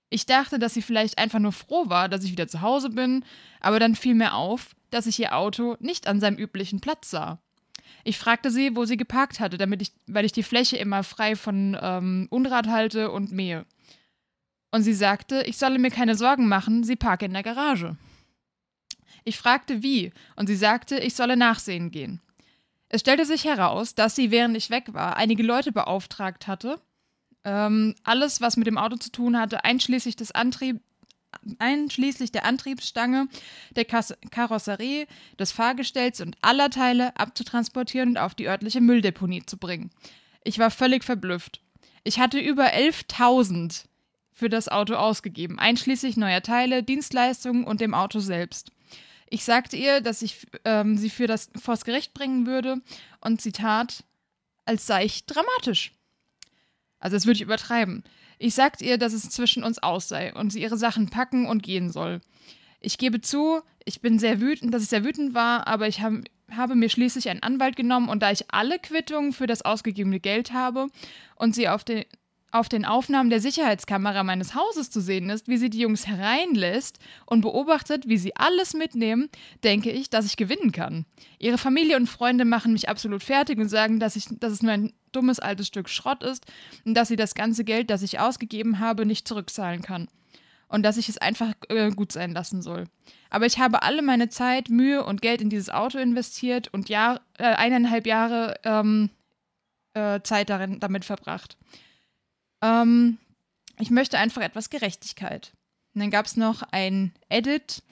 Ich 0.09 0.27
dachte, 0.27 0.61
dass 0.61 0.75
sie 0.75 0.81
vielleicht 0.81 1.19
einfach 1.19 1.41
nur 1.41 1.51
froh 1.51 1.89
war, 1.89 2.09
dass 2.09 2.23
ich 2.23 2.31
wieder 2.31 2.47
zu 2.47 2.61
Hause 2.61 2.89
bin, 2.89 3.25
aber 3.59 3.81
dann 3.81 3.97
fiel 3.97 4.15
mir 4.15 4.35
auf, 4.35 4.77
dass 4.91 5.09
ich 5.09 5.19
ihr 5.19 5.35
Auto 5.35 5.77
nicht 5.81 6.07
an 6.07 6.21
seinem 6.21 6.37
üblichen 6.37 6.81
Platz 6.81 7.11
sah. 7.11 7.41
Ich 8.05 8.17
fragte 8.17 8.53
sie, 8.53 8.77
wo 8.77 8.85
sie 8.85 8.97
geparkt 8.97 9.41
hatte, 9.41 9.59
damit 9.59 9.83
ich, 9.83 9.93
weil 10.07 10.25
ich 10.25 10.31
die 10.31 10.45
Fläche 10.45 10.77
immer 10.77 11.03
frei 11.03 11.35
von 11.35 11.77
ähm, 11.83 12.29
Unrat 12.31 12.69
halte 12.69 13.11
und 13.11 13.33
mähe. 13.33 13.67
Und 14.71 14.85
sie 14.85 14.95
sagte, 14.95 15.43
ich 15.47 15.57
solle 15.57 15.81
mir 15.81 15.91
keine 15.91 16.15
Sorgen 16.15 16.47
machen, 16.47 16.85
sie 16.85 16.95
parke 16.95 17.25
in 17.25 17.33
der 17.33 17.43
Garage. 17.43 17.97
Ich 19.25 19.37
fragte 19.37 19.83
wie, 19.83 20.13
und 20.37 20.47
sie 20.47 20.55
sagte, 20.55 21.01
ich 21.01 21.17
solle 21.17 21.37
nachsehen 21.37 21.91
gehen. 21.91 22.21
Es 22.95 23.01
stellte 23.01 23.25
sich 23.25 23.45
heraus, 23.45 23.97
dass 23.97 24.15
sie, 24.15 24.31
während 24.31 24.57
ich 24.57 24.71
weg 24.71 24.95
war, 24.95 25.17
einige 25.17 25.43
Leute 25.43 25.73
beauftragt 25.73 26.47
hatte, 26.47 26.81
ähm, 27.43 27.97
alles, 28.05 28.41
was 28.41 28.57
mit 28.57 28.69
dem 28.69 28.79
Auto 28.79 28.95
zu 28.95 29.11
tun 29.11 29.37
hatte, 29.37 29.65
einschließlich 29.65 30.15
des 30.15 30.31
Antrieb, 30.31 30.81
einschließlich 31.59 32.31
der 32.31 32.45
Antriebsstange, 32.45 33.27
der 33.75 33.85
Kas 33.85 34.15
Karosserie, 34.31 35.09
des 35.41 35.51
Fahrgestells 35.51 36.21
und 36.21 36.37
aller 36.41 36.71
Teile 36.71 37.17
abzutransportieren 37.17 38.11
und 38.11 38.19
auf 38.19 38.37
die 38.37 38.47
örtliche 38.47 38.81
Mülldeponie 38.81 39.45
zu 39.45 39.57
bringen. 39.57 39.91
Ich 40.45 40.61
war 40.61 40.71
völlig 40.71 41.03
verblüfft. 41.03 41.63
Ich 42.05 42.21
hatte 42.21 42.39
über 42.39 42.67
11.000 42.67 43.87
für 44.31 44.49
das 44.49 44.69
Auto 44.69 44.95
ausgegeben, 44.95 45.59
einschließlich 45.59 46.17
neuer 46.17 46.43
Teile, 46.43 46.85
Dienstleistungen 46.85 47.65
und 47.65 47.81
dem 47.81 47.93
Auto 47.93 48.21
selbst. 48.21 48.71
Ich 49.35 49.43
sagte 49.43 49.77
ihr, 49.77 50.01
dass 50.01 50.23
ich 50.23 50.47
ähm, 50.65 50.97
sie 50.97 51.11
für 51.11 51.27
das 51.27 51.51
vors 51.61 51.85
Gericht 51.85 52.15
bringen 52.15 52.47
würde 52.47 52.81
und 53.21 53.43
sie 53.43 53.51
tat, 53.51 54.05
als 54.65 54.87
sei 54.87 55.07
ich 55.07 55.27
dramatisch. 55.27 55.91
Also 57.01 57.17
das 57.17 57.27
würde 57.27 57.39
ich 57.39 57.43
übertreiben. 57.43 58.05
Ich 58.39 58.55
sagte 58.55 58.85
ihr, 58.85 58.97
dass 58.97 59.13
es 59.13 59.29
zwischen 59.31 59.65
uns 59.65 59.83
aus 59.83 60.09
sei 60.09 60.33
und 60.33 60.51
sie 60.51 60.63
ihre 60.63 60.77
Sachen 60.77 61.11
packen 61.11 61.47
und 61.47 61.65
gehen 61.65 61.91
soll. 61.91 62.21
Ich 62.79 62.97
gebe 62.97 63.21
zu, 63.23 63.61
ich 63.85 64.01
bin 64.01 64.21
sehr 64.21 64.41
wütend, 64.41 64.73
dass 64.73 64.85
ich 64.85 64.89
sehr 64.89 65.05
wütend 65.05 65.35
war, 65.35 65.67
aber 65.67 65.89
ich 65.89 66.01
hab, 66.01 66.13
habe 66.53 66.77
mir 66.77 66.89
schließlich 66.89 67.29
einen 67.29 67.43
Anwalt 67.43 67.75
genommen 67.75 68.11
und 68.11 68.23
da 68.23 68.31
ich 68.31 68.53
alle 68.53 68.79
Quittungen 68.79 69.33
für 69.33 69.49
das 69.49 69.63
ausgegebene 69.63 70.21
Geld 70.21 70.53
habe 70.53 70.87
und 71.35 71.57
sie 71.57 71.69
auf 71.69 71.83
den, 71.83 72.05
auf 72.55 72.69
den 72.69 72.85
Aufnahmen 72.85 73.31
der 73.31 73.41
Sicherheitskamera 73.41 74.23
meines 74.23 74.55
Hauses 74.55 74.89
zu 74.89 75.01
sehen 75.01 75.29
ist, 75.29 75.49
wie 75.49 75.57
sie 75.57 75.71
die 75.71 75.81
Jungs 75.81 76.07
hereinlässt 76.07 77.01
und 77.27 77.41
beobachtet, 77.41 78.09
wie 78.09 78.17
sie 78.17 78.37
alles 78.37 78.75
mitnehmen, 78.75 79.29
denke 79.65 79.91
ich, 79.91 80.09
dass 80.09 80.25
ich 80.25 80.37
gewinnen 80.37 80.71
kann. 80.71 81.05
Ihre 81.41 81.59
Familie 81.59 81.97
und 81.97 82.09
Freunde 82.09 82.45
machen 82.45 82.73
mich 82.73 82.89
absolut 82.89 83.25
fertig 83.25 83.59
und 83.59 83.69
sagen, 83.69 83.99
dass, 83.99 84.15
ich, 84.15 84.27
dass 84.39 84.53
es 84.53 84.63
nur 84.63 84.71
ein 84.71 84.93
dummes 85.11 85.41
altes 85.41 85.67
Stück 85.67 85.89
Schrott 85.89 86.23
ist 86.23 86.47
und 86.85 86.95
dass 86.95 87.09
sie 87.09 87.17
das 87.17 87.35
ganze 87.35 87.65
Geld, 87.65 87.91
das 87.91 88.03
ich 88.03 88.21
ausgegeben 88.21 88.79
habe, 88.79 89.05
nicht 89.05 89.27
zurückzahlen 89.27 89.83
kann. 89.83 90.07
und 90.69 90.83
dass 90.83 90.97
ich 90.97 91.09
es 91.09 91.19
einfach 91.19 91.55
äh, 91.69 91.91
gut 91.91 92.13
sein 92.13 92.33
lassen 92.33 92.63
soll. 92.63 92.85
Aber 93.31 93.47
ich 93.47 93.59
habe 93.59 93.83
alle 93.83 94.03
meine 94.03 94.29
Zeit, 94.29 94.69
Mühe 94.71 95.05
und 95.05 95.23
Geld 95.23 95.41
in 95.41 95.51
dieses 95.51 95.71
Auto 95.71 95.99
investiert 95.99 96.69
und 96.73 96.89
Jahr, 96.89 97.21
äh, 97.37 97.45
eineinhalb 97.45 98.07
Jahre 98.07 98.55
ähm, 98.65 99.11
äh, 99.95 100.21
Zeit 100.23 100.51
darin, 100.51 100.79
damit 100.81 101.05
verbracht. 101.05 101.57
Ähm, 102.65 103.19
ich 103.79 103.91
möchte 103.91 104.19
einfach 104.19 104.43
etwas 104.43 104.71
Gerechtigkeit. 104.71 105.53
Und 105.95 106.01
dann 106.01 106.11
gab 106.11 106.27
es 106.27 106.37
noch 106.37 106.63
ein 106.73 107.13
Edit. 107.29 107.83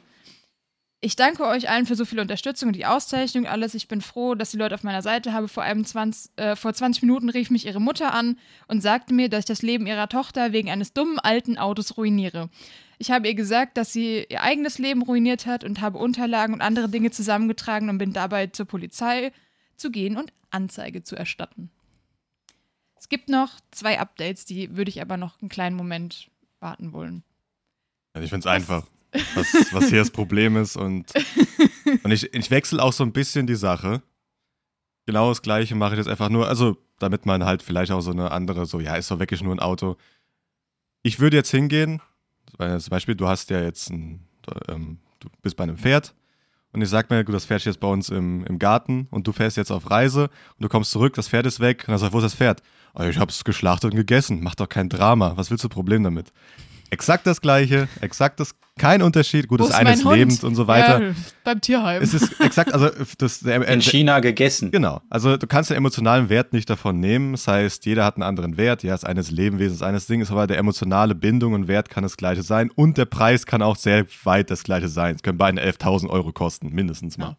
Ich 1.01 1.17
danke 1.17 1.45
euch 1.47 1.69
allen 1.69 1.87
für 1.87 1.97
so 1.97 2.05
viel 2.05 2.21
Unterstützung 2.21 2.69
und 2.69 2.77
die 2.77 2.87
Auszeichnung, 2.87 3.47
alles. 3.47 3.75
Ich 3.75 3.89
bin 3.89 4.01
froh, 4.01 4.37
dass 4.37 4.53
die 4.53 4.57
Leute 4.57 4.77
auf 4.77 4.85
meiner 4.85 5.03
Seite 5.03 5.33
habe. 5.33 5.49
Vor, 5.49 5.65
einem 5.65 5.85
20, 5.85 6.31
äh, 6.37 6.57
vor 6.57 6.73
20 6.73 7.03
Minuten 7.03 7.29
rief 7.29 7.51
mich 7.51 7.67
ihre 7.67 7.81
Mutter 7.81 8.15
an 8.15 8.39
und 8.69 8.83
sagte 8.83 9.13
mir, 9.13 9.29
dass 9.29 9.41
ich 9.41 9.47
das 9.47 9.63
Leben 9.63 9.87
ihrer 9.87 10.09
Tochter 10.09 10.53
wegen 10.53 10.71
eines 10.71 10.93
dummen 10.93 11.19
alten 11.19 11.59
Autos 11.59 11.97
ruiniere. 11.97 12.51
Ich 12.99 13.11
habe 13.11 13.27
ihr 13.27 13.35
gesagt, 13.35 13.77
dass 13.77 13.93
sie 13.93 14.27
ihr 14.29 14.43
eigenes 14.43 14.79
Leben 14.79 15.03
ruiniert 15.03 15.47
hat 15.47 15.65
und 15.65 15.81
habe 15.81 15.99
Unterlagen 15.99 16.55
und 16.55 16.61
andere 16.61 16.89
Dinge 16.89 17.11
zusammengetragen 17.11 17.89
und 17.89 17.99
bin 17.99 18.13
dabei 18.13 18.47
zur 18.47 18.67
Polizei 18.67 19.33
zu 19.77 19.91
gehen 19.91 20.17
und 20.17 20.33
Anzeige 20.51 21.03
zu 21.03 21.17
erstatten. 21.17 21.73
Es 23.03 23.09
gibt 23.09 23.29
noch 23.29 23.51
zwei 23.73 23.99
Updates, 23.99 24.45
die 24.45 24.77
würde 24.77 24.88
ich 24.88 25.03
aber 25.03 25.17
noch 25.17 25.41
einen 25.41 25.49
kleinen 25.49 25.75
Moment 25.75 26.31
warten 26.61 26.93
wollen. 26.93 27.25
Also 28.12 28.23
ich 28.23 28.31
finde 28.31 28.47
es 28.49 28.55
einfach, 28.55 28.87
was, 29.35 29.53
was 29.73 29.88
hier 29.88 29.99
das 29.99 30.11
Problem 30.12 30.57
ist. 30.57 30.77
Und, 30.77 31.12
und 32.05 32.12
ich, 32.12 32.33
ich 32.33 32.51
wechsle 32.53 32.81
auch 32.81 32.93
so 32.93 33.03
ein 33.03 33.12
bisschen 33.12 33.49
die 33.49 33.57
Sache. 33.57 34.05
Genau 35.05 35.31
das 35.31 35.43
Gleiche 35.43 35.75
mache 35.75 35.95
ich 35.95 35.99
jetzt 35.99 36.07
einfach 36.07 36.29
nur, 36.29 36.47
also 36.47 36.77
damit 37.01 37.27
man 37.27 37.45
halt 37.45 37.65
vielleicht 37.65 37.91
auch 37.91 38.03
so 38.03 38.12
eine 38.12 38.31
andere, 38.31 38.67
so, 38.67 38.79
ja, 38.79 38.95
ist 38.95 39.11
doch 39.11 39.19
wirklich 39.19 39.43
nur 39.43 39.53
ein 39.53 39.59
Auto. 39.59 39.97
Ich 41.03 41.19
würde 41.19 41.37
jetzt 41.37 41.51
hingehen, 41.51 42.01
weil 42.57 42.81
zum 42.81 42.91
Beispiel, 42.91 43.17
du 43.17 43.27
hast 43.27 43.51
ja 43.51 43.61
jetzt 43.61 43.91
ein, 43.91 44.29
ähm, 44.69 45.01
du 45.19 45.29
bist 45.43 45.57
bei 45.57 45.65
einem 45.65 45.77
Pferd 45.77 46.15
und 46.73 46.81
ich 46.83 46.88
sag 46.88 47.11
mir, 47.11 47.25
gut, 47.25 47.35
das 47.35 47.47
Pferd 47.47 47.62
steht 47.62 47.75
jetzt 47.75 47.81
bei 47.81 47.88
uns 47.88 48.11
im, 48.11 48.47
im 48.47 48.61
Garten 48.61 49.09
und 49.11 49.27
du 49.27 49.33
fährst 49.33 49.57
jetzt 49.57 49.73
auf 49.73 49.91
Reise 49.91 50.31
und 50.57 50.62
du 50.62 50.69
kommst 50.69 50.93
zurück, 50.93 51.15
das 51.15 51.29
Pferd 51.29 51.47
ist 51.47 51.59
weg 51.59 51.81
und 51.81 51.88
dann 51.88 51.99
sagst 51.99 52.12
wo 52.12 52.19
ist 52.19 52.25
das 52.25 52.35
Pferd? 52.37 52.62
Oh, 52.94 53.02
ich 53.02 53.18
hab's 53.18 53.44
geschlachtet 53.44 53.92
und 53.92 53.96
gegessen, 53.96 54.40
mach 54.42 54.55
doch 54.55 54.68
kein 54.68 54.88
Drama, 54.88 55.33
was 55.37 55.50
willst 55.50 55.64
du 55.64 55.68
Problem 55.68 56.02
damit? 56.02 56.33
Exakt 56.90 57.26
das 57.26 57.40
Gleiche, 57.40 57.88
exakt 58.02 58.38
das, 58.38 58.55
kein 58.78 59.00
Unterschied. 59.00 59.48
Gut, 59.48 59.61
Wo 59.61 59.64
das 59.64 59.72
ist 59.72 59.78
eine 59.78 59.92
ist 59.94 60.05
Hund? 60.05 60.16
lebend 60.16 60.44
und 60.44 60.55
so 60.55 60.66
weiter. 60.66 61.02
Ja, 61.02 61.14
beim 61.44 61.61
Tierheim. 61.61 62.02
Es 62.02 62.12
ist 62.12 62.38
exakt, 62.40 62.72
also 62.72 62.90
das, 63.18 63.40
der, 63.40 63.66
In 63.66 63.81
China 63.81 64.20
gegessen. 64.20 64.70
Genau. 64.70 65.00
Also 65.09 65.37
du 65.37 65.46
kannst 65.46 65.70
den 65.70 65.76
emotionalen 65.76 66.28
Wert 66.28 66.52
nicht 66.52 66.68
davon 66.68 67.00
nehmen. 67.00 67.33
Das 67.33 67.48
heißt, 67.48 67.87
jeder 67.87 68.05
hat 68.05 68.16
einen 68.16 68.22
anderen 68.24 68.57
Wert. 68.57 68.83
Ja, 68.83 68.92
das 68.92 69.05
eine 69.05 69.20
ist 69.20 69.31
Lebewesen, 69.31 69.78
das 69.78 69.87
eine 69.87 69.98
ist 69.98 70.09
Ding, 70.09 70.20
ist 70.20 70.31
aber 70.31 70.46
der 70.46 70.59
emotionale 70.59 71.14
Bindung 71.14 71.55
und 71.55 71.68
Wert 71.68 71.88
kann 71.88 72.02
das 72.02 72.16
gleiche 72.16 72.42
sein. 72.42 72.70
Und 72.74 72.98
der 72.98 73.07
Preis 73.07 73.46
kann 73.46 73.62
auch 73.62 73.76
sehr 73.76 74.07
weit 74.24 74.50
das 74.50 74.62
gleiche 74.62 74.88
sein. 74.88 75.14
Es 75.14 75.22
können 75.22 75.38
beide 75.38 75.62
11.000 75.62 76.09
Euro 76.09 76.33
kosten, 76.33 76.70
mindestens 76.74 77.18
mal. 77.18 77.28
Ja. 77.28 77.37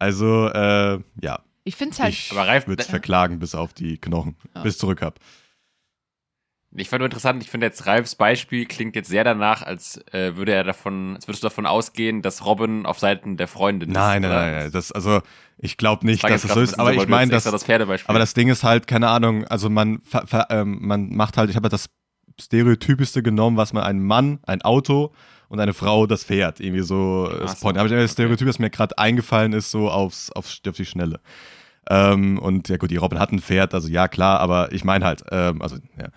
Also, 0.00 0.48
äh, 0.48 0.98
ja. 1.20 1.40
Ich 1.68 1.76
finde 1.76 1.92
es 1.94 2.00
halt. 2.00 2.12
ich 2.14 2.32
Aber 2.32 2.46
Ralf- 2.46 2.66
würde 2.66 2.82
es 2.82 2.88
verklagen 2.88 3.38
bis 3.38 3.54
auf 3.54 3.72
die 3.74 3.98
Knochen, 3.98 4.36
Ja. 4.54 4.62
bis 4.62 4.74
ich 4.74 4.80
zurück 4.80 5.02
hab. 5.02 5.18
Ich 6.76 6.90
fand 6.90 7.00
nur 7.00 7.06
interessant, 7.06 7.42
ich 7.42 7.48
finde 7.50 7.66
jetzt 7.66 7.86
Ralfs 7.86 8.14
Beispiel 8.14 8.66
klingt 8.66 8.94
jetzt 8.94 9.08
sehr 9.08 9.24
danach, 9.24 9.62
als 9.62 9.96
äh, 10.12 10.36
würde 10.36 10.52
er 10.52 10.64
davon, 10.64 11.14
als 11.16 11.26
würdest 11.26 11.42
du 11.42 11.46
davon 11.46 11.64
ausgehen, 11.64 12.20
dass 12.20 12.44
Robin 12.44 12.84
auf 12.84 12.98
Seiten 12.98 13.38
der 13.38 13.48
Freundin 13.48 13.90
Nein, 13.90 14.22
ist. 14.22 14.28
nein, 14.28 14.38
nein, 14.52 14.60
nein. 14.64 14.70
Das, 14.72 14.92
also, 14.92 15.22
ich 15.56 15.78
glaube 15.78 16.04
nicht, 16.04 16.22
dass 16.22 16.42
grad 16.42 16.54
so 16.54 16.60
ist. 16.60 16.78
Aber 16.78 16.92
ich 16.92 17.08
meine, 17.08 17.30
das 17.32 17.44
Pferdebeispiel. 17.64 18.10
Aber 18.10 18.18
das 18.18 18.34
Ding 18.34 18.48
ist 18.48 18.64
halt, 18.64 18.86
keine 18.86 19.08
Ahnung, 19.08 19.46
also 19.46 19.70
man, 19.70 20.00
ver, 20.00 20.26
ver, 20.26 20.46
ähm, 20.50 20.78
man 20.82 21.08
macht 21.16 21.38
halt, 21.38 21.48
ich 21.48 21.56
habe 21.56 21.64
halt 21.64 21.72
das 21.72 21.88
Stereotypischste 22.38 23.22
genommen, 23.22 23.56
was 23.56 23.72
man 23.72 23.82
ein 23.84 24.02
Mann, 24.02 24.40
ein 24.46 24.60
Auto 24.60 25.14
und 25.48 25.60
eine 25.60 25.72
Frau 25.72 26.06
das 26.06 26.24
Pferd 26.24 26.60
irgendwie 26.60 26.82
so 26.82 27.30
Ach 27.32 27.34
äh, 27.44 27.48
so, 27.48 27.54
spawnen. 27.56 27.78
Aber 27.78 27.88
das 27.88 27.96
okay. 27.98 28.08
Stereotyp, 28.12 28.46
das 28.46 28.58
mir 28.58 28.68
gerade 28.68 28.96
eingefallen 28.98 29.54
ist, 29.54 29.70
so 29.70 29.90
aufs, 29.90 30.30
aufs, 30.32 30.60
auf 30.68 30.76
die 30.76 30.84
Schnelle. 30.84 31.20
Ähm, 31.90 32.38
und 32.38 32.68
ja 32.68 32.76
gut, 32.76 32.90
die 32.90 32.96
Robin 32.96 33.18
hat 33.18 33.32
ein 33.32 33.40
Pferd, 33.40 33.72
also 33.74 33.88
ja 33.88 34.08
klar, 34.08 34.40
aber 34.40 34.72
ich 34.72 34.84
meine 34.84 35.04
halt, 35.04 35.22
ähm, 35.30 35.62
also 35.62 35.76
ja, 35.98 36.08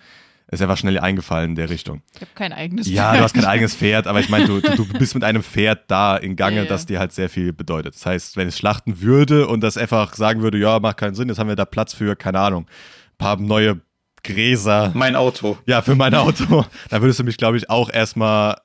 ist 0.48 0.60
einfach 0.60 0.76
schnell 0.76 0.98
eingefallen 0.98 1.50
in 1.50 1.54
der 1.56 1.70
Richtung. 1.70 2.02
Ich 2.14 2.20
habe 2.20 2.30
kein 2.34 2.52
eigenes 2.52 2.86
Ja, 2.86 3.04
Pferd. 3.10 3.18
du 3.18 3.24
hast 3.24 3.32
kein 3.34 3.44
eigenes 3.46 3.74
Pferd, 3.74 4.06
aber 4.06 4.20
ich 4.20 4.28
meine, 4.28 4.44
du, 4.46 4.60
du, 4.60 4.84
du 4.84 4.98
bist 4.98 5.14
mit 5.14 5.24
einem 5.24 5.42
Pferd 5.42 5.84
da 5.90 6.16
in 6.18 6.36
Gange, 6.36 6.56
Ja, 6.56 6.62
ja. 6.64 6.68
das 6.68 6.84
dir 6.84 6.98
halt 6.98 7.12
sehr 7.12 7.30
viel 7.30 7.54
bedeutet. 7.54 7.94
Das 7.94 8.04
heißt, 8.04 8.36
wenn 8.36 8.48
es 8.48 8.58
schlachten 8.58 9.00
würde 9.00 9.46
und 9.46 9.62
das 9.62 9.78
einfach 9.78 10.14
sagen 10.14 10.42
würde, 10.42 10.58
ja, 10.58 10.78
macht 10.78 10.98
keinen 10.98 11.14
Sinn, 11.14 11.28
jetzt 11.28 11.38
haben 11.38 11.48
wir 11.48 11.56
da 11.56 11.64
Platz 11.64 11.94
für, 11.94 12.16
keine 12.16 12.40
Ahnung, 12.40 12.64
ein 12.66 13.16
paar 13.18 13.36
neue 13.38 13.80
Gräser, 14.24 14.92
Mein 14.94 15.16
Auto. 15.16 15.56
ja, 15.64 15.80
für 15.80 15.94
mein 15.94 16.14
Auto, 16.14 16.66
dann 16.90 17.00
würdest 17.00 17.18
du 17.20 17.24
mich, 17.24 17.38
glaube 17.38 17.56
ich, 17.56 17.70
auch 17.70 17.88
erstmal 17.90 18.56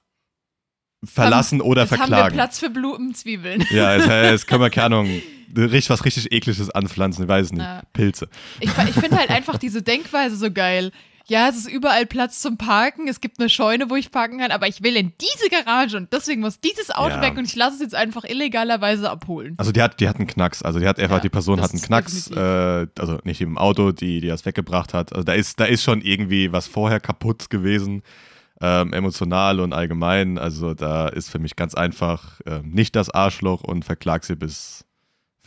verlassen 1.05 1.61
oder 1.61 1.83
Jetzt 1.83 1.91
haben 1.93 1.99
wir 1.99 2.07
verklagen. 2.07 2.35
Platz 2.35 2.59
für 2.59 2.69
Blumenzwiebeln. 2.69 3.63
Ja, 3.71 3.95
jetzt, 3.95 4.07
jetzt 4.09 4.47
können 4.47 4.61
wir, 4.61 4.69
keine 4.69 4.87
Ahnung, 4.97 5.21
richtig, 5.55 5.89
was 5.89 6.03
richtig 6.05 6.31
ekliges 6.31 6.69
anpflanzen, 6.69 7.23
ich 7.25 7.29
weiß 7.29 7.45
es 7.47 7.51
nicht. 7.51 7.61
Ja. 7.61 7.81
Pilze. 7.93 8.27
Ich, 8.59 8.69
ich 8.69 8.93
finde 8.95 9.17
halt 9.17 9.29
einfach 9.29 9.57
diese 9.57 9.81
Denkweise 9.81 10.35
so 10.35 10.51
geil. 10.51 10.91
Ja, 11.29 11.49
es 11.49 11.57
ist 11.57 11.69
überall 11.69 12.05
Platz 12.05 12.39
zum 12.39 12.57
Parken. 12.57 13.09
Es 13.09 13.19
gibt 13.19 13.37
eine 13.41 13.49
Scheune, 13.49 13.89
wo 13.89 13.97
ich 13.97 14.11
parken 14.11 14.39
kann, 14.39 14.51
aber 14.51 14.69
ich 14.69 14.81
will 14.81 14.95
in 14.95 15.11
diese 15.19 15.49
Garage 15.49 15.97
und 15.97 16.13
deswegen 16.13 16.39
muss 16.39 16.61
dieses 16.61 16.89
Auto 16.89 17.15
Ja. 17.15 17.21
weg 17.21 17.37
und 17.37 17.43
ich 17.43 17.53
lasse 17.55 17.75
es 17.75 17.81
jetzt 17.81 17.95
einfach 17.95 18.23
illegalerweise 18.23 19.09
abholen. 19.09 19.55
Also 19.57 19.73
die 19.73 19.81
hat, 19.81 19.99
die 19.99 20.07
hat 20.07 20.15
einen 20.15 20.27
Knacks. 20.27 20.61
Also 20.63 20.79
die 20.79 20.87
hat 20.87 20.99
einfach, 21.01 21.17
Ja, 21.17 21.21
die 21.21 21.27
Person 21.29 21.59
hat 21.59 21.71
einen 21.71 21.81
Knacks, 21.81 22.31
äh, 22.31 22.87
also 22.97 23.19
nicht 23.25 23.41
im 23.41 23.57
Auto, 23.57 23.91
die, 23.91 24.21
die 24.21 24.27
das 24.29 24.45
weggebracht 24.45 24.93
hat. 24.93 25.11
Also 25.11 25.25
da 25.25 25.33
ist, 25.33 25.59
da 25.59 25.65
ist 25.65 25.83
schon 25.83 26.01
irgendwie 26.01 26.53
was 26.53 26.67
vorher 26.67 27.01
kaputt 27.01 27.49
gewesen, 27.49 28.03
ähm, 28.61 28.93
emotional 28.93 29.59
und 29.59 29.73
allgemein. 29.73 30.37
Also 30.37 30.73
da 30.75 31.09
ist 31.09 31.29
für 31.29 31.39
mich 31.39 31.57
ganz 31.57 31.73
einfach 31.75 32.39
ähm, 32.45 32.69
nicht 32.69 32.95
das 32.95 33.09
Arschloch 33.09 33.63
und 33.65 33.83
verklag 33.83 34.23
sie 34.23 34.37
bis 34.37 34.85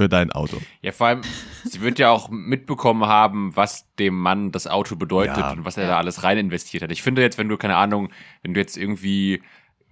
für 0.01 0.09
dein 0.09 0.33
Auto. 0.33 0.57
Ja, 0.81 0.93
vor 0.93 1.09
allem, 1.09 1.21
sie 1.65 1.83
wird 1.83 1.99
ja 1.99 2.09
auch 2.11 2.31
mitbekommen 2.31 3.05
haben, 3.05 3.55
was 3.55 3.87
dem 3.99 4.19
Mann 4.19 4.51
das 4.51 4.67
Auto 4.67 4.97
bedeutet 4.97 5.37
Ja. 5.37 5.53
und 5.53 5.67
was 5.67 5.77
er 5.77 5.87
da 5.89 5.99
alles 5.99 6.23
rein 6.23 6.39
investiert 6.39 6.83
hat. 6.83 6.91
Ich 6.91 7.03
finde 7.03 7.21
jetzt, 7.21 7.37
wenn 7.37 7.51
du, 7.51 7.59
keine 7.59 7.77
Ahnung, 7.77 8.09
wenn 8.43 8.55
du 8.55 8.61
jetzt 8.61 8.79
irgendwie, 8.79 9.43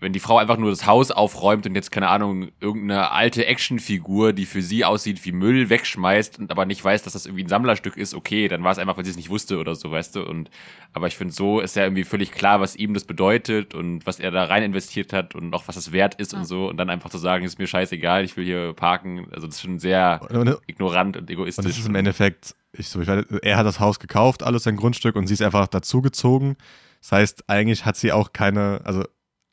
wenn 0.00 0.12
die 0.12 0.20
Frau 0.20 0.38
einfach 0.38 0.56
nur 0.58 0.70
das 0.70 0.86
Haus 0.86 1.10
aufräumt 1.10 1.66
und 1.66 1.74
jetzt, 1.74 1.90
keine 1.90 2.08
Ahnung, 2.08 2.50
irgendeine 2.60 3.10
alte 3.10 3.46
Actionfigur, 3.46 4.32
die 4.32 4.46
für 4.46 4.62
sie 4.62 4.84
aussieht 4.84 5.24
wie 5.24 5.32
Müll, 5.32 5.70
wegschmeißt 5.70 6.38
und 6.38 6.50
aber 6.52 6.66
nicht 6.66 6.84
weiß, 6.84 7.02
dass 7.02 7.14
das 7.14 7.26
irgendwie 7.26 7.44
ein 7.44 7.48
Sammlerstück 7.48 7.96
ist, 7.96 8.14
okay, 8.14 8.46
dann 8.48 8.62
war 8.62 8.70
es 8.72 8.78
einfach, 8.78 8.96
weil 8.96 9.04
sie 9.04 9.10
es 9.10 9.16
nicht 9.16 9.28
wusste 9.30 9.58
oder 9.58 9.74
so, 9.74 9.90
weißt 9.90 10.14
du. 10.16 10.22
Und 10.22 10.50
aber 10.92 11.06
ich 11.08 11.16
finde, 11.16 11.34
so 11.34 11.60
ist 11.60 11.74
ja 11.76 11.82
irgendwie 11.84 12.04
völlig 12.04 12.30
klar, 12.30 12.60
was 12.60 12.76
ihm 12.76 12.94
das 12.94 13.04
bedeutet 13.04 13.74
und 13.74 14.06
was 14.06 14.20
er 14.20 14.30
da 14.30 14.44
rein 14.44 14.62
investiert 14.62 15.12
hat 15.12 15.34
und 15.34 15.52
auch 15.54 15.66
was 15.66 15.74
das 15.74 15.90
wert 15.92 16.14
ist 16.14 16.32
Ja. 16.32 16.38
und 16.38 16.44
so. 16.44 16.68
Und 16.68 16.76
dann 16.76 16.90
einfach 16.90 17.10
zu 17.10 17.18
sagen, 17.18 17.44
ist 17.44 17.58
mir 17.58 17.66
scheißegal, 17.66 18.24
ich 18.24 18.36
will 18.36 18.44
hier 18.44 18.72
parken. 18.74 19.26
Also 19.32 19.46
das 19.48 19.56
ist 19.56 19.62
schon 19.62 19.78
sehr 19.80 20.20
Und, 20.30 20.36
und 20.48 20.58
ignorant 20.68 21.16
und 21.16 21.28
egoistisch. 21.28 21.64
das 21.64 21.76
ist 21.78 21.88
im 21.88 21.94
Endeffekt, 21.96 22.54
ich 22.72 22.88
so, 22.88 23.00
ich 23.00 23.08
weiß, 23.08 23.24
er 23.42 23.56
hat 23.56 23.66
das 23.66 23.80
Haus 23.80 23.98
gekauft, 23.98 24.42
alles 24.42 24.62
sein 24.62 24.76
Grundstück 24.76 25.16
und 25.16 25.26
sie 25.26 25.34
ist 25.34 25.42
einfach 25.42 25.66
dazugezogen. 25.66 26.56
Das 27.00 27.12
heißt, 27.12 27.44
eigentlich 27.48 27.84
hat 27.84 27.96
sie 27.96 28.12
auch 28.12 28.32
keine, 28.32 28.80
also 28.84 29.04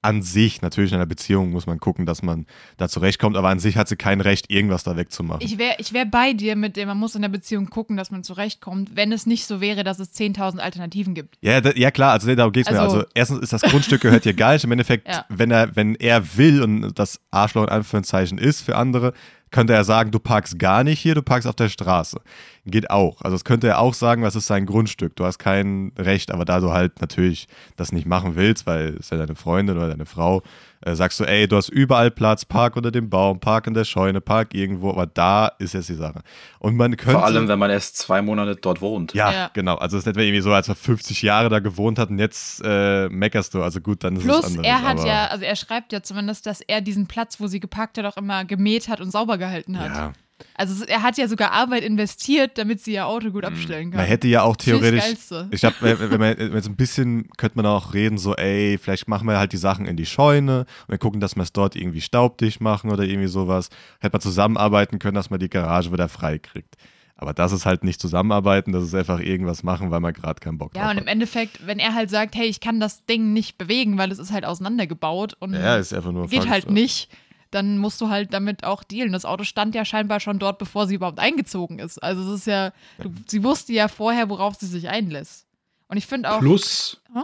an 0.06 0.22
sich, 0.22 0.62
natürlich 0.62 0.92
in 0.92 0.96
einer 0.98 1.06
Beziehung 1.06 1.52
muss 1.52 1.68
man 1.68 1.80
gucken, 1.80 2.06
dass 2.06 2.24
man 2.24 2.46
da 2.78 2.88
zurechtkommt, 2.88 3.36
aber 3.36 3.50
an 3.50 3.60
sich 3.60 3.76
hat 3.78 3.88
sie 3.90 3.96
kein 3.98 4.22
Recht, 4.22 4.50
irgendwas 4.52 4.84
da 4.84 4.96
wegzumachen. 4.96 5.42
Ich 5.46 5.58
wäre 5.58 5.76
ich 5.80 5.92
wär 5.94 6.06
bei 6.06 6.34
dir 6.34 6.56
mit 6.56 6.78
dem, 6.78 6.88
man 6.88 6.98
muss 6.98 7.16
in 7.16 7.22
der 7.22 7.30
Beziehung 7.30 7.70
gucken, 7.70 7.98
dass 7.98 8.12
man 8.12 8.24
zurechtkommt, 8.24 8.96
wenn 8.96 9.12
es 9.12 9.26
nicht 9.26 9.46
so 9.46 9.60
wäre, 9.62 9.84
dass 9.84 10.00
es 10.00 10.14
10.000 10.14 10.60
Alternativen 10.60 11.14
gibt. 11.14 11.36
Ja, 11.42 11.60
da, 11.62 11.72
ja 11.72 11.92
klar, 11.92 12.14
also 12.14 12.28
nee, 12.28 12.36
darum 12.36 12.54
geht's 12.54 12.70
mir. 12.72 12.80
Also- 12.80 12.96
Also 12.98 13.08
erstens 13.14 13.40
ist 13.40 13.54
das 13.54 13.62
Grundstück 13.64 14.02
gehört 14.02 14.26
dir 14.26 14.34
gar 14.36 14.54
nicht. 14.54 14.64
Im 14.64 14.72
Endeffekt, 14.72 15.08
Ja. 15.08 15.26
wenn 15.30 15.52
er, 15.52 15.76
wenn 15.76 15.96
er 15.96 16.38
will 16.38 16.64
und 16.64 16.94
das 16.98 17.20
Arschloch 17.32 17.64
in 17.64 17.70
Anführungszeichen 17.70 18.38
ist 18.38 18.62
für 18.62 18.76
andere, 18.76 19.14
könnte 19.52 19.74
er 19.74 19.84
sagen, 19.84 20.12
du 20.12 20.20
parkst 20.20 20.60
gar 20.60 20.84
nicht 20.84 21.00
hier, 21.00 21.16
du 21.16 21.22
parkst 21.22 21.48
auf 21.48 21.56
der 21.56 21.70
Straße. 21.70 22.20
Geht 22.66 22.90
auch. 22.90 23.22
Also 23.22 23.36
das 23.36 23.46
könnte 23.46 23.68
er 23.68 23.80
auch 23.80 23.94
sagen, 23.94 24.24
was 24.24 24.36
ist 24.36 24.48
sein 24.48 24.66
Grundstück. 24.66 25.16
Du 25.16 25.26
hast 25.26 25.40
kein 25.40 25.92
Recht, 25.98 26.32
aber 26.32 26.46
da 26.46 26.60
du 26.60 26.72
halt 26.72 27.00
natürlich 27.02 27.48
das 27.76 27.92
nicht 27.92 28.08
machen 28.08 28.36
willst, 28.36 28.66
weil 28.66 28.96
es 29.00 29.12
ja 29.12 29.18
deine 29.18 29.36
Freundin 29.36 29.78
oder 29.78 29.90
deine 29.90 30.06
Frau, 30.06 30.42
äh, 30.86 30.96
sagst 30.96 31.20
du, 31.20 31.24
ey, 31.26 31.48
du 31.48 31.56
hast 31.58 31.70
überall 31.70 32.12
Platz, 32.12 32.46
park 32.46 32.76
unter 32.78 32.92
dem 32.92 33.10
Baum, 33.10 33.40
park 33.40 33.68
in 33.68 33.74
der 33.74 33.84
Scheune, 33.84 34.22
park 34.22 34.54
irgendwo, 34.54 34.92
aber 34.92 35.08
da 35.08 35.48
ist 35.60 35.74
jetzt 35.74 35.90
die 35.90 35.96
Sache. 35.96 36.22
Und 36.60 36.76
man 36.78 36.96
könnte. 36.96 37.12
Vor 37.20 37.26
allem, 37.26 37.48
wenn 37.48 37.60
man 37.60 37.72
erst 37.72 37.98
zwei 37.98 38.22
Monate 38.22 38.56
dort 38.56 38.82
wohnt. 38.82 39.14
Ja, 39.14 39.32
Ja. 39.32 39.52
genau. 39.54 39.76
Also 39.76 39.98
es 39.98 40.04
ist 40.04 40.06
nicht 40.08 40.16
mehr 40.16 40.26
irgendwie 40.26 40.42
so, 40.42 40.54
als 40.54 40.70
er 40.70 40.76
50 40.76 41.22
Jahre 41.24 41.50
da 41.50 41.60
gewohnt 41.60 42.00
hat 42.00 42.10
und 42.10 42.20
jetzt 42.20 42.62
äh, 42.64 43.10
meckerst 43.10 43.54
du. 43.54 43.64
Also 43.64 43.82
gut, 43.82 44.04
dann 44.04 44.16
ist 44.16 44.22
es 44.22 44.26
Plus, 44.28 44.46
anderes. 44.46 44.66
er 44.68 44.82
hat 44.84 45.00
aber, 45.00 45.08
ja, 45.08 45.26
also 45.28 45.44
er 45.44 45.56
schreibt 45.56 45.92
ja 45.92 46.02
zumindest, 46.04 46.46
dass 46.46 46.62
er 46.62 46.82
diesen 46.82 47.08
Platz, 47.08 47.40
wo 47.40 47.48
sie 47.48 47.60
geparkt 47.60 47.98
hat, 47.98 48.06
auch 48.06 48.18
immer 48.18 48.46
gemäht 48.46 48.88
hat 48.88 49.02
und 49.02 49.12
sauber 49.12 49.38
gehalten 49.38 49.80
hat. 49.80 49.88
Ja, 49.96 50.14
Also 50.56 50.84
er 50.86 51.02
hat 51.02 51.18
ja 51.18 51.28
sogar 51.28 51.52
Arbeit 51.52 51.84
investiert, 51.84 52.58
damit 52.58 52.82
sie 52.82 52.94
ihr 52.94 53.08
Auto 53.08 53.30
gut 53.32 53.46
abstellen 53.46 53.92
kann. 53.92 54.00
man 54.00 54.06
hätte 54.08 54.28
ja 54.28 54.42
auch 54.42 54.58
theoretisch. 54.58 55.16
Ich 55.52 55.62
glaube, 55.62 55.76
wenn, 55.80 56.20
man 56.20 56.62
so 56.62 56.70
ein 56.70 56.76
bisschen, 56.76 57.30
könnte 57.38 57.58
man 57.58 57.66
auch 57.66 57.94
reden, 57.94 58.18
so, 58.18 58.36
ey, 58.36 58.78
vielleicht 58.78 59.08
machen 59.08 59.28
wir 59.28 59.38
halt 59.38 59.54
die 59.54 59.58
Sachen 59.58 59.86
in 59.86 59.96
die 59.96 60.06
Scheune 60.06 60.60
und 60.88 60.90
wir 60.90 60.98
gucken, 60.98 61.22
dass 61.22 61.36
wir 61.36 61.44
es 61.44 61.54
dort 61.54 61.76
irgendwie 61.76 62.02
staubdicht 62.02 62.60
machen 62.60 62.92
oder 62.92 63.04
irgendwie 63.04 63.28
sowas. 63.30 63.70
Hätte 64.00 64.14
man 64.14 64.22
zusammenarbeiten 64.22 65.00
können, 65.00 65.16
dass 65.16 65.30
man 65.30 65.40
die 65.40 65.50
Garage 65.50 65.92
wieder 65.94 66.10
frei 66.10 66.38
kriegt. 66.38 66.76
Aber 67.18 67.34
das 67.34 67.54
ist 67.54 67.66
halt 67.66 67.86
nicht 67.86 68.02
zusammenarbeiten, 68.02 68.74
das 68.74 68.84
ist 68.84 68.94
einfach 68.94 69.22
irgendwas 69.22 69.64
machen, 69.64 69.90
weil 69.90 70.02
man 70.02 70.12
gerade 70.12 70.42
keinen 70.42 70.58
Bock 70.58 70.76
Ja, 70.76 70.82
drauf 70.82 70.92
und 70.92 70.98
hat. 70.98 71.04
im 71.04 71.08
Endeffekt, 71.08 71.66
wenn 71.66 71.80
er 71.80 71.94
halt 71.94 72.10
sagt, 72.10 72.36
hey, 72.36 72.46
ich 72.48 72.60
kann 72.60 72.82
das 72.82 73.06
Ding 73.06 73.32
nicht 73.32 73.58
bewegen, 73.58 73.98
weil 73.98 74.12
es 74.12 74.20
ist 74.20 74.34
halt 74.34 74.44
auseinandergebaut 74.44 75.34
und 75.40 75.54
Ja, 75.54 75.78
ist 75.78 75.94
einfach 75.94 76.12
nur 76.12 76.28
geht 76.28 76.40
falsch. 76.40 76.50
halt 76.52 76.72
nicht, 76.72 77.10
dann 77.56 77.78
musst 77.78 78.02
du 78.02 78.10
halt 78.10 78.34
damit 78.34 78.64
auch 78.64 78.84
dealen. 78.84 79.14
Das 79.14 79.26
Auto 79.26 79.44
stand 79.46 79.74
ja 79.74 79.86
scheinbar 79.86 80.20
schon 80.20 80.38
dort, 80.40 80.60
bevor 80.60 80.88
sie 80.88 80.96
überhaupt 80.96 81.20
eingezogen 81.20 81.80
ist. 81.80 81.98
Also 82.04 82.22
es 82.34 82.42
ist 82.42 82.48
ja, 82.48 82.74
du, 83.00 83.12
sie 83.28 83.44
wusste 83.44 83.72
ja 83.74 83.88
vorher, 83.88 84.30
worauf 84.30 84.56
sie 84.56 84.68
sich 84.68 84.90
einlässt. 84.90 85.48
Und 85.88 85.98
ich 85.98 86.06
finde 86.06 86.32
auch, 86.32 86.40
Plus, 86.40 87.02
Hä? 87.14 87.22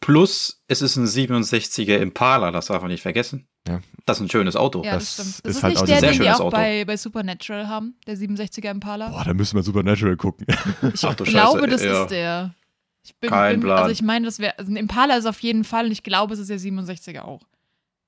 plus, 0.00 0.62
es 0.68 0.82
ist 0.82 0.96
ein 0.96 1.06
67er 1.06 1.96
Impala, 1.96 2.52
das 2.52 2.66
darf 2.66 2.80
man 2.82 2.90
nicht 2.90 3.02
vergessen. 3.02 3.48
Ja. 3.66 3.80
Das 4.04 4.18
ist 4.18 4.22
ein 4.26 4.30
schönes 4.30 4.54
Auto. 4.54 4.84
ja, 4.84 4.92
das, 4.92 5.16
das 5.16 5.26
stimmt. 5.26 5.46
Das 5.46 5.50
ist 5.50 5.56
ist, 5.56 5.62
halt 5.64 5.72
nicht 5.72 5.82
auch 5.82 5.86
der, 5.86 5.94
ein 5.96 6.00
sehr 6.00 6.10
den 6.10 6.12
die 6.12 6.24
schönes 6.24 6.40
auch 6.40 6.44
Auto. 6.46 6.56
bei, 6.56 6.84
bei 6.84 6.96
Supernatural 6.96 7.68
haben, 7.68 7.96
der 8.06 8.16
67er 8.16 8.70
Impala. 8.70 9.08
Boah, 9.08 9.24
da 9.24 9.34
müssen 9.34 9.56
wir 9.56 9.64
Supernatural 9.64 10.16
gucken. 10.16 10.46
ich 10.94 11.04
Ach 11.04 11.16
glaube, 11.16 11.58
Scheiße, 11.60 11.66
das 11.66 11.82
ja. 11.82 12.02
ist 12.02 12.10
der. 12.10 12.54
Ich 13.02 13.16
bin, 13.16 13.30
Kein 13.30 13.54
bin, 13.54 13.60
Plan. 13.62 13.78
Also 13.78 13.90
ich 13.90 14.02
meine, 14.02 14.26
das 14.26 14.38
wäre, 14.38 14.56
also 14.58 14.70
ein 14.70 14.76
Impala 14.76 15.16
ist 15.16 15.26
auf 15.26 15.40
jeden 15.40 15.64
Fall 15.64 15.86
und 15.86 15.92
ich 15.92 16.02
glaube, 16.04 16.34
es 16.34 16.40
ist 16.40 16.50
der 16.50 16.58
67er 16.60 17.22
auch. 17.22 17.42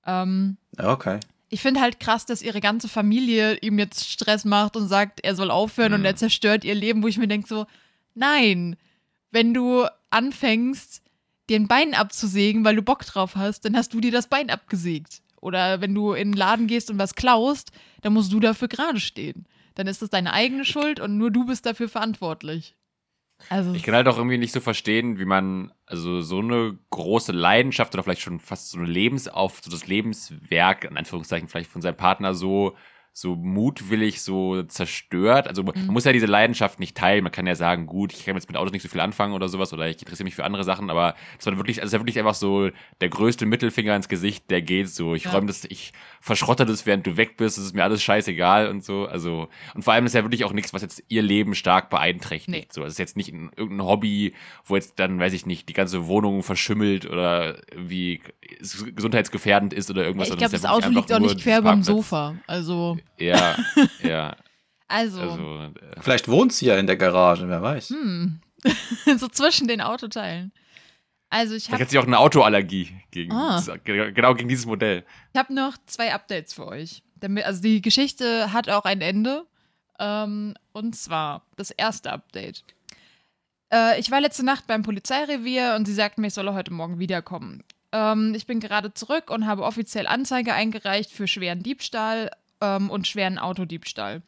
Ähm, 0.06 0.56
Ja, 0.78 0.92
okay. 0.92 1.18
Ich 1.51 1.61
finde 1.62 1.80
halt 1.80 1.99
krass, 2.01 2.26
dass 2.26 2.42
ihre 2.42 2.61
ganze 2.61 2.88
Familie 2.88 3.57
ihm 3.59 3.78
jetzt 3.78 4.09
Stress 4.11 4.44
macht 4.44 4.76
und 4.76 4.88
sagt, 4.88 5.20
er 5.24 5.34
soll 5.34 5.51
aufhören 5.51 5.94
und 5.94 6.01
Mhm. 6.01 6.07
er 6.07 6.16
zerstört 6.16 6.64
ihr 6.64 6.74
Leben, 6.74 7.03
wo 7.03 7.09
ich 7.09 7.18
mir 7.18 7.28
denke 7.28 7.49
so, 7.49 7.66
nein, 8.14 8.76
wenn 9.30 9.55
du 9.55 9.86
anfängst, 10.11 11.03
dir 11.49 11.57
ein 11.59 11.68
Bein 11.68 11.94
abzusägen, 11.94 12.64
weil 12.64 12.76
du 12.76 12.82
Bock 12.82 13.05
drauf 13.07 13.36
hast, 13.36 13.64
dann 13.64 13.76
hast 13.76 13.94
du 13.94 14.01
dir 14.01 14.12
das 14.12 14.26
Bein 14.28 14.51
abgesägt. 14.51 15.22
Oder 15.40 15.80
wenn 15.80 15.94
du 15.94 16.12
in 16.12 16.32
den 16.32 16.36
Laden 16.36 16.66
gehst 16.66 16.90
und 16.90 16.99
was 16.99 17.14
klaust, 17.14 17.70
dann 18.03 18.12
musst 18.12 18.32
du 18.32 18.40
dafür 18.40 18.68
gerade 18.68 19.01
stehen. 19.01 19.46
Dann 19.74 19.86
ist 19.86 20.03
das 20.03 20.11
deine 20.11 20.32
eigene 20.32 20.64
Schuld 20.64 20.99
und 21.01 21.16
nur 21.16 21.30
du 21.30 21.46
bist 21.46 21.64
dafür 21.64 21.88
verantwortlich. 21.88 22.74
Also, 23.49 23.72
Ich 23.72 23.82
kann 23.82 23.95
halt 23.95 24.09
auch 24.09 24.16
irgendwie 24.16 24.39
nicht 24.39 24.53
so 24.53 24.61
verstehen, 24.61 25.18
wie 25.18 25.24
man 25.24 25.72
also 25.86 26.20
so 26.22 26.41
eine 26.41 26.78
große 26.91 27.32
Leidenschaft 27.32 27.95
oder 27.95 28.03
vielleicht 28.03 28.20
schon 28.20 28.41
fast 28.41 28.70
so 28.70 28.78
eine 28.78 28.86
Lebensauf, 28.86 29.61
so 29.62 29.70
das 29.70 29.86
Lebenswerk, 29.86 30.84
in 30.84 30.97
Anführungszeichen, 30.97 31.49
vielleicht 31.49 31.70
von 31.70 31.82
seinem 31.82 31.97
Partner 31.97 32.34
so, 32.34 32.76
so 33.20 33.34
mutwillig 33.34 34.22
so 34.22 34.62
zerstört. 34.62 35.48
Also 35.48 35.64
man 35.64 35.74
Mhm. 35.76 35.92
muss 35.92 36.04
ja 36.04 36.12
diese 36.12 36.26
Leidenschaft 36.26 36.78
nicht 36.78 36.96
teilen. 36.96 37.24
Man 37.24 37.32
kann 37.32 37.46
ja 37.48 37.56
sagen, 37.56 37.86
gut, 37.86 38.12
ich 38.12 38.24
kann 38.24 38.36
jetzt 38.36 38.48
mit 38.48 38.56
Autos 38.56 38.72
nicht 38.72 38.82
so 38.82 38.88
viel 38.88 39.00
anfangen 39.00 39.32
oder 39.32 39.48
sowas 39.48 39.72
oder 39.72 39.88
ich 39.88 39.98
interessiere 40.00 40.24
mich 40.24 40.36
für 40.36 40.44
andere 40.44 40.62
Sachen, 40.62 40.88
aber 40.88 41.14
das 41.36 41.46
war 41.46 41.56
wirklich, 41.56 41.78
also 41.78 41.86
es 41.86 41.88
ist 41.88 41.92
ja 41.94 42.00
wirklich 42.00 42.18
einfach 42.20 42.34
so 42.34 42.70
der 43.00 43.08
größte 43.08 43.44
Mittelfinger 43.44 43.96
ins 43.96 44.08
Gesicht, 44.08 44.48
der 44.50 44.62
geht 44.62 44.88
so. 44.88 45.14
Ich 45.16 45.24
Ja. 45.24 45.32
räume 45.32 45.48
das, 45.48 45.64
ich 45.64 45.92
verschrotte 46.20 46.64
das, 46.64 46.86
während 46.86 47.06
du 47.08 47.16
weg 47.16 47.36
bist, 47.36 47.58
es 47.58 47.64
ist 47.64 47.74
mir 47.74 47.82
alles 47.82 48.02
scheißegal 48.02 48.68
und 48.68 48.84
so. 48.84 49.06
Also, 49.06 49.48
und 49.74 49.82
vor 49.82 49.94
allem 49.94 50.06
ist 50.06 50.14
ja 50.14 50.22
wirklich 50.22 50.44
auch 50.44 50.52
nichts, 50.52 50.72
was 50.72 50.82
jetzt 50.82 51.02
ihr 51.08 51.22
Leben 51.22 51.54
stark 51.56 51.90
beeinträchtigt. 51.90 52.48
Nee. 52.48 52.66
So, 52.70 52.84
es 52.84 52.92
ist 52.92 52.98
jetzt 52.98 53.16
nicht 53.16 53.32
ein, 53.32 53.50
irgendein 53.56 53.86
Hobby, 53.86 54.32
wo 54.64 54.76
jetzt 54.76 54.98
dann, 55.00 55.18
weiß 55.18 55.32
ich 55.32 55.44
nicht, 55.44 55.68
die 55.68 55.72
ganze 55.72 56.06
Wohnung 56.06 56.42
verschimmelt 56.44 57.04
oder 57.04 57.58
wie 57.76 58.20
es 58.60 58.84
gesundheitsgefährdend 58.94 59.72
ist 59.72 59.90
oder 59.90 60.04
irgendwas. 60.04 60.28
ich 60.28 60.30
sondern 60.30 60.50
glaube, 60.50 60.52
das 60.52 60.62
ja 60.62 60.70
Auto 60.70 60.90
liegt 60.90 61.12
auch 61.12 61.18
nicht 61.18 61.40
quer 61.40 61.62
beim. 61.62 61.82
Sofa. 61.82 62.36
Also, 62.46 62.98
Ja, 63.18 63.56
ja. 64.02 64.36
also, 64.88 65.20
Also, 65.22 65.61
äh, 65.62 65.70
Vielleicht 66.00 66.28
wohnt 66.28 66.52
sie 66.52 66.66
ja 66.66 66.76
in 66.76 66.86
der 66.86 66.96
Garage, 66.96 67.48
wer 67.48 67.62
weiß. 67.62 67.90
hm. 67.90 68.40
so 69.18 69.28
zwischen 69.28 69.68
den 69.68 69.80
Autoteilen. 69.80 70.52
Also 71.30 71.54
ich 71.54 71.64
vielleicht 71.64 71.74
habe 71.74 71.84
hat 71.84 71.90
sie 71.90 71.98
auch 71.98 72.06
eine 72.06 72.18
Autoallergie 72.18 72.90
gegen, 73.11 73.32
Ah. 73.32 73.62
genau 73.84 74.34
gegen 74.34 74.48
dieses 74.48 74.66
Modell. 74.66 75.04
Ich 75.34 75.38
habe 75.38 75.54
noch 75.54 75.76
zwei 75.86 76.12
Updates 76.14 76.54
für 76.54 76.66
euch. 76.66 77.02
Also 77.44 77.61
die 77.62 77.82
Geschichte 77.82 78.52
hat 78.52 78.68
auch 78.70 78.84
ein 78.84 79.00
Ende. 79.00 79.44
Ähm, 80.00 80.54
und 80.72 80.96
zwar 80.96 81.42
das 81.56 81.70
erste 81.70 82.11
Update. 82.12 82.64
Äh, 83.72 84.00
ich 84.00 84.11
war 84.11 84.20
letzte 84.20 84.44
Nacht 84.44 84.66
beim 84.66 84.82
Polizeirevier 84.82 85.74
und 85.76 85.86
sie 85.86 85.92
sagten 85.94 86.20
mir, 86.22 86.28
ich 86.28 86.34
solle 86.34 86.54
heute 86.54 86.72
Morgen 86.72 86.98
wiederkommen. 86.98 87.62
Ähm, 87.92 88.32
ich 88.34 88.46
bin 88.46 88.61
gerade 88.61 88.94
zurück 88.94 89.30
und 89.30 89.46
habe 89.46 89.64
offiziell 89.64 90.06
Anzeige 90.06 90.54
eingereicht 90.54 91.11
für 91.11 91.26
schweren 91.28 91.62
Diebstahl 91.62 92.30
ähm, 92.61 92.90
und 92.90 93.06
schweren 93.06 93.38
Autodiebstahl. 93.38 94.22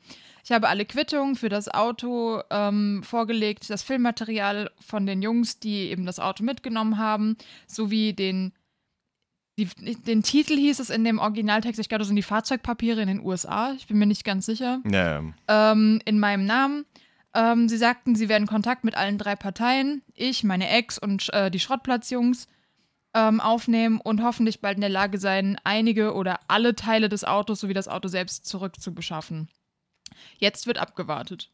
Ich 0.44 0.52
habe 0.52 0.68
alle 0.68 0.84
Quittungen 0.84 1.36
für 1.36 1.48
das 1.48 1.68
Auto 1.68 2.40
ähm, 2.50 3.02
vorgelegt, 3.02 3.68
das 3.68 3.82
Filmmaterial 3.82 4.70
von 4.80 5.06
den 5.06 5.22
Jungs, 5.22 5.60
die 5.60 5.90
eben 5.90 6.06
das 6.06 6.18
Auto 6.18 6.42
mitgenommen 6.42 6.98
haben, 6.98 7.36
sowie 7.66 8.12
den 8.12 8.52
die, 9.58 9.68
den 9.94 10.22
Titel 10.22 10.56
hieß 10.56 10.78
es 10.78 10.88
in 10.88 11.04
dem 11.04 11.18
Originaltext, 11.18 11.78
ich 11.78 11.88
glaube, 11.88 11.98
das 11.98 12.06
sind 12.06 12.16
die 12.16 12.22
Fahrzeugpapiere 12.22 13.02
in 13.02 13.08
den 13.08 13.20
USA, 13.20 13.74
ich 13.76 13.86
bin 13.86 13.98
mir 13.98 14.06
nicht 14.06 14.24
ganz 14.24 14.46
sicher, 14.46 14.80
Ja, 14.90 15.22
ähm, 15.48 16.00
in 16.06 16.18
meinem 16.18 16.46
Namen. 16.46 16.86
Ähm, 17.34 17.68
sie 17.68 17.76
sagten, 17.76 18.16
sie 18.16 18.28
werden 18.28 18.46
Kontakt 18.46 18.84
mit 18.84 18.96
allen 18.96 19.18
drei 19.18 19.36
Parteien, 19.36 20.02
ich, 20.14 20.44
meine 20.44 20.68
Ex 20.68 20.98
und 20.98 21.32
äh, 21.32 21.50
die 21.50 21.60
Schrottplatzjungs, 21.60 22.48
ähm, 23.14 23.40
aufnehmen 23.40 24.00
und 24.00 24.22
hoffentlich 24.22 24.60
bald 24.60 24.76
in 24.76 24.82
der 24.82 24.90
Lage 24.90 25.18
sein, 25.18 25.58
einige 25.64 26.14
oder 26.14 26.40
alle 26.48 26.74
Teile 26.74 27.08
des 27.08 27.24
Autos 27.24 27.60
sowie 27.60 27.74
das 27.74 27.88
Auto 27.88 28.08
selbst 28.08 28.46
zurückzubeschaffen. 28.46 29.48
Jetzt 30.38 30.66
wird 30.66 30.78
abgewartet. 30.78 31.50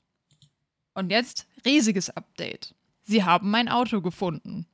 Und 0.95 1.11
jetzt 1.11 1.47
riesiges 1.65 2.11
Update. 2.11 2.75
Sie 3.03 3.25
haben 3.25 3.51
mein 3.51 3.69
Auto 3.69 4.01
gefunden. 4.01 4.67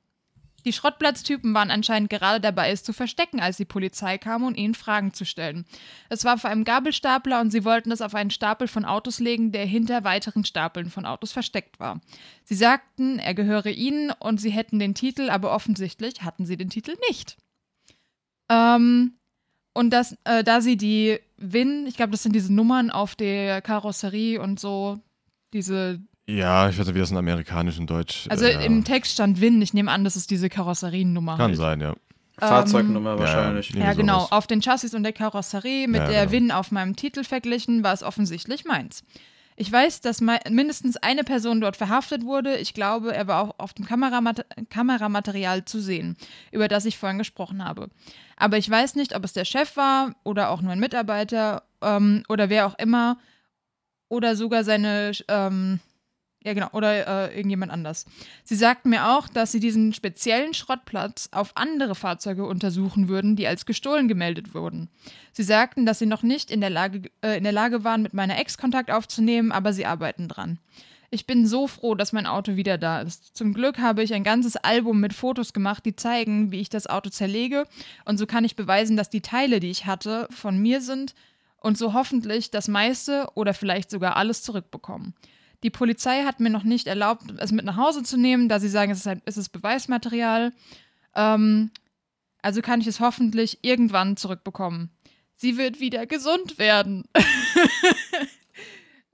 Die 0.65 0.73
Schrottplatztypen 0.73 1.53
waren 1.55 1.71
anscheinend 1.71 2.11
gerade 2.11 2.41
dabei, 2.41 2.71
es 2.71 2.85
zu 2.85 2.93
verstecken, 2.93 3.41
als 3.41 3.57
die 3.57 3.65
Polizei 3.65 4.19
kam, 4.19 4.45
um 4.45 4.55
ihnen 4.55 4.75
Fragen 4.75 5.13
zu 5.13 5.25
stellen. 5.25 5.65
Es 6.09 6.25
war 6.25 6.39
vor 6.39 6.51
einem 6.51 6.65
Gabelstapler 6.65 7.41
und 7.41 7.51
sie 7.51 7.65
wollten 7.65 7.91
es 7.91 8.01
auf 8.01 8.15
einen 8.15 8.31
Stapel 8.31 8.69
von 8.69 8.85
Autos 8.85 9.19
legen, 9.19 9.53
der 9.53 9.67
hinter 9.67 10.05
weiteren 10.05 10.45
Stapeln 10.45 10.91
von 10.91 11.07
Autos 11.07 11.33
versteckt 11.33 11.81
war. 11.81 12.01
Sie 12.45 12.55
sagten, 12.55 13.19
er 13.19 13.35
gehöre 13.35 13.67
ihnen 13.67 14.13
und 14.19 14.41
sie 14.41 14.51
hätten 14.51 14.79
den 14.79 14.95
Titel, 14.95 15.31
aber 15.31 15.53
offensichtlich 15.53 16.23
hatten 16.23 16.47
sie 16.47 16.57
den 16.57 16.71
Titel 16.71 16.95
nicht. 17.09 17.37
Ähm, 18.49 19.15
und 19.75 19.91
das, 19.91 20.17
äh, 20.25 20.45
da 20.45 20.61
sie 20.61 20.77
die 20.77 21.19
WIN, 21.39 21.87
ich 21.87 21.97
glaube, 21.97 22.13
das 22.13 22.23
sind 22.23 22.35
diese 22.35 22.53
Nummern 22.53 22.91
auf 22.91 23.15
der 23.15 23.63
Karosserie 23.63 24.41
und 24.41 24.61
so, 24.61 25.01
diese 25.53 26.01
ja, 26.29 26.69
ich 26.69 26.79
weiß 26.79 26.87
nicht, 26.87 26.95
wie 26.95 27.01
das 27.01 27.11
in 27.11 27.17
amerikanisch 27.17 27.79
und 27.79 27.89
Deutsch. 27.91 28.27
also 28.29 28.45
äh, 28.45 28.65
im 28.65 28.85
Text 28.85 29.13
stand 29.13 29.41
WIN. 29.41 29.61
Ich 29.63 29.75
nehme 29.75 29.91
an, 29.91 30.05
das 30.05 30.17
ist 30.17 30.31
diese 30.31 30.49
Karosseriennummer. 30.49 31.37
Kann 31.37 31.49
halt. 31.51 31.57
sein, 31.57 31.81
ja. 31.81 31.95
Fahrzeugnummer 32.39 33.15
Ja, 33.15 33.19
wahrscheinlich. 33.19 33.71
Irgendwie 33.71 33.87
Ja, 33.87 33.93
genau. 33.95 34.19
sowas. 34.21 34.33
Auf 34.33 34.47
den 34.47 34.63
Chassis 34.63 34.95
und 34.95 35.03
der 35.03 35.13
Karosserie 35.13 35.87
mit 35.87 36.01
Ja, 36.01 36.09
der 36.09 36.21
genau. 36.27 36.33
WIN 36.33 36.51
auf 36.51 36.71
meinem 36.71 36.97
Titel 36.97 37.25
verglichen, 37.25 37.85
war 37.85 37.93
es 37.93 38.03
offensichtlich 38.03 38.65
meins. 38.65 39.05
Ich 39.55 39.71
weiß, 39.71 40.01
dass 40.01 40.23
mindestens 40.23 40.97
eine 40.97 41.25
Person 41.25 41.61
dort 41.61 41.77
verhaftet 41.77 42.25
wurde. 42.25 42.57
Ich 42.57 42.73
glaube, 42.73 43.15
er 43.15 43.27
war 43.29 43.43
auch 43.43 43.55
auf 43.59 43.75
dem 43.75 43.85
Kameramat 43.85 44.47
Kameramaterial 44.71 45.67
zu 45.67 45.79
sehen, 45.81 46.17
über 46.53 46.69
das 46.69 46.87
ich 46.87 46.97
vorhin 46.97 47.19
gesprochen 47.19 47.63
habe. 47.63 47.89
Aber 48.39 48.57
ich 48.57 48.69
weiß 48.69 48.95
nicht, 48.95 49.15
ob 49.15 49.25
es 49.25 49.35
der 49.35 49.45
Chef 49.45 49.77
war 49.77 50.15
oder 50.25 50.49
auch 50.51 50.63
nur 50.63 50.73
ein 50.73 50.81
Mitarbeiter 50.81 51.65
ähm, 51.83 52.23
oder 52.31 52.49
wer 52.49 52.67
auch 52.67 52.79
immer 52.79 53.19
oder 54.09 54.35
sogar 54.35 54.65
seine, 54.65 55.13
ähm, 55.29 55.81
ja 56.45 56.55
genau, 56.55 56.69
oder 56.73 57.31
äh, 57.31 57.37
irgendjemand 57.37 57.73
anders. 57.73 58.07
Sie 58.45 58.57
sagten 58.57 58.91
mir 58.91 59.17
auch, 59.17 59.29
dass 59.29 59.53
sie 59.53 59.61
diesen 59.61 59.93
speziellen 59.93 60.55
Schrottplatz 60.55 61.29
auf 61.33 61.57
andere 61.57 61.95
Fahrzeuge 61.95 62.45
untersuchen 62.45 63.09
würden, 63.09 63.37
die 63.37 63.47
als 63.47 63.67
gestohlen 63.67 64.09
gemeldet 64.09 64.55
wurden. 64.55 64.89
Sie 65.33 65.43
sagten, 65.43 65.87
dass 65.87 65.99
sie 65.99 66.07
noch 66.07 66.23
nicht 66.23 66.51
in 66.51 66.61
der 66.61 66.71
Lage, 66.71 67.11
äh, 67.23 67.37
in 67.37 67.45
der 67.45 67.53
Lage 67.53 67.85
waren, 67.85 68.03
mit 68.03 68.15
meiner 68.15 68.39
Ex 68.39 68.59
Kontakt 68.59 68.91
aufzunehmen, 68.91 69.53
aber 69.53 69.73
sie 69.73 69.87
arbeiten 69.87 70.29
dran. 70.29 70.59
Ich 71.15 71.27
bin 71.27 71.47
so 71.47 71.67
froh, 71.67 71.95
dass 71.95 72.15
mein 72.15 72.27
Auto 72.27 72.57
wieder 72.57 72.79
da 72.79 73.03
ist. 73.03 73.37
Zum 73.37 73.53
Glück 73.53 73.79
habe 73.79 74.03
ich 74.03 74.15
ein 74.15 74.25
ganzes 74.25 74.57
Album 74.57 74.99
mit 74.99 75.13
Fotos 75.13 75.53
gemacht, 75.53 75.85
die 75.85 75.95
zeigen, 75.95 76.53
wie 76.53 76.61
ich 76.61 76.71
das 76.71 76.87
Auto 76.87 77.11
zerlege. 77.11 77.67
Und 78.07 78.17
so 78.17 78.25
kann 78.25 78.47
ich 78.47 78.57
beweisen, 78.57 78.97
dass 78.97 79.11
die 79.11 79.21
Teile, 79.21 79.61
die 79.61 79.71
ich 79.71 79.85
hatte, 79.85 80.27
von 80.31 80.57
mir 80.57 80.81
sind 80.81 81.15
und 81.59 81.77
so 81.77 81.93
hoffentlich 81.93 82.51
das 82.51 82.67
meiste 82.67 83.29
oder 83.35 83.53
vielleicht 83.53 83.91
sogar 83.91 84.17
alles 84.17 84.43
zurückbekommen. 84.43 85.15
Die 85.63 85.71
Polizei 85.71 86.25
hat 86.25 86.41
mir 86.41 86.51
noch 86.51 86.65
nicht 86.65 86.87
erlaubt, 86.89 87.25
es 87.39 87.53
mit 87.53 87.65
nach 87.65 87.77
Hause 87.77 88.03
zu 88.03 88.17
nehmen, 88.17 88.49
da 88.49 88.59
sie 88.61 88.69
sagen, 88.69 88.91
es 88.93 88.99
ist, 88.99 89.07
ein, 89.07 89.23
es 89.25 89.37
ist 89.37 89.51
Beweismaterial. 89.51 90.53
Ähm, 91.15 91.71
also 92.43 92.61
kann 92.63 92.81
ich 92.81 92.87
es 92.89 92.99
hoffentlich 93.01 93.59
irgendwann 93.63 94.17
zurückbekommen. 94.17 94.91
Sie 95.37 95.57
wird 95.59 95.79
wieder 95.81 96.07
gesund 96.07 96.59
werden. 96.59 97.05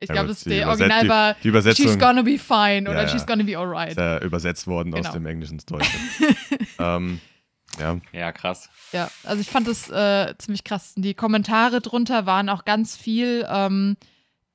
ich 0.01 0.09
Ja, 0.09 0.15
glaube, 0.15 0.29
das 0.29 0.45
die 0.45 0.51
der 0.51 0.69
Original 0.69 1.03
die- 1.03 1.09
war 1.09 1.35
die 1.43 1.49
Übersetzung- 1.49 1.87
She's 1.87 1.99
gonna 1.99 2.23
be 2.23 2.39
fine 2.39 2.89
oder 2.89 3.03
Ja, 3.03 3.03
ja. 3.03 3.09
She's 3.09 3.27
gonna 3.27 3.43
be 3.45 3.57
alright. 3.59 3.91
Ist 3.91 3.99
ja 3.99 4.21
übersetzt 4.23 4.67
worden 4.67 4.95
aus 4.95 5.01
Genau. 5.01 5.13
dem 5.13 5.27
Englischen 5.27 5.55
ins 5.55 5.67
Deutsche. 5.67 5.91
ähm, 6.79 7.21
ja, 7.79 7.99
Ja, 8.13 8.33
krass. 8.33 8.71
Ja, 8.93 9.11
also 9.25 9.41
ich 9.41 9.49
fand 9.51 9.67
das 9.69 9.91
äh, 9.91 10.35
ziemlich 10.39 10.65
krass. 10.65 10.95
Die 10.97 11.15
Kommentare 11.15 11.81
drunter 11.81 12.27
waren 12.27 12.49
auch 12.49 12.65
ganz 12.65 12.97
viel, 12.97 13.47
ähm, 13.51 13.97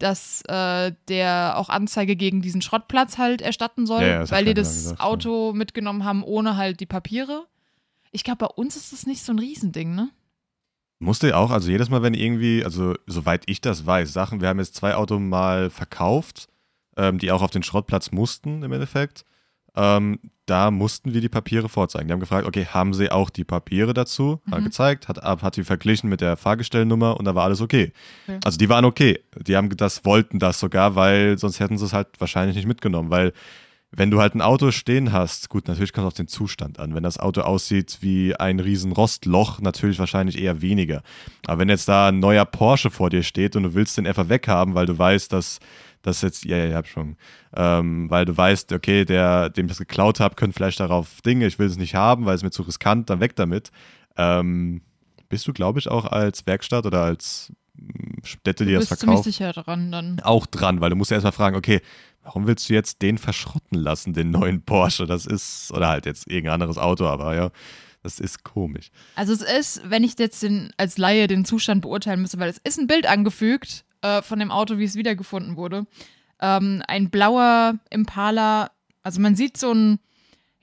dass 0.04 0.42
äh, 0.50 0.92
der 1.08 1.58
auch 1.58 1.70
Anzeige 1.70 2.16
gegen 2.16 2.42
diesen 2.42 2.62
Schrottplatz 2.62 3.18
halt 3.18 3.42
erstatten 3.42 3.86
soll, 3.86 4.02
Ja, 4.02 4.08
ja, 4.24 4.32
weil 4.32 4.46
die 4.46 4.54
das 4.54 4.74
gesagt, 4.74 5.00
ja. 5.00 5.06
Auto 5.06 5.54
mitgenommen 5.54 6.04
haben 6.04 6.24
ohne 6.24 6.58
halt 6.58 6.80
die 6.80 6.86
Papiere. 6.86 7.46
Ich 8.12 8.24
glaube, 8.24 8.48
bei 8.48 8.54
uns 8.54 8.76
ist 8.76 8.94
das 8.94 9.06
nicht 9.06 9.24
so 9.24 9.32
ein 9.32 9.40
Riesending, 9.40 9.96
ne? 9.96 10.10
musste 11.04 11.38
auch, 11.38 11.52
also 11.52 11.70
jedes 11.70 11.90
Mal, 11.90 12.02
wenn 12.02 12.14
irgendwie, 12.14 12.64
also 12.64 12.96
soweit 13.06 13.44
ich 13.48 13.62
das 13.62 13.86
weiß, 13.86 14.12
Sachen, 14.12 14.42
wir 14.42 14.48
haben 14.48 14.60
jetzt 14.60 14.76
zwei 14.76 14.96
Autos 14.96 15.20
mal 15.20 15.70
verkauft, 15.70 16.48
ähm, 16.98 17.20
die 17.20 17.32
auch 17.32 17.42
auf 17.42 17.52
den 17.52 17.64
Schrottplatz 17.64 18.12
mussten 18.12 18.64
im 18.64 18.72
Endeffekt. 18.72 19.26
Ähm, 19.76 20.20
da 20.46 20.72
mussten 20.72 21.14
wir 21.14 21.22
die 21.22 21.30
Papiere 21.30 21.70
vorzeigen. 21.70 22.08
Die 22.08 22.12
haben 22.14 22.20
gefragt, 22.20 22.46
okay, 22.46 22.66
haben 22.66 22.94
sie 22.94 23.10
auch 23.12 23.30
die 23.30 23.46
Papiere 23.46 23.94
dazu? 23.94 24.42
Hat 24.52 24.60
Mhm. 24.60 24.66
gezeigt, 24.66 25.08
hat, 25.08 25.22
hat 25.24 25.56
die 25.56 25.64
verglichen 25.64 26.10
mit 26.10 26.20
der 26.20 26.36
Fahrgestellnummer 26.36 27.18
und 27.18 27.26
da 27.26 27.34
war 27.34 27.46
alles 27.46 27.62
okay. 27.62 27.94
Okay. 28.28 28.40
Also 28.44 28.58
die 28.58 28.68
waren 28.70 28.84
okay. 28.86 29.20
Die 29.38 29.56
haben 29.56 29.70
das, 29.78 30.04
wollten 30.04 30.40
das 30.40 30.60
sogar, 30.60 30.96
weil 30.96 31.38
sonst 31.38 31.60
hätten 31.62 31.78
sie 31.78 31.86
es 31.86 31.94
halt 31.94 32.08
wahrscheinlich 32.20 32.58
nicht 32.58 32.68
mitgenommen, 32.68 33.10
weil 33.10 33.32
wenn 33.96 34.10
du 34.10 34.20
halt 34.20 34.34
ein 34.34 34.42
Auto 34.42 34.72
stehen 34.72 35.14
hast, 35.14 35.50
gut, 35.50 35.68
natürlich 35.68 35.94
kommt 35.94 36.06
es 36.06 36.14
auf 36.14 36.14
den 36.18 36.28
Zustand 36.28 36.80
an. 36.80 36.96
Wenn 36.96 37.04
das 37.04 37.20
Auto 37.20 37.42
aussieht 37.42 38.00
wie 38.02 38.36
ein 38.36 38.60
riesen 38.60 38.92
Rostloch, 38.92 39.62
natürlich 39.62 40.00
wahrscheinlich 40.00 40.42
eher 40.42 40.62
weniger. 40.64 41.04
Aber 41.46 41.60
wenn 41.60 41.70
jetzt 41.70 41.88
da 41.88 42.08
ein 42.08 42.20
neuer 42.20 42.44
Porsche 42.46 42.90
vor 42.90 43.12
dir 43.12 43.22
steht 43.22 43.56
und 43.56 43.64
du 43.64 43.74
willst 43.76 43.96
den 43.98 44.08
einfach 44.08 44.30
weghaben, 44.30 44.74
weil 44.74 44.88
du 44.88 44.98
weißt, 44.98 45.32
dass 45.32 45.60
das 46.04 46.22
jetzt, 46.22 46.46
ja, 46.46 46.58
ja, 46.58 46.68
ich 46.68 46.74
hab 46.76 46.88
schon, 46.88 47.16
ähm, 47.56 48.10
weil 48.10 48.26
du 48.26 48.36
weißt, 48.36 48.74
okay, 48.74 49.06
der, 49.06 49.50
dem 49.50 49.66
ich 49.66 49.72
das 49.72 49.80
geklaut 49.80 50.20
habe, 50.20 50.36
könnte 50.36 50.54
vielleicht 50.54 50.80
darauf 50.80 51.22
Dinge, 51.22 51.48
ich 51.48 51.58
will 51.58 51.68
es 51.68 51.78
nicht 51.78 51.96
haben, 51.96 52.26
weil 52.26 52.36
es 52.36 52.44
mir 52.44 52.52
zu 52.52 52.62
riskant, 52.62 53.10
dann 53.10 53.20
weg 53.20 53.36
damit. 53.36 53.72
Ähm, 54.18 54.82
bist 55.30 55.48
du, 55.48 55.54
glaube 55.54 55.80
ich, 55.80 55.88
auch 55.88 56.06
als 56.06 56.46
Werkstatt 56.46 56.86
oder 56.86 57.02
als 57.02 57.52
mm, 57.76 58.24
Städte, 58.24 58.66
die 58.66 58.74
das 58.74 58.90
bist 58.90 59.00
ziemlich 59.00 59.16
verkaufen, 59.16 59.32
sicher 59.32 59.54
dran 59.54 59.92
dann. 59.92 60.20
auch 60.20 60.46
dran, 60.46 60.82
weil 60.82 60.92
du 60.92 60.96
musst 60.96 61.10
ja 61.10 61.16
erstmal 61.16 61.32
fragen, 61.32 61.56
okay, 61.56 61.82
warum 62.22 62.48
willst 62.48 62.70
du 62.70 62.74
jetzt 62.74 63.02
den 63.02 63.18
verschrotten 63.18 63.80
lassen, 63.80 64.14
den 64.14 64.30
neuen 64.30 64.62
Porsche? 64.62 65.08
Das 65.08 65.26
ist, 65.26 65.72
oder 65.72 65.88
halt 65.88 66.06
jetzt 66.06 66.30
irgendein 66.30 66.56
anderes 66.56 66.78
Auto, 66.78 67.06
aber 67.06 67.34
ja, 67.34 67.50
das 68.04 68.20
ist 68.20 68.44
komisch. 68.44 68.92
Also 69.16 69.32
es 69.32 69.42
ist, 69.42 69.90
wenn 69.90 70.04
ich 70.04 70.20
jetzt 70.20 70.44
den, 70.44 70.72
als 70.76 70.98
Laie 70.98 71.28
den 71.28 71.46
Zustand 71.46 71.82
beurteilen 71.82 72.22
müsste, 72.22 72.40
weil 72.40 72.50
es 72.50 72.60
ist 72.64 72.78
ein 72.78 72.88
Bild 72.88 73.08
angefügt 73.08 73.86
äh, 74.04 74.22
von 74.22 74.38
dem 74.38 74.52
Auto, 74.52 74.78
wie 74.78 74.84
es 74.84 74.96
wiedergefunden 74.96 75.58
wurde. 75.58 75.88
Ähm, 76.42 76.84
ein 76.88 77.10
blauer 77.10 77.80
Impala, 77.90 78.70
also 79.02 79.20
man 79.20 79.36
sieht 79.36 79.58
so 79.58 79.72
ein, 79.74 80.00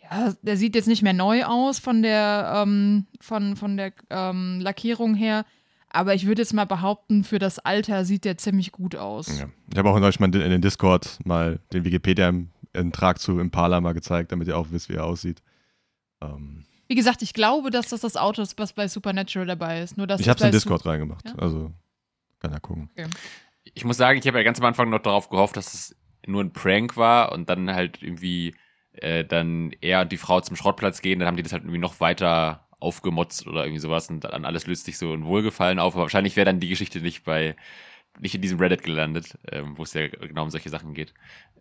ja, 0.02 0.34
der 0.42 0.56
sieht 0.56 0.74
jetzt 0.74 0.88
nicht 0.88 1.02
mehr 1.02 1.12
neu 1.14 1.44
aus 1.44 1.78
von 1.78 2.02
der, 2.02 2.52
ähm, 2.56 3.06
von, 3.20 3.56
von 3.56 3.76
der 3.76 3.92
ähm, 4.10 4.60
Lackierung 4.60 5.14
her, 5.14 5.44
aber 5.88 6.14
ich 6.14 6.26
würde 6.26 6.42
jetzt 6.42 6.52
mal 6.54 6.66
behaupten, 6.66 7.24
für 7.24 7.38
das 7.38 7.58
Alter 7.58 8.04
sieht 8.04 8.24
der 8.24 8.36
ziemlich 8.38 8.70
gut 8.72 8.94
aus. 8.94 9.38
Ja. 9.38 9.46
Ich 9.72 9.78
habe 9.78 9.90
auch 9.90 9.98
neulich 9.98 10.20
mal 10.20 10.26
in 10.26 10.50
den 10.50 10.60
Discord 10.62 11.18
mal 11.24 11.58
den 11.72 11.84
Wikipedia-Eintrag 11.84 13.18
zu 13.18 13.38
Impala 13.40 13.80
mal 13.80 13.94
gezeigt, 13.94 14.32
damit 14.32 14.46
ihr 14.48 14.56
auch 14.56 14.68
wisst, 14.70 14.88
wie 14.88 14.94
er 14.94 15.04
aussieht. 15.04 15.42
Ähm, 16.20 16.64
Wie 16.86 16.94
gesagt, 16.94 17.22
ich 17.22 17.32
glaube, 17.32 17.70
dass 17.70 17.88
das 17.88 18.02
das 18.02 18.16
Auto 18.16 18.42
ist, 18.42 18.58
was 18.58 18.72
bei 18.72 18.86
Supernatural 18.86 19.46
dabei 19.46 19.80
ist. 19.80 19.96
Nur 19.96 20.06
dass 20.06 20.20
ich 20.20 20.28
habe 20.28 20.38
es 20.38 20.44
in 20.44 20.52
Discord 20.52 20.84
reingemacht, 20.86 21.26
Ja? 21.26 21.34
also 21.36 21.72
kann 22.40 22.52
er 22.52 22.60
gucken. 22.60 22.90
Ich 23.74 23.84
muss 23.84 23.96
sagen, 23.96 24.18
ich 24.18 24.26
habe 24.26 24.38
ja 24.38 24.44
ganz 24.44 24.58
am 24.58 24.66
Anfang 24.66 24.90
noch 24.90 25.00
darauf 25.00 25.28
gehofft, 25.28 25.56
dass 25.56 25.74
es 25.74 25.96
nur 26.26 26.42
ein 26.42 26.52
Prank 26.52 26.96
war 26.96 27.32
und 27.32 27.48
dann 27.48 27.72
halt 27.72 28.02
irgendwie 28.02 28.54
äh, 28.92 29.24
dann 29.24 29.72
er 29.80 30.02
und 30.02 30.12
die 30.12 30.16
Frau 30.16 30.40
zum 30.40 30.56
Schrottplatz 30.56 31.00
gehen, 31.00 31.18
dann 31.18 31.28
haben 31.28 31.36
die 31.36 31.42
das 31.42 31.52
halt 31.52 31.62
irgendwie 31.62 31.78
noch 31.78 32.00
weiter 32.00 32.66
aufgemotzt 32.80 33.46
oder 33.46 33.64
irgendwie 33.64 33.80
sowas 33.80 34.08
und 34.08 34.24
dann 34.24 34.44
alles 34.44 34.66
löst 34.66 34.86
sich 34.86 34.98
so 34.98 35.12
ein 35.12 35.24
Wohlgefallen 35.24 35.78
auf. 35.78 35.94
Aber 35.94 36.04
wahrscheinlich 36.04 36.36
wäre 36.36 36.46
dann 36.46 36.60
die 36.60 36.68
Geschichte 36.68 37.00
nicht 37.00 37.24
bei, 37.24 37.56
nicht 38.18 38.34
in 38.34 38.42
diesem 38.42 38.58
Reddit 38.58 38.82
gelandet, 38.82 39.38
ähm, 39.50 39.76
wo 39.76 39.82
es 39.82 39.94
ja 39.94 40.08
genau 40.08 40.44
um 40.44 40.50
solche 40.50 40.70
Sachen 40.70 40.94
geht. 40.94 41.14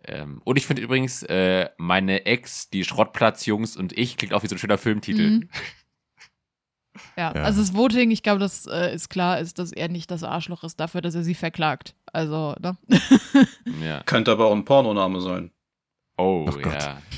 Ähm, 0.04 0.40
und 0.44 0.56
ich 0.56 0.66
finde 0.66 0.82
übrigens, 0.82 1.22
äh, 1.24 1.68
meine 1.76 2.24
Ex, 2.24 2.70
die 2.70 2.84
Schrottplatz-Jungs 2.84 3.76
und 3.76 3.96
ich, 3.96 4.16
klingt 4.16 4.32
auch 4.32 4.42
wie 4.42 4.48
so 4.48 4.54
ein 4.54 4.58
schöner 4.58 4.78
Filmtitel. 4.78 5.30
Mhm. 5.30 5.48
Ja, 7.16 7.32
Ja. 7.34 7.42
also 7.42 7.60
das 7.60 7.74
Voting, 7.74 8.10
ich 8.10 8.22
glaube, 8.22 8.40
das 8.40 8.66
äh, 8.66 8.94
ist 8.94 9.08
klar, 9.10 9.38
ist, 9.40 9.58
dass 9.58 9.72
er 9.72 9.88
nicht 9.88 10.10
das 10.10 10.22
Arschloch 10.24 10.64
ist 10.64 10.80
dafür, 10.80 11.00
dass 11.00 11.14
er 11.14 11.22
sie 11.22 11.34
verklagt. 11.34 11.94
Also, 12.12 12.54
ne? 12.60 12.76
Ja. 13.82 14.02
Könnte 14.04 14.32
aber 14.32 14.46
auch 14.46 14.52
ein 14.54 14.64
Pornoname 14.64 15.20
sein. 15.20 15.50
Oh, 16.16 16.44
Gott. 16.46 16.64
ja. 16.82 16.98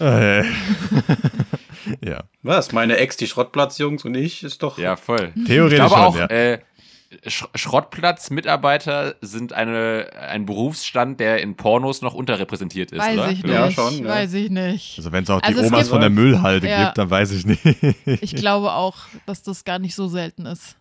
Äh. 0.00 0.44
ja, 2.04 2.22
Was? 2.42 2.70
Meine 2.70 2.98
Ex, 2.98 3.16
die 3.16 3.26
Schrottplatzjungs 3.26 4.04
und 4.04 4.14
ich, 4.14 4.44
ist 4.44 4.62
doch. 4.62 4.78
Ja, 4.78 4.94
voll. 4.94 5.32
Ich 5.34 5.44
theoretisch 5.46 5.78
glaube 5.78 5.94
schon, 5.94 6.04
auch, 6.04 6.16
ja. 6.16 6.26
äh, 6.26 6.58
Sch 7.26 7.46
Schrottplatz-Mitarbeiter 7.54 9.14
sind 9.22 9.52
eine, 9.54 10.10
ein 10.28 10.44
Berufsstand, 10.44 11.20
der 11.20 11.40
in 11.40 11.56
Pornos 11.56 12.02
noch 12.02 12.12
unterrepräsentiert 12.14 12.92
ist, 12.92 12.98
weiß 13.00 13.14
oder? 13.18 13.30
ich 13.30 13.42
nicht. 13.42 13.52
Ja, 13.54 13.70
schon, 13.70 13.98
ja. 14.04 14.08
Weiß 14.08 14.34
ich 14.34 14.50
nicht. 14.50 14.98
Also 14.98 15.10
wenn 15.12 15.24
es 15.24 15.30
auch 15.30 15.42
Also 15.42 15.60
die 15.60 15.64
es 15.66 15.72
Omas 15.72 15.80
gibt- 15.80 15.90
von 15.90 16.00
der 16.00 16.10
Müllhalde 16.10 16.68
Ja. 16.68 16.84
gibt, 16.84 16.98
dann 16.98 17.08
weiß 17.10 17.30
ich 17.32 17.46
nicht. 17.46 17.64
Ich 18.22 18.34
glaube 18.36 18.72
auch, 18.72 18.96
dass 19.26 19.42
das 19.42 19.64
gar 19.64 19.78
nicht 19.78 19.94
so 19.94 20.08
selten 20.08 20.44
ist. 20.44 20.76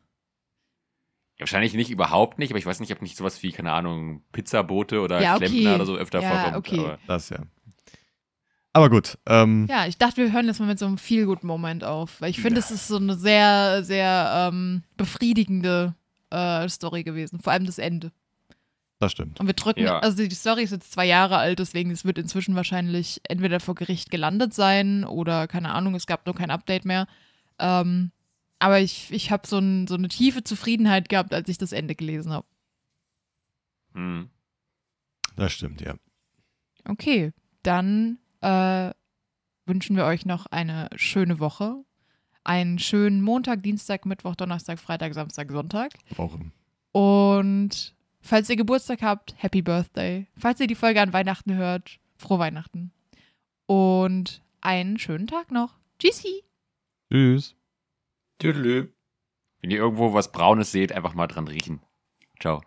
Ja, 1.38 1.42
wahrscheinlich 1.42 1.74
nicht, 1.76 1.92
überhaupt 1.92 2.40
nicht, 2.40 2.52
aber 2.52 2.60
ich 2.60 2.66
weiß 2.66 2.80
nicht, 2.82 2.92
ob 2.92 3.02
nicht 3.02 3.16
sowas 3.16 3.42
wie, 3.44 3.52
keine 3.52 3.72
Ahnung, 3.72 4.24
Pizzabote 4.34 5.00
oder 5.02 5.22
Ja, 5.22 5.36
okay. 5.36 5.46
Klempner 5.48 5.76
oder 5.76 5.86
so 5.86 5.96
öfter 5.96 6.20
Ja, 6.22 6.30
vorkommt. 6.30 6.58
okay. 6.58 6.80
Aber 6.80 6.98
Das 7.08 7.30
ja. 7.30 7.38
Aber 8.74 8.90
gut, 8.90 9.18
ähm, 9.28 9.66
Ja, 9.70 9.88
ich 9.88 9.98
dachte, 9.98 10.18
wir 10.18 10.32
hören 10.34 10.48
jetzt 10.48 10.60
mal 10.60 10.66
mit 10.66 10.78
so 10.78 10.86
einem 10.88 10.98
Feel-Good-Moment 10.98 11.84
auf, 11.84 12.20
weil 12.22 12.32
ich 12.32 12.42
finde, 12.42 12.60
Ja. 12.60 12.66
es 12.66 12.72
ist 12.72 12.88
so 12.88 12.98
eine 12.98 13.16
sehr, 13.16 13.84
sehr 13.84 14.50
ähm, 14.52 14.84
befriedigende 14.98 15.96
äh, 16.30 16.68
Story 16.70 17.04
gewesen. 17.04 17.40
Vor 17.40 17.54
allem 17.54 17.66
das 17.66 17.78
Ende. 17.80 18.12
das 19.00 19.12
stimmt. 19.12 19.40
Und 19.40 19.48
wir 19.48 19.54
drücken, 19.54 19.82
Ja. 19.84 20.00
also 20.00 20.28
die 20.28 20.36
Story 20.36 20.64
ist 20.64 20.72
jetzt 20.72 20.92
zwei 20.92 21.06
Jahre 21.06 21.38
alt, 21.38 21.60
deswegen 21.60 21.92
es 21.92 22.04
wird 22.06 22.18
inzwischen 22.18 22.56
wahrscheinlich 22.56 23.22
entweder 23.28 23.60
vor 23.60 23.76
Gericht 23.76 24.10
gelandet 24.10 24.54
sein 24.54 25.04
oder 25.06 25.48
keine 25.48 25.74
Ahnung, 25.74 25.94
es 25.96 26.08
gab 26.08 26.26
nur 26.26 26.36
kein 26.36 26.52
Update 26.52 26.86
mehr. 26.86 27.08
Ähm, 27.60 28.12
aber 28.60 28.80
ich, 28.80 29.12
ich 29.12 29.30
habe 29.32 29.48
so, 29.48 29.60
ein, 29.60 29.86
so 29.88 29.96
eine 29.96 30.08
tiefe 30.08 30.44
Zufriedenheit 30.44 31.10
gehabt, 31.10 31.34
als 31.34 31.48
ich 31.50 31.58
das 31.60 31.72
Ende 31.74 31.94
gelesen 31.96 32.32
habe. 32.34 32.48
hm. 33.94 34.30
Das 35.36 35.54
stimmt, 35.54 35.82
ja. 35.82 35.94
Okay, 36.86 37.32
dann 37.62 38.18
äh, 38.42 38.92
wünschen 39.68 39.96
wir 39.96 40.06
euch 40.06 40.26
noch 40.26 40.48
eine 40.48 40.90
schöne 40.96 41.40
Woche. 41.40 41.76
Einen 42.48 42.80
schönen 42.80 43.22
Montag, 43.22 43.62
Dienstag, 43.62 44.06
Mittwoch, 44.06 44.34
Donnerstag, 44.34 44.80
Freitag, 44.80 45.14
Samstag, 45.14 45.52
Sonntag. 45.52 45.92
Wochen. 46.16 46.54
Und 46.94 47.94
falls 48.22 48.50
ihr 48.50 48.56
Geburtstag 48.56 49.02
habt, 49.02 49.36
Happy 49.38 49.62
Birthday. 49.62 50.28
Falls 50.38 50.62
ihr 50.62 50.68
die 50.68 50.76
Folge 50.76 51.02
an 51.02 51.12
Weihnachten 51.12 51.56
hört, 51.56 52.00
frohe 52.16 52.40
Weihnachten. 52.40 52.94
Und 53.66 54.42
einen 54.62 54.98
schönen 54.98 55.28
Tag 55.28 55.52
noch. 55.52 55.74
Tschüssi. 56.00 56.46
Tschüss. 57.12 57.54
Tüdelü. 58.40 58.94
Wenn 59.60 59.72
ihr 59.72 59.80
irgendwo 59.80 60.14
was 60.14 60.32
Braunes 60.32 60.72
seht, 60.72 60.94
einfach 60.94 61.16
mal 61.16 61.28
dran 61.28 61.50
riechen. 61.50 61.82
Ciao. 62.40 62.62